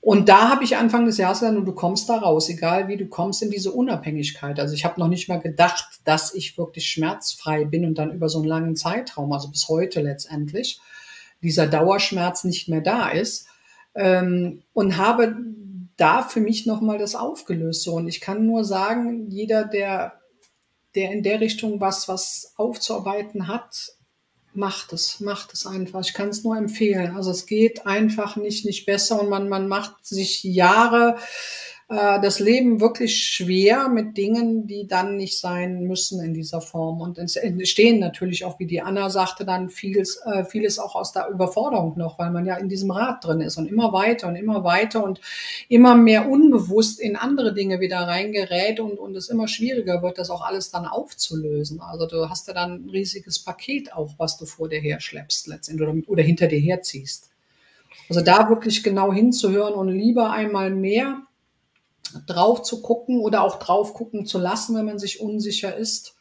Und 0.04 0.28
da 0.28 0.50
habe 0.50 0.64
ich 0.64 0.76
Anfang 0.76 1.06
des 1.06 1.16
Jahres 1.16 1.40
gesagt, 1.40 1.66
du 1.66 1.72
kommst 1.72 2.10
da 2.10 2.18
raus, 2.18 2.50
egal 2.50 2.88
wie 2.88 2.98
du 2.98 3.06
kommst 3.06 3.42
in 3.42 3.50
diese 3.50 3.72
Unabhängigkeit. 3.72 4.60
Also 4.60 4.74
ich 4.74 4.84
habe 4.84 5.00
noch 5.00 5.08
nicht 5.08 5.30
mal 5.30 5.40
gedacht, 5.40 6.00
dass 6.04 6.34
ich 6.34 6.58
wirklich 6.58 6.90
schmerzfrei 6.90 7.64
bin 7.64 7.86
und 7.86 7.96
dann 7.96 8.12
über 8.12 8.28
so 8.28 8.40
einen 8.40 8.46
langen 8.46 8.76
Zeitraum, 8.76 9.32
also 9.32 9.48
bis 9.48 9.66
heute 9.70 10.02
letztendlich, 10.02 10.78
dieser 11.42 11.66
Dauerschmerz 11.66 12.44
nicht 12.44 12.68
mehr 12.68 12.82
da 12.82 13.08
ist. 13.08 13.46
Ähm, 13.94 14.62
und 14.74 14.98
habe 14.98 15.36
da 15.96 16.20
für 16.20 16.40
mich 16.40 16.66
nochmal 16.66 16.98
das 16.98 17.14
aufgelöst. 17.14 17.82
So. 17.82 17.94
Und 17.94 18.06
ich 18.06 18.20
kann 18.20 18.44
nur 18.44 18.62
sagen, 18.66 19.30
jeder, 19.30 19.64
der, 19.64 20.20
der 20.94 21.12
in 21.12 21.22
der 21.22 21.40
Richtung 21.40 21.80
was, 21.80 22.08
was 22.08 22.52
aufzuarbeiten 22.56 23.48
hat, 23.48 23.92
macht 24.56 24.92
es, 24.92 25.20
macht 25.20 25.52
es 25.52 25.66
einfach. 25.66 26.00
Ich 26.00 26.14
kann 26.14 26.28
es 26.28 26.44
nur 26.44 26.56
empfehlen. 26.56 27.16
Also 27.16 27.30
es 27.30 27.46
geht 27.46 27.86
einfach 27.86 28.36
nicht, 28.36 28.64
nicht 28.64 28.86
besser 28.86 29.20
und 29.20 29.28
man, 29.28 29.48
man 29.48 29.68
macht 29.68 30.06
sich 30.06 30.44
Jahre 30.44 31.16
äh, 31.94 32.20
das 32.20 32.40
Leben 32.40 32.80
wirklich 32.80 33.16
schwer 33.16 33.88
mit 33.88 34.16
Dingen, 34.16 34.66
die 34.66 34.86
dann 34.86 35.16
nicht 35.16 35.38
sein 35.38 35.84
müssen 35.84 36.22
in 36.22 36.34
dieser 36.34 36.60
Form. 36.60 37.00
Und 37.00 37.18
entstehen 37.18 38.00
natürlich 38.00 38.44
auch, 38.44 38.58
wie 38.58 38.66
die 38.66 38.82
Anna 38.82 39.10
sagte, 39.10 39.44
dann 39.44 39.68
vieles, 39.68 40.20
äh, 40.26 40.44
vieles 40.44 40.78
auch 40.78 40.94
aus 40.94 41.12
der 41.12 41.28
Überforderung 41.28 41.96
noch, 41.96 42.18
weil 42.18 42.30
man 42.30 42.46
ja 42.46 42.56
in 42.56 42.68
diesem 42.68 42.90
Rad 42.90 43.24
drin 43.24 43.40
ist 43.40 43.56
und 43.56 43.66
immer 43.66 43.92
weiter 43.92 44.28
und 44.28 44.36
immer 44.36 44.64
weiter 44.64 45.04
und 45.04 45.20
immer 45.68 45.94
mehr 45.94 46.28
unbewusst 46.28 47.00
in 47.00 47.16
andere 47.16 47.54
Dinge 47.54 47.80
wieder 47.80 47.98
reingerät 47.98 48.80
und, 48.80 48.98
und 48.98 49.16
es 49.16 49.28
immer 49.28 49.46
schwieriger 49.46 50.02
wird, 50.02 50.18
das 50.18 50.30
auch 50.30 50.42
alles 50.42 50.70
dann 50.70 50.86
aufzulösen. 50.86 51.80
Also 51.80 52.06
du 52.06 52.28
hast 52.28 52.48
ja 52.48 52.54
dann 52.54 52.86
ein 52.86 52.90
riesiges 52.90 53.38
Paket 53.38 53.92
auch, 53.92 54.14
was 54.18 54.36
du 54.36 54.46
vor 54.46 54.68
dir 54.68 54.80
her 54.80 55.00
schleppst 55.00 55.46
letztendlich 55.46 55.88
oder, 55.88 55.98
oder 56.08 56.22
hinter 56.22 56.48
dir 56.48 56.58
herziehst. 56.58 57.30
Also 58.08 58.20
da 58.20 58.48
wirklich 58.48 58.82
genau 58.82 59.12
hinzuhören 59.12 59.74
und 59.74 59.88
lieber 59.88 60.30
einmal 60.30 60.70
mehr 60.70 61.22
drauf 62.26 62.62
zu 62.62 62.82
gucken 62.82 63.20
oder 63.20 63.42
auch 63.42 63.58
drauf 63.58 63.94
gucken 63.94 64.26
zu 64.26 64.38
lassen, 64.38 64.76
wenn 64.76 64.86
man 64.86 64.98
sich 64.98 65.20
unsicher 65.20 65.76
ist, 65.76 66.16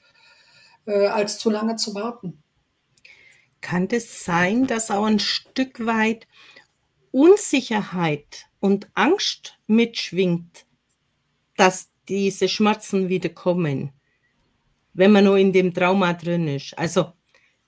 äh, 0.85 1.07
als 1.07 1.37
zu 1.37 1.49
lange 1.49 1.75
zu 1.75 1.95
warten. 1.95 2.43
Kann 3.61 3.87
es 3.91 4.25
sein, 4.25 4.67
dass 4.67 4.91
auch 4.91 5.05
ein 5.05 5.19
Stück 5.19 5.85
weit 5.85 6.27
Unsicherheit 7.11 8.47
und 8.59 8.89
Angst 8.93 9.57
mitschwingt, 9.67 10.65
dass 11.55 11.89
diese 12.09 12.49
Schmerzen 12.49 13.07
wieder 13.07 13.29
kommen, 13.29 13.91
wenn 14.93 15.11
man 15.11 15.23
nur 15.23 15.37
in 15.37 15.53
dem 15.53 15.73
Trauma 15.73 16.13
drin 16.13 16.47
ist? 16.47 16.77
Also, 16.77 17.13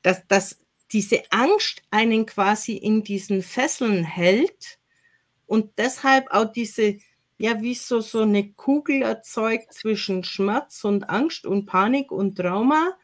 dass, 0.01 0.27
dass 0.27 0.57
diese 0.91 1.23
Angst 1.31 1.81
einen 1.91 2.25
quasi 2.25 2.73
in 2.73 3.03
diesen 3.03 3.41
Fesseln 3.41 4.03
hält 4.03 4.79
und 5.45 5.77
deshalb 5.77 6.29
auch 6.31 6.51
diese 6.51 6.97
ja 7.37 7.61
wie 7.61 7.75
so, 7.75 8.01
so 8.01 8.21
eine 8.21 8.53
Kugel 8.53 9.01
erzeugt 9.01 9.73
zwischen 9.73 10.23
Schmerz 10.23 10.83
und 10.83 11.09
Angst 11.09 11.45
und 11.45 11.65
Panik 11.65 12.11
und 12.11 12.35
Trauma. 12.35 12.97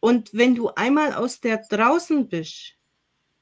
Und 0.00 0.30
wenn 0.32 0.54
du 0.54 0.68
einmal 0.68 1.14
aus 1.14 1.40
der 1.40 1.58
draußen 1.68 2.28
bist, 2.28 2.76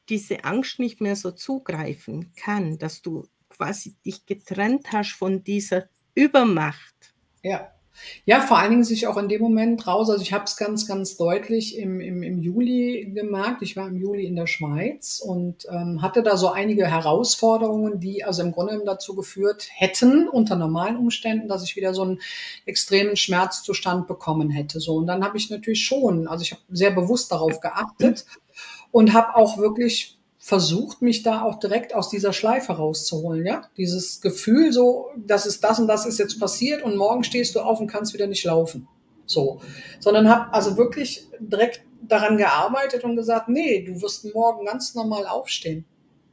diese 0.08 0.44
Angst 0.44 0.78
nicht 0.78 1.00
mehr 1.00 1.16
so 1.16 1.30
zugreifen 1.30 2.32
kann, 2.34 2.78
dass 2.78 3.02
du 3.02 3.28
quasi 3.48 3.96
dich 4.04 4.26
getrennt 4.26 4.92
hast 4.92 5.12
von 5.12 5.44
dieser 5.44 5.88
Übermacht. 6.14 7.14
Ja. 7.42 7.77
Ja, 8.24 8.40
vor 8.40 8.58
allen 8.58 8.70
Dingen 8.70 8.84
sich 8.84 9.06
auch 9.06 9.16
in 9.16 9.28
dem 9.28 9.40
Moment 9.40 9.86
raus. 9.86 10.10
Also 10.10 10.22
ich 10.22 10.32
habe 10.32 10.44
es 10.44 10.56
ganz, 10.56 10.86
ganz 10.86 11.16
deutlich 11.16 11.78
im, 11.78 12.00
im, 12.00 12.22
im 12.22 12.38
Juli 12.38 13.10
gemerkt. 13.14 13.62
Ich 13.62 13.76
war 13.76 13.88
im 13.88 13.96
Juli 13.96 14.26
in 14.26 14.36
der 14.36 14.46
Schweiz 14.46 15.22
und 15.24 15.66
ähm, 15.70 16.02
hatte 16.02 16.22
da 16.22 16.36
so 16.36 16.50
einige 16.50 16.86
Herausforderungen, 16.86 18.00
die 18.00 18.24
also 18.24 18.42
im 18.42 18.52
Grunde 18.52 18.82
dazu 18.84 19.14
geführt 19.14 19.68
hätten, 19.70 20.28
unter 20.28 20.56
normalen 20.56 20.96
Umständen, 20.96 21.48
dass 21.48 21.64
ich 21.64 21.76
wieder 21.76 21.94
so 21.94 22.02
einen 22.02 22.20
extremen 22.66 23.16
Schmerzzustand 23.16 24.06
bekommen 24.06 24.50
hätte. 24.50 24.80
So 24.80 24.96
und 24.96 25.06
dann 25.06 25.24
habe 25.24 25.38
ich 25.38 25.50
natürlich 25.50 25.84
schon, 25.84 26.28
also 26.28 26.42
ich 26.42 26.52
habe 26.52 26.62
sehr 26.70 26.90
bewusst 26.90 27.32
darauf 27.32 27.60
geachtet 27.60 28.26
und 28.90 29.12
habe 29.12 29.36
auch 29.36 29.58
wirklich 29.58 30.17
versucht, 30.48 31.02
mich 31.02 31.22
da 31.22 31.42
auch 31.42 31.58
direkt 31.58 31.94
aus 31.94 32.08
dieser 32.08 32.32
Schleife 32.32 32.72
rauszuholen, 32.72 33.44
ja. 33.44 33.68
Dieses 33.76 34.22
Gefühl 34.22 34.72
so, 34.72 35.10
das 35.14 35.44
ist 35.44 35.62
das 35.62 35.78
und 35.78 35.88
das 35.88 36.06
ist 36.06 36.18
jetzt 36.18 36.40
passiert 36.40 36.82
und 36.82 36.96
morgen 36.96 37.22
stehst 37.22 37.54
du 37.54 37.60
auf 37.60 37.80
und 37.80 37.86
kannst 37.86 38.14
wieder 38.14 38.26
nicht 38.26 38.46
laufen. 38.46 38.88
So. 39.26 39.60
Sondern 40.00 40.26
habe 40.26 40.50
also 40.54 40.78
wirklich 40.78 41.28
direkt 41.38 41.82
daran 42.00 42.38
gearbeitet 42.38 43.04
und 43.04 43.14
gesagt, 43.14 43.50
nee, 43.50 43.84
du 43.84 44.00
wirst 44.00 44.24
morgen 44.34 44.64
ganz 44.64 44.94
normal 44.94 45.26
aufstehen. 45.26 45.84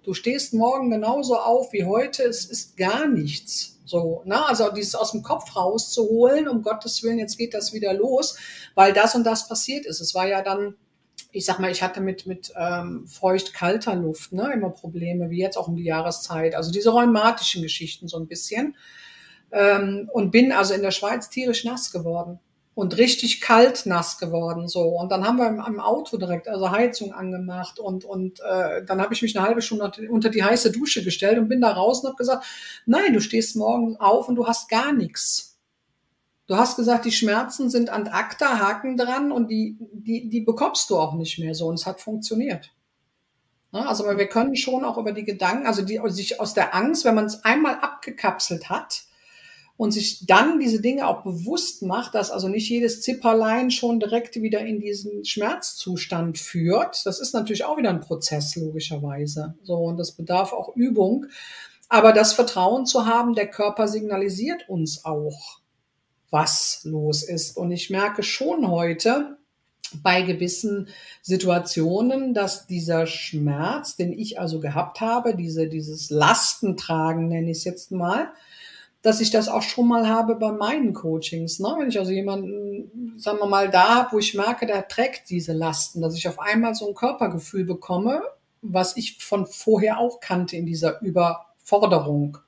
Du 0.04 0.14
stehst 0.14 0.54
morgen 0.54 0.90
genauso 0.90 1.36
auf 1.36 1.74
wie 1.74 1.84
heute, 1.84 2.24
es 2.24 2.46
ist 2.46 2.78
gar 2.78 3.10
nichts. 3.10 3.82
So, 3.84 4.22
na, 4.24 4.46
also 4.46 4.72
dieses 4.72 4.96
aus 4.96 5.12
dem 5.12 5.24
Kopf 5.24 5.58
rauszuholen, 5.58 6.48
um 6.48 6.62
Gottes 6.62 7.04
Willen, 7.04 7.20
jetzt 7.20 7.38
geht 7.38 7.54
das 7.54 7.74
wieder 7.74 7.94
los, 7.94 8.38
weil 8.76 8.94
das 8.94 9.14
und 9.14 9.26
das 9.26 9.50
passiert 9.50 9.86
ist. 9.86 10.00
Es 10.00 10.16
war 10.16 10.26
ja 10.26 10.42
dann 10.42 10.76
ich 11.36 11.46
sag 11.46 11.60
mal, 11.60 11.72
ich 11.72 11.84
hatte 11.84 12.02
mit, 12.02 12.26
mit 12.26 12.54
ähm, 12.58 13.06
feucht-kalter 13.08 13.96
Luft 13.96 14.32
ne, 14.32 14.52
immer 14.54 14.70
Probleme, 14.70 15.30
wie 15.30 15.40
jetzt 15.40 15.58
auch 15.58 15.68
um 15.68 15.76
die 15.76 15.84
Jahreszeit. 15.84 16.56
Also 16.56 16.72
diese 16.72 16.92
rheumatischen 16.92 17.62
Geschichten 17.62 18.08
so 18.08 18.18
ein 18.18 18.28
bisschen. 18.28 18.76
ähm, 19.52 20.10
und 20.14 20.32
bin 20.32 20.52
also 20.52 20.74
in 20.74 20.82
der 20.82 20.92
Schweiz 20.92 21.30
tierisch 21.30 21.66
nass 21.66 21.92
geworden 21.92 22.40
und 22.74 22.98
richtig 22.98 23.40
kalt 23.42 23.86
nass 23.86 24.18
geworden 24.18 24.68
so 24.68 24.82
und 24.82 25.12
dann 25.12 25.26
haben 25.26 25.38
wir 25.38 25.48
im, 25.48 25.64
im 25.66 25.80
Auto 25.80 26.18
direkt 26.18 26.48
also 26.48 26.72
Heizung 26.72 27.14
angemacht 27.14 27.80
und 27.80 28.04
und 28.06 28.40
äh, 28.42 28.84
dann 28.86 29.02
habe 29.02 29.14
ich 29.14 29.22
mich 29.22 29.38
eine 29.38 29.48
halbe 29.48 29.62
Stunde 29.62 29.92
unter 30.10 30.30
die 30.30 30.44
heiße 30.44 30.72
Dusche 30.72 31.04
gestellt 31.04 31.38
und 31.38 31.48
bin 31.48 31.62
da 31.62 31.72
raus 31.72 32.02
und 32.02 32.08
habe 32.10 32.18
gesagt 32.18 32.46
nein 32.86 33.14
du 33.14 33.22
stehst 33.22 33.56
morgen 33.56 33.96
auf 33.98 34.28
und 34.28 34.36
du 34.36 34.46
hast 34.46 34.68
gar 34.70 34.92
nichts 34.94 35.55
du 36.48 36.56
hast 36.56 36.78
gesagt 36.78 37.06
die 37.06 37.12
Schmerzen 37.12 37.70
sind 37.70 37.90
an 37.90 38.08
acta 38.08 38.60
Haken 38.60 38.98
dran 38.98 39.32
und 39.32 39.50
die 39.50 39.78
die 39.94 40.30
die 40.30 40.42
bekommst 40.42 40.90
du 40.90 40.98
auch 40.98 41.14
nicht 41.14 41.40
mehr 41.40 41.54
so 41.54 41.68
und 41.68 41.76
es 41.76 41.86
hat 41.86 42.02
funktioniert 42.02 42.72
ne? 43.72 43.88
also 43.88 44.06
wir 44.06 44.28
können 44.28 44.56
schon 44.56 44.84
auch 44.84 44.98
über 44.98 45.12
die 45.12 45.26
Gedanken 45.26 45.68
also 45.68 45.82
die 45.82 46.00
sich 46.08 46.40
aus 46.40 46.54
der 46.54 46.76
Angst 46.76 47.06
wenn 47.06 47.16
man 47.16 47.26
es 47.26 47.44
einmal 47.44 47.76
abgekapselt 47.76 48.70
hat 48.70 49.06
und 49.78 49.92
sich 49.92 50.26
dann 50.26 50.60
diese 50.60 50.82
Dinge 50.82 51.08
auch 51.08 51.24
bewusst 51.24 51.82
macht, 51.82 52.16
dass 52.16 52.32
also 52.32 52.48
nicht 52.48 52.70
jedes 52.70 53.02
Zipperlein 53.02 53.72
schon 53.72 54.00
direkt 54.00 54.36
wieder 54.36 54.62
in 54.62 54.80
diesen 54.80 55.26
Schmerzzustand 55.26 56.38
führt. 56.38 57.06
Das 57.06 57.20
ist 57.20 57.34
natürlich 57.34 57.66
auch 57.66 57.78
wieder 57.78 57.90
ein 57.90 58.00
Prozess, 58.00 58.56
logischerweise. 58.56 59.56
So, 59.64 59.76
und 59.76 59.98
das 59.98 60.14
bedarf 60.14 60.54
auch 60.54 60.76
Übung. 60.76 61.26
Aber 61.90 62.14
das 62.14 62.34
Vertrauen 62.34 62.86
zu 62.86 63.06
haben, 63.06 63.36
der 63.36 63.48
Körper 63.48 63.88
signalisiert 63.88 64.70
uns 64.70 65.04
auch, 65.04 65.60
was 66.30 66.82
los 66.84 67.24
ist. 67.24 67.58
Und 67.58 67.72
ich 67.72 67.90
merke 67.90 68.24
schon 68.24 68.70
heute, 68.70 69.38
bei 70.04 70.22
gewissen 70.22 70.88
Situationen, 71.22 72.34
dass 72.34 72.68
dieser 72.68 73.08
Schmerz, 73.08 73.96
den 73.96 74.14
ich 74.14 74.40
also 74.40 74.60
gehabt 74.60 75.02
habe, 75.02 75.36
diese, 75.36 75.68
dieses 75.68 76.10
Lastentragen 76.10 77.28
nenne 77.28 77.52
ich 77.52 77.60
es 77.60 77.64
jetzt 77.64 77.92
mal, 77.92 78.32
dass 79.02 79.22
ich 79.22 79.30
das 79.30 79.48
auch 79.50 79.62
schon 79.62 79.88
mal 79.88 80.08
habe 80.08 80.36
bei 80.36 80.52
meinen 80.52 80.94
Coachings. 80.94 81.60
Ne? 81.60 81.76
Wenn 81.78 81.90
ich 81.90 82.00
also 82.00 82.12
jemanden, 82.12 83.18
sagen 83.18 83.38
wir 83.40 83.46
mal, 83.46 83.70
da 83.70 83.96
habe, 83.96 84.14
wo 84.14 84.20
ich 84.20 84.34
merke, 84.34 84.66
der 84.66 84.88
trägt 84.88 85.30
diese 85.30 85.54
Lasten, 85.54 86.02
dass 86.02 86.16
ich 86.16 86.28
auf 86.28 86.40
einmal 86.40 86.74
so 86.74 86.88
ein 86.88 86.96
Körpergefühl 86.96 87.66
bekomme, 87.66 88.24
was 88.62 88.98
ich 88.98 89.24
von 89.24 89.46
vorher 89.46 90.00
auch 90.00 90.20
kannte 90.20 90.56
in 90.56 90.66
dieser 90.66 91.02
Überforderung. 91.02 92.40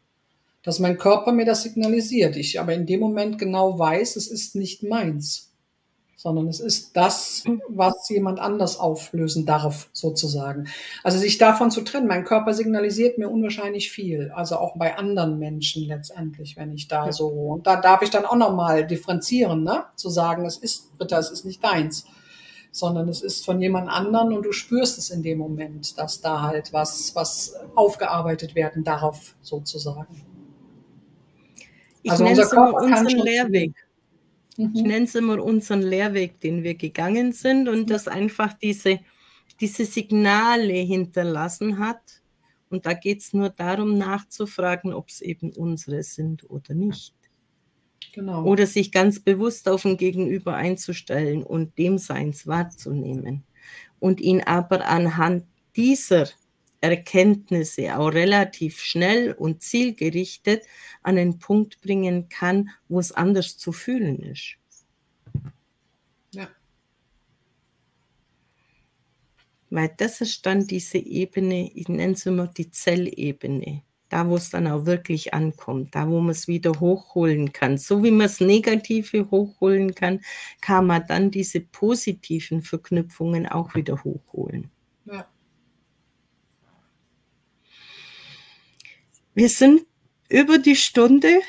Dass 0.68 0.80
mein 0.80 0.98
Körper 0.98 1.32
mir 1.32 1.46
das 1.46 1.64
signalisiert. 1.64 2.36
Ich 2.36 2.60
aber 2.60 2.74
in 2.74 2.86
dem 2.86 3.00
Moment 3.00 3.40
genau 3.40 3.80
weiß, 3.80 4.18
es 4.18 4.28
ist 4.28 4.54
nicht 4.54 4.84
meins 4.84 5.48
sondern 6.18 6.48
es 6.48 6.60
ist 6.60 6.98
das, 6.98 7.44
was 7.70 8.10
jemand 8.10 8.40
anders 8.40 8.80
auflösen 8.80 9.46
darf, 9.46 9.88
sozusagen. 9.94 10.68
Also 11.04 11.20
sich 11.20 11.38
davon 11.38 11.70
zu 11.70 11.82
trennen. 11.82 12.08
Mein 12.08 12.26
Körper 12.26 12.54
signalisiert 12.56 13.20
mir 13.20 13.30
unwahrscheinlich 13.30 13.92
viel, 13.92 14.32
also 14.36 14.58
auch 14.58 14.76
bei 14.76 14.98
anderen 14.98 15.38
Menschen 15.38 15.88
letztendlich, 15.88 16.58
wenn 16.58 16.74
ich 16.74 16.88
da 16.88 17.12
so, 17.12 17.28
und 17.28 17.68
da 17.68 17.80
darf 17.80 18.02
ich 18.02 18.10
dann 18.10 18.26
auch 18.26 18.36
nochmal 18.36 18.86
differenzieren, 18.86 19.64
ne? 19.64 19.86
zu 19.96 20.10
sagen, 20.10 20.46
es 20.46 20.58
ist, 20.58 20.98
Britta, 20.98 21.20
es 21.20 21.30
ist 21.30 21.46
nicht 21.46 21.64
deins, 21.64 22.06
sondern 22.72 23.08
es 23.10 23.22
ist 23.22 23.46
von 23.46 23.62
jemand 23.62 23.88
anderen 23.88 24.34
und 24.34 24.44
du 24.44 24.52
spürst 24.52 24.98
es 24.98 25.12
in 25.12 25.22
dem 25.22 25.38
Moment, 25.38 26.00
dass 26.00 26.20
da 26.20 26.42
halt 26.42 26.74
was, 26.74 27.16
was 27.16 27.56
aufgearbeitet 27.76 28.56
werden 28.56 28.84
darf, 28.84 29.36
sozusagen. 29.44 30.37
Ich 32.08 32.12
also 32.12 32.26
unser 32.26 32.46
Körper 32.48 32.88
kann 32.88 33.10
schon 33.10 33.20
Lehrweg. 33.20 33.74
Mhm. 34.56 34.72
Ich 34.74 34.82
nenne 34.82 35.06
es 35.06 35.16
immer 35.16 35.44
unseren 35.44 35.82
Lehrweg, 35.82 36.40
den 36.40 36.64
wir 36.64 36.76
gegangen 36.76 37.34
sind 37.34 37.68
und 37.68 37.90
das 37.90 38.08
einfach 38.08 38.54
diese, 38.54 39.00
diese 39.60 39.84
Signale 39.84 40.74
hinterlassen 40.74 41.80
hat. 41.80 42.22
Und 42.70 42.86
da 42.86 42.94
geht 42.94 43.20
es 43.20 43.34
nur 43.34 43.50
darum, 43.50 43.98
nachzufragen, 43.98 44.94
ob 44.94 45.10
es 45.10 45.20
eben 45.22 45.52
unsere 45.52 46.02
sind 46.04 46.50
oder 46.50 46.74
nicht. 46.74 47.14
Genau. 48.14 48.46
Oder 48.46 48.68
sich 48.68 48.94
ganz 48.94 49.20
bewusst 49.20 49.68
auf 49.68 49.84
ein 49.84 49.98
Gegenüber 49.98 50.56
einzustellen 50.56 51.44
und 51.44 51.78
dem 51.78 51.98
Seins 51.98 52.48
wahrzunehmen. 52.48 53.44
Und 54.00 54.22
ihn 54.22 54.42
aber 54.42 54.88
anhand 54.88 55.46
dieser 55.76 56.28
Erkenntnisse 56.82 57.98
auch 57.98 58.14
relativ 58.14 58.80
schnell 58.80 59.34
und 59.34 59.62
zielgerichtet 59.62 60.64
an 61.02 61.18
einen 61.18 61.40
Punkt 61.40 61.82
bringen 61.82 62.30
kann, 62.30 62.70
wo 62.88 63.00
es 63.00 63.12
anders 63.12 63.58
zu 63.58 63.72
fühlen 63.72 64.20
ist. 64.20 64.58
Ja. 66.32 66.48
Weil 69.70 69.92
das 69.98 70.22
ist 70.22 70.46
dann 70.46 70.68
diese 70.68 71.00
Ebene, 71.00 71.72
ich 71.74 71.90
nenne 71.90 72.14
es 72.14 72.26
immer 72.26 72.48
die 72.48 72.70
Zellebene, 72.70 73.82
da 74.10 74.30
wo 74.30 74.36
es 74.36 74.52
dann 74.52 74.68
auch 74.68 74.86
wirklich 74.86 75.34
ankommt, 75.34 75.96
da 75.96 76.08
wo 76.08 76.22
man 76.22 76.30
es 76.30 76.48
wieder 76.48 76.80
hochholen 76.80 77.52
kann. 77.52 77.78
So 77.78 78.04
wie 78.04 78.12
man 78.12 78.28
das 78.28 78.40
Negative 78.40 79.30
hochholen 79.32 79.96
kann, 79.96 80.22
kann 80.62 80.86
man 80.86 81.06
dann 81.08 81.32
diese 81.32 81.60
positiven 81.60 82.62
Verknüpfungen 82.62 83.48
auch 83.48 83.74
wieder 83.76 84.04
hochholen. 84.04 84.70
Wir 89.38 89.50
sind 89.50 89.86
über 90.30 90.58
die 90.58 90.76
Stunde. 90.76 91.42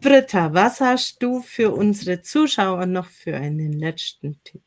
Britta, 0.00 0.54
was 0.54 0.80
hast 0.80 1.22
du 1.22 1.42
für 1.42 1.70
unsere 1.70 2.22
Zuschauer 2.22 2.86
noch 2.86 3.08
für 3.08 3.36
einen 3.36 3.74
letzten 3.74 4.40
Tipp? 4.42 4.62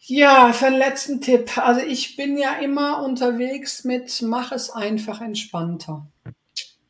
Ja, 0.00 0.52
für 0.52 0.66
einen 0.66 0.76
letzten 0.76 1.22
Tipp. 1.22 1.56
Also 1.56 1.80
ich 1.80 2.16
bin 2.16 2.36
ja 2.36 2.58
immer 2.58 3.02
unterwegs 3.02 3.84
mit 3.84 4.20
mach 4.20 4.52
es 4.52 4.68
einfach 4.68 5.22
entspannter. 5.22 6.06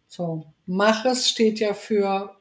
So, 0.09 0.53
mach 0.67 1.05
es 1.05 1.29
steht 1.29 1.61
ja 1.61 1.73
für 1.73 2.35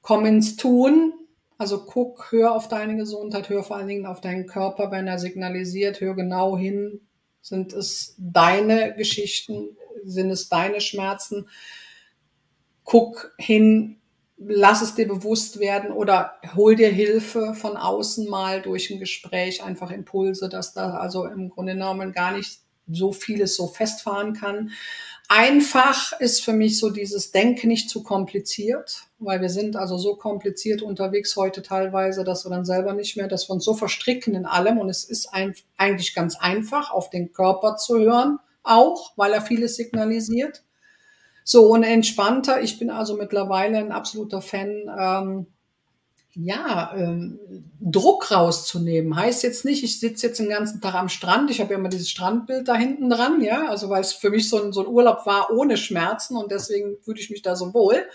komm 0.00 0.26
ins 0.26 0.56
Tun. 0.56 1.12
Also 1.56 1.84
guck, 1.84 2.32
hör 2.32 2.56
auf 2.56 2.66
deine 2.66 2.96
Gesundheit, 2.96 3.48
hör 3.48 3.62
vor 3.62 3.76
allen 3.76 3.86
Dingen 3.86 4.06
auf 4.06 4.20
deinen 4.20 4.48
Körper, 4.48 4.90
wenn 4.90 5.06
er 5.06 5.20
signalisiert, 5.20 6.00
hör 6.00 6.16
genau 6.16 6.58
hin. 6.58 7.06
Sind 7.42 7.72
es 7.74 8.16
deine 8.18 8.96
Geschichten? 8.96 9.76
Sind 10.04 10.30
es 10.30 10.48
deine 10.48 10.80
Schmerzen? 10.80 11.48
Guck 12.84 13.32
hin, 13.38 14.00
lass 14.40 14.82
es 14.82 14.94
dir 14.94 15.06
bewusst 15.06 15.60
werden 15.60 15.92
oder 15.92 16.34
hol 16.54 16.74
dir 16.74 16.90
Hilfe 16.90 17.54
von 17.54 17.76
außen 17.76 18.28
mal 18.28 18.62
durch 18.62 18.90
ein 18.90 18.98
Gespräch, 18.98 19.62
einfach 19.62 19.90
Impulse, 19.90 20.48
dass 20.48 20.72
da 20.72 20.94
also 20.94 21.26
im 21.26 21.50
Grunde 21.50 21.74
genommen 21.74 22.12
gar 22.12 22.32
nicht 22.32 22.60
so 22.90 23.12
vieles 23.12 23.54
so 23.54 23.66
festfahren 23.66 24.32
kann. 24.32 24.70
Einfach 25.28 26.18
ist 26.18 26.42
für 26.42 26.52
mich 26.52 26.80
so 26.80 26.90
dieses 26.90 27.30
Denken 27.30 27.68
nicht 27.68 27.88
zu 27.88 28.02
kompliziert, 28.02 29.04
weil 29.20 29.40
wir 29.40 29.50
sind 29.50 29.76
also 29.76 29.96
so 29.96 30.16
kompliziert 30.16 30.82
unterwegs 30.82 31.36
heute 31.36 31.62
teilweise, 31.62 32.24
dass 32.24 32.44
wir 32.44 32.50
dann 32.50 32.64
selber 32.64 32.94
nicht 32.94 33.16
mehr, 33.16 33.28
dass 33.28 33.48
wir 33.48 33.54
uns 33.54 33.64
so 33.64 33.74
verstricken 33.74 34.34
in 34.34 34.44
allem 34.44 34.78
und 34.78 34.88
es 34.88 35.04
ist 35.04 35.32
ein, 35.32 35.54
eigentlich 35.76 36.14
ganz 36.14 36.36
einfach, 36.36 36.90
auf 36.90 37.10
den 37.10 37.32
Körper 37.32 37.76
zu 37.76 38.00
hören 38.00 38.40
auch, 38.62 39.12
weil 39.16 39.32
er 39.32 39.42
vieles 39.42 39.76
signalisiert. 39.76 40.62
So, 41.44 41.68
und 41.68 41.82
entspannter. 41.82 42.62
Ich 42.62 42.78
bin 42.78 42.90
also 42.90 43.16
mittlerweile 43.16 43.78
ein 43.78 43.92
absoluter 43.92 44.42
Fan, 44.42 44.90
ähm, 44.98 45.46
ja, 46.34 46.94
ähm, 46.96 47.40
Druck 47.80 48.30
rauszunehmen. 48.30 49.16
Heißt 49.16 49.42
jetzt 49.42 49.64
nicht, 49.64 49.82
ich 49.82 49.98
sitze 49.98 50.28
jetzt 50.28 50.38
den 50.38 50.48
ganzen 50.48 50.80
Tag 50.80 50.94
am 50.94 51.08
Strand. 51.08 51.50
Ich 51.50 51.60
habe 51.60 51.72
ja 51.72 51.78
immer 51.78 51.88
dieses 51.88 52.08
Strandbild 52.08 52.68
da 52.68 52.76
hinten 52.76 53.10
dran, 53.10 53.40
ja, 53.40 53.66
also 53.68 53.90
weil 53.90 54.02
es 54.02 54.12
für 54.12 54.30
mich 54.30 54.48
so 54.48 54.62
ein, 54.62 54.72
so 54.72 54.82
ein 54.82 54.86
Urlaub 54.86 55.26
war 55.26 55.50
ohne 55.50 55.76
Schmerzen 55.76 56.36
und 56.36 56.52
deswegen 56.52 56.98
fühle 57.02 57.18
ich 57.18 57.30
mich 57.30 57.42
da 57.42 57.56
so 57.56 57.74
wohl. 57.74 58.06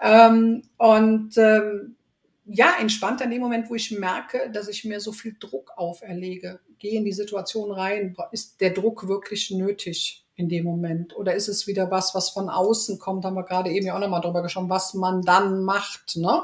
Ähm, 0.00 0.62
und 0.76 1.38
ähm, 1.38 1.96
ja, 2.44 2.74
entspannt 2.80 3.20
in 3.20 3.30
dem 3.30 3.40
Moment, 3.40 3.70
wo 3.70 3.74
ich 3.74 3.90
merke, 3.92 4.50
dass 4.52 4.68
ich 4.68 4.84
mir 4.84 5.00
so 5.00 5.12
viel 5.12 5.36
Druck 5.38 5.72
auferlege. 5.76 6.60
Gehe 6.78 6.98
in 6.98 7.04
die 7.04 7.12
Situation 7.12 7.70
rein. 7.70 8.16
Ist 8.32 8.60
der 8.60 8.70
Druck 8.70 9.08
wirklich 9.08 9.50
nötig 9.50 10.24
in 10.34 10.48
dem 10.48 10.64
Moment? 10.64 11.16
Oder 11.16 11.34
ist 11.34 11.48
es 11.48 11.66
wieder 11.66 11.90
was, 11.90 12.14
was 12.14 12.30
von 12.30 12.48
außen 12.48 12.98
kommt? 12.98 13.24
Haben 13.24 13.34
wir 13.34 13.44
gerade 13.44 13.70
eben 13.70 13.86
ja 13.86 13.96
auch 13.96 14.00
nochmal 14.00 14.20
drüber 14.20 14.42
geschaut, 14.42 14.68
was 14.68 14.94
man 14.94 15.22
dann 15.22 15.62
macht, 15.62 16.16
ne? 16.16 16.42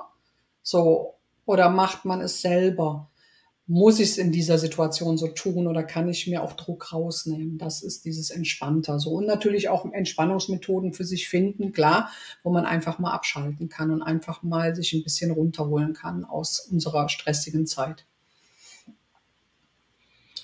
So. 0.62 1.14
Oder 1.46 1.68
macht 1.68 2.04
man 2.06 2.22
es 2.22 2.40
selber? 2.40 3.10
muss 3.66 3.98
ich 3.98 4.10
es 4.10 4.18
in 4.18 4.30
dieser 4.30 4.58
Situation 4.58 5.16
so 5.16 5.28
tun 5.28 5.66
oder 5.66 5.82
kann 5.84 6.08
ich 6.08 6.26
mir 6.26 6.42
auch 6.42 6.52
Druck 6.52 6.92
rausnehmen? 6.92 7.56
Das 7.56 7.82
ist 7.82 8.04
dieses 8.04 8.30
Entspannter 8.30 8.98
so. 8.98 9.12
Und 9.12 9.26
natürlich 9.26 9.70
auch 9.70 9.90
Entspannungsmethoden 9.90 10.92
für 10.92 11.04
sich 11.04 11.28
finden, 11.28 11.72
klar, 11.72 12.10
wo 12.42 12.50
man 12.50 12.66
einfach 12.66 12.98
mal 12.98 13.12
abschalten 13.12 13.70
kann 13.70 13.90
und 13.90 14.02
einfach 14.02 14.42
mal 14.42 14.74
sich 14.74 14.92
ein 14.92 15.02
bisschen 15.02 15.30
runterholen 15.30 15.94
kann 15.94 16.24
aus 16.24 16.60
unserer 16.60 17.08
stressigen 17.08 17.66
Zeit. 17.66 18.04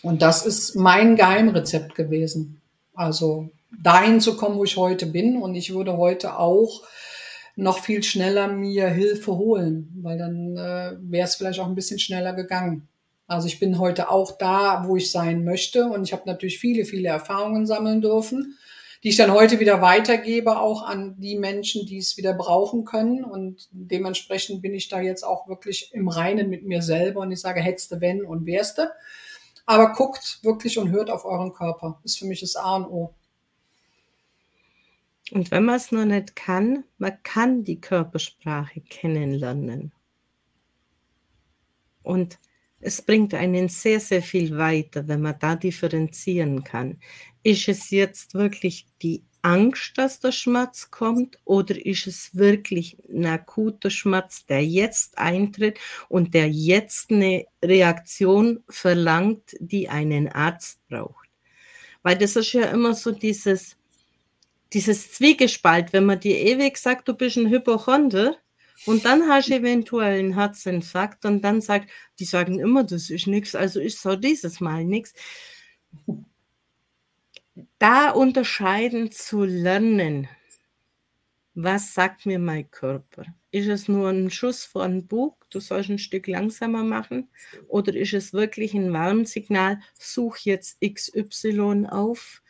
Und 0.03 0.23
das 0.23 0.47
ist 0.47 0.75
mein 0.75 1.17
Geheimrezept 1.17 1.95
gewesen. 1.95 2.61
Also 2.95 3.51
dahin 3.83 4.21
zu 4.21 4.37
kommen, 4.37 4.57
wo 4.57 4.65
ich 4.65 4.77
heute 4.77 5.07
bin. 5.07 5.41
Und 5.41 5.55
ich 5.55 5.73
würde 5.75 5.97
heute 5.97 6.39
auch 6.39 6.83
noch 7.57 7.81
viel 7.81 8.03
schneller 8.03 8.49
mir 8.49 8.89
Hilfe 8.89 9.37
holen, 9.37 9.91
weil 10.03 10.19
dann 10.19 10.57
äh, 10.57 10.97
wäre 11.01 11.27
es 11.27 11.37
vielleicht 11.37 11.61
auch 11.61 11.67
ein 11.67 11.75
bisschen 11.75 11.99
schneller 11.99 12.33
gegangen. 12.33 12.89
Also 13.27 13.47
ich 13.47 13.61
bin 13.61 13.79
heute 13.79 14.11
auch 14.11 14.37
da, 14.39 14.85
wo 14.87 14.97
ich 14.97 15.13
sein 15.13 15.45
möchte 15.45 15.85
und 15.85 16.03
ich 16.03 16.13
habe 16.13 16.23
natürlich 16.27 16.59
viele, 16.59 16.85
viele 16.85 17.09
Erfahrungen 17.09 17.67
sammeln 17.67 18.01
dürfen. 18.01 18.57
die 19.03 19.09
ich 19.09 19.17
dann 19.17 19.33
heute 19.33 19.61
wieder 19.61 19.81
weitergebe, 19.81 20.59
auch 20.59 20.83
an 20.83 21.15
die 21.19 21.39
Menschen, 21.39 21.87
die 21.87 21.99
es 21.99 22.17
wieder 22.17 22.35
brauchen 22.35 22.85
können. 22.85 23.25
Und 23.25 23.69
dementsprechend 23.71 24.61
bin 24.63 24.75
ich 24.75 24.89
da 24.89 25.01
jetzt 25.01 25.23
auch 25.23 25.49
wirklich 25.49 25.91
im 25.95 26.09
Reinen 26.09 26.51
mit 26.51 26.65
mir 26.65 26.83
selber 26.83 27.21
und 27.21 27.33
ich 27.33 27.41
sage, 27.41 27.61
hättest 27.61 28.01
wenn 28.01 28.25
und 28.25 28.47
wärste. 28.47 28.91
Aber 29.71 29.93
guckt 29.93 30.41
wirklich 30.43 30.79
und 30.79 30.91
hört 30.91 31.11
auf 31.11 31.25
euren 31.25 31.53
Körper. 31.53 32.01
Ist 32.03 32.19
für 32.19 32.25
mich 32.25 32.41
das 32.41 32.57
A 32.57 32.75
und 32.75 32.87
O. 32.87 33.15
Und 35.31 35.53
wenn 35.53 35.65
man 35.65 35.77
es 35.77 35.93
noch 35.93 36.05
nicht 36.05 36.35
kann, 36.35 36.83
man 36.99 37.23
kann 37.23 37.63
die 37.63 37.81
Körpersprache 37.81 38.81
kennenlernen. 38.81 39.93
Und 42.03 42.41
es 42.81 43.01
bringt 43.01 43.33
einen 43.33 43.69
sehr, 43.69 44.01
sehr 44.01 44.23
viel 44.23 44.59
weiter, 44.59 45.07
wenn 45.07 45.21
man 45.21 45.39
da 45.39 45.55
differenzieren 45.55 46.65
kann. 46.65 46.99
Ist 47.45 47.69
es 47.69 47.91
jetzt 47.91 48.35
wirklich 48.35 48.89
die 49.03 49.23
Angst, 49.43 49.93
dass 49.97 50.21
der 50.21 50.33
Schmerz 50.33 50.91
kommt 50.91 51.39
oder 51.45 51.75
ist 51.85 52.07
es 52.07 52.35
wirklich 52.35 52.97
ein 53.09 53.27
akuter 53.27 53.91
Schmerz, 53.91 54.45
der 54.47 54.65
jetzt 54.65 55.19
eintritt 55.19 55.79
und 56.09 56.35
der 56.35 56.49
jetzt 56.51 57.11
eine 57.11 57.47
Reaktion 57.65 58.63
verlangt, 58.69 59.57
die 59.61 59.89
einen 59.89 60.29
Arzt 60.29 60.81
braucht? 60.89 61.29
Weil 62.03 62.17
das 62.17 62.37
ist 62.37 62.53
ja 62.53 62.67
immer 62.67 62.95
so 62.95 63.13
dieses, 63.13 63.77
dieses 64.73 65.13
Zwiegespalt, 65.13 65.93
wenn 65.93 66.07
man 66.07 66.21
dir 66.21 66.39
ewig 66.39 66.77
sagt, 66.77 67.09
du 67.09 67.15
bist 67.15 67.37
ein 67.37 67.51
Hypochonder, 67.51 68.37
und 68.87 69.05
dann 69.05 69.29
hast 69.29 69.49
du 69.49 69.55
eventuell 69.57 70.19
einen 70.19 70.35
Herzinfarkt 70.35 71.25
und 71.27 71.43
dann 71.43 71.61
sagt, 71.61 71.91
die 72.19 72.25
sagen 72.25 72.59
immer, 72.59 72.85
das 72.85 73.11
ist 73.11 73.27
nichts, 73.27 73.55
also 73.55 73.79
ist 73.79 74.01
so 74.01 74.17
dieses 74.17 74.61
Mal 74.61 74.85
nichts. 74.85 75.13
Da 77.79 78.11
unterscheiden 78.11 79.11
zu 79.11 79.45
lernen, 79.45 80.29
was 81.55 81.95
sagt 81.95 82.27
mir 82.27 82.39
mein 82.39 82.71
Körper? 82.71 83.25
Ist 83.51 83.69
es 83.69 83.89
nur 83.89 84.09
ein 84.11 84.31
Schuss 84.31 84.65
vor 84.65 84.87
den 84.87 85.07
Bug, 85.07 85.47
du 85.51 85.61
sollst 85.61 85.91
ein 85.91 85.99
Stück 85.99 86.27
langsamer 86.27 86.85
machen? 86.85 87.29
Oder 87.69 87.95
ist 87.95 88.15
es 88.15 88.33
wirklich 88.33 88.75
ein 88.75 88.93
Warnsignal, 88.93 89.81
such 89.95 90.39
jetzt 90.39 90.81
XY 90.81 91.87
auf? 91.91 92.43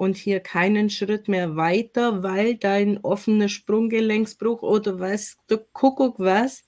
und 0.00 0.16
hier 0.16 0.40
keinen 0.40 0.88
Schritt 0.88 1.28
mehr 1.28 1.56
weiter, 1.56 2.22
weil 2.22 2.54
dein 2.56 2.96
offener 3.04 3.50
Sprunggelenksbruch 3.50 4.62
oder 4.62 4.98
was, 4.98 5.36
der 5.50 5.58
Kuckuck 5.58 6.18
was, 6.18 6.64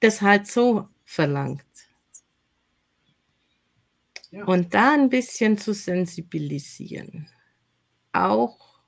das 0.00 0.22
halt 0.22 0.46
so 0.46 0.88
verlangt. 1.04 1.66
Und 4.32 4.74
da 4.74 4.92
ein 4.92 5.08
bisschen 5.08 5.58
zu 5.58 5.74
sensibilisieren, 5.74 7.28
auch 8.12 8.80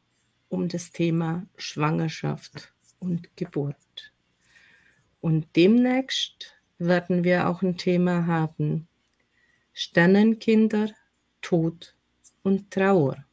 um 0.48 0.68
das 0.68 0.92
Thema 0.92 1.46
Schwangerschaft 1.56 2.72
und 3.00 3.36
Geburt. 3.36 4.12
Und 5.20 5.48
demnächst 5.56 6.54
werden 6.78 7.24
wir 7.24 7.48
auch 7.48 7.62
ein 7.62 7.76
Thema 7.76 8.26
haben, 8.26 8.86
Sternenkinder, 9.72 10.90
Tod 11.40 11.96
und 12.42 12.70
Trauer. 12.70 13.24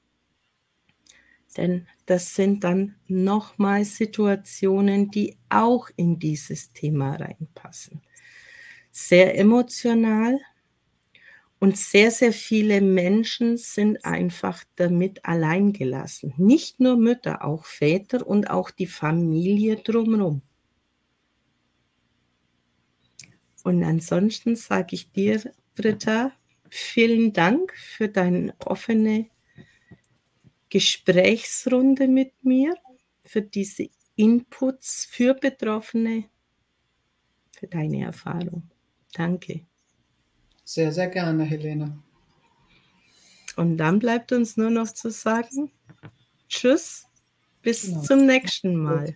Denn 1.57 1.87
das 2.05 2.33
sind 2.33 2.63
dann 2.63 2.95
nochmal 3.07 3.83
Situationen, 3.85 5.11
die 5.11 5.37
auch 5.49 5.89
in 5.95 6.17
dieses 6.17 6.71
Thema 6.73 7.15
reinpassen. 7.15 8.01
Sehr 8.91 9.37
emotional 9.37 10.39
und 11.59 11.77
sehr, 11.77 12.09
sehr 12.11 12.31
viele 12.31 12.79
Menschen 12.79 13.57
sind 13.57 14.05
einfach 14.05 14.63
damit 14.77 15.25
alleingelassen. 15.25 16.33
Nicht 16.37 16.79
nur 16.79 16.95
Mütter, 16.95 17.43
auch 17.43 17.65
Väter 17.65 18.25
und 18.25 18.49
auch 18.49 18.71
die 18.71 18.87
Familie 18.87 19.75
drumherum. 19.75 20.41
Und 23.63 23.83
ansonsten 23.83 24.55
sage 24.55 24.95
ich 24.95 25.11
dir, 25.11 25.51
Britta, 25.75 26.31
vielen 26.69 27.33
Dank 27.33 27.75
für 27.75 28.07
deine 28.07 28.55
offene 28.59 29.27
Gesprächsrunde 30.69 32.07
mit 32.07 32.31
mir, 32.43 32.75
für 33.25 33.41
diese 33.41 33.89
Inputs 34.15 35.05
für 35.09 35.33
Betroffene, 35.33 36.25
für 37.51 37.67
deine 37.67 38.03
Erfahrung. 38.03 38.69
Danke. 39.13 39.65
Sehr, 40.69 40.91
sehr 40.91 41.07
gerne, 41.07 41.45
Helene. 41.45 41.97
Und 43.55 43.77
dann 43.77 43.97
bleibt 43.97 44.31
uns 44.31 44.55
nur 44.55 44.69
noch 44.69 44.93
zu 44.93 45.09
sagen, 45.09 45.71
tschüss, 46.47 47.07
bis 47.63 47.87
genau. 47.87 48.01
zum 48.03 48.27
nächsten 48.27 48.75
Mal. 48.75 49.15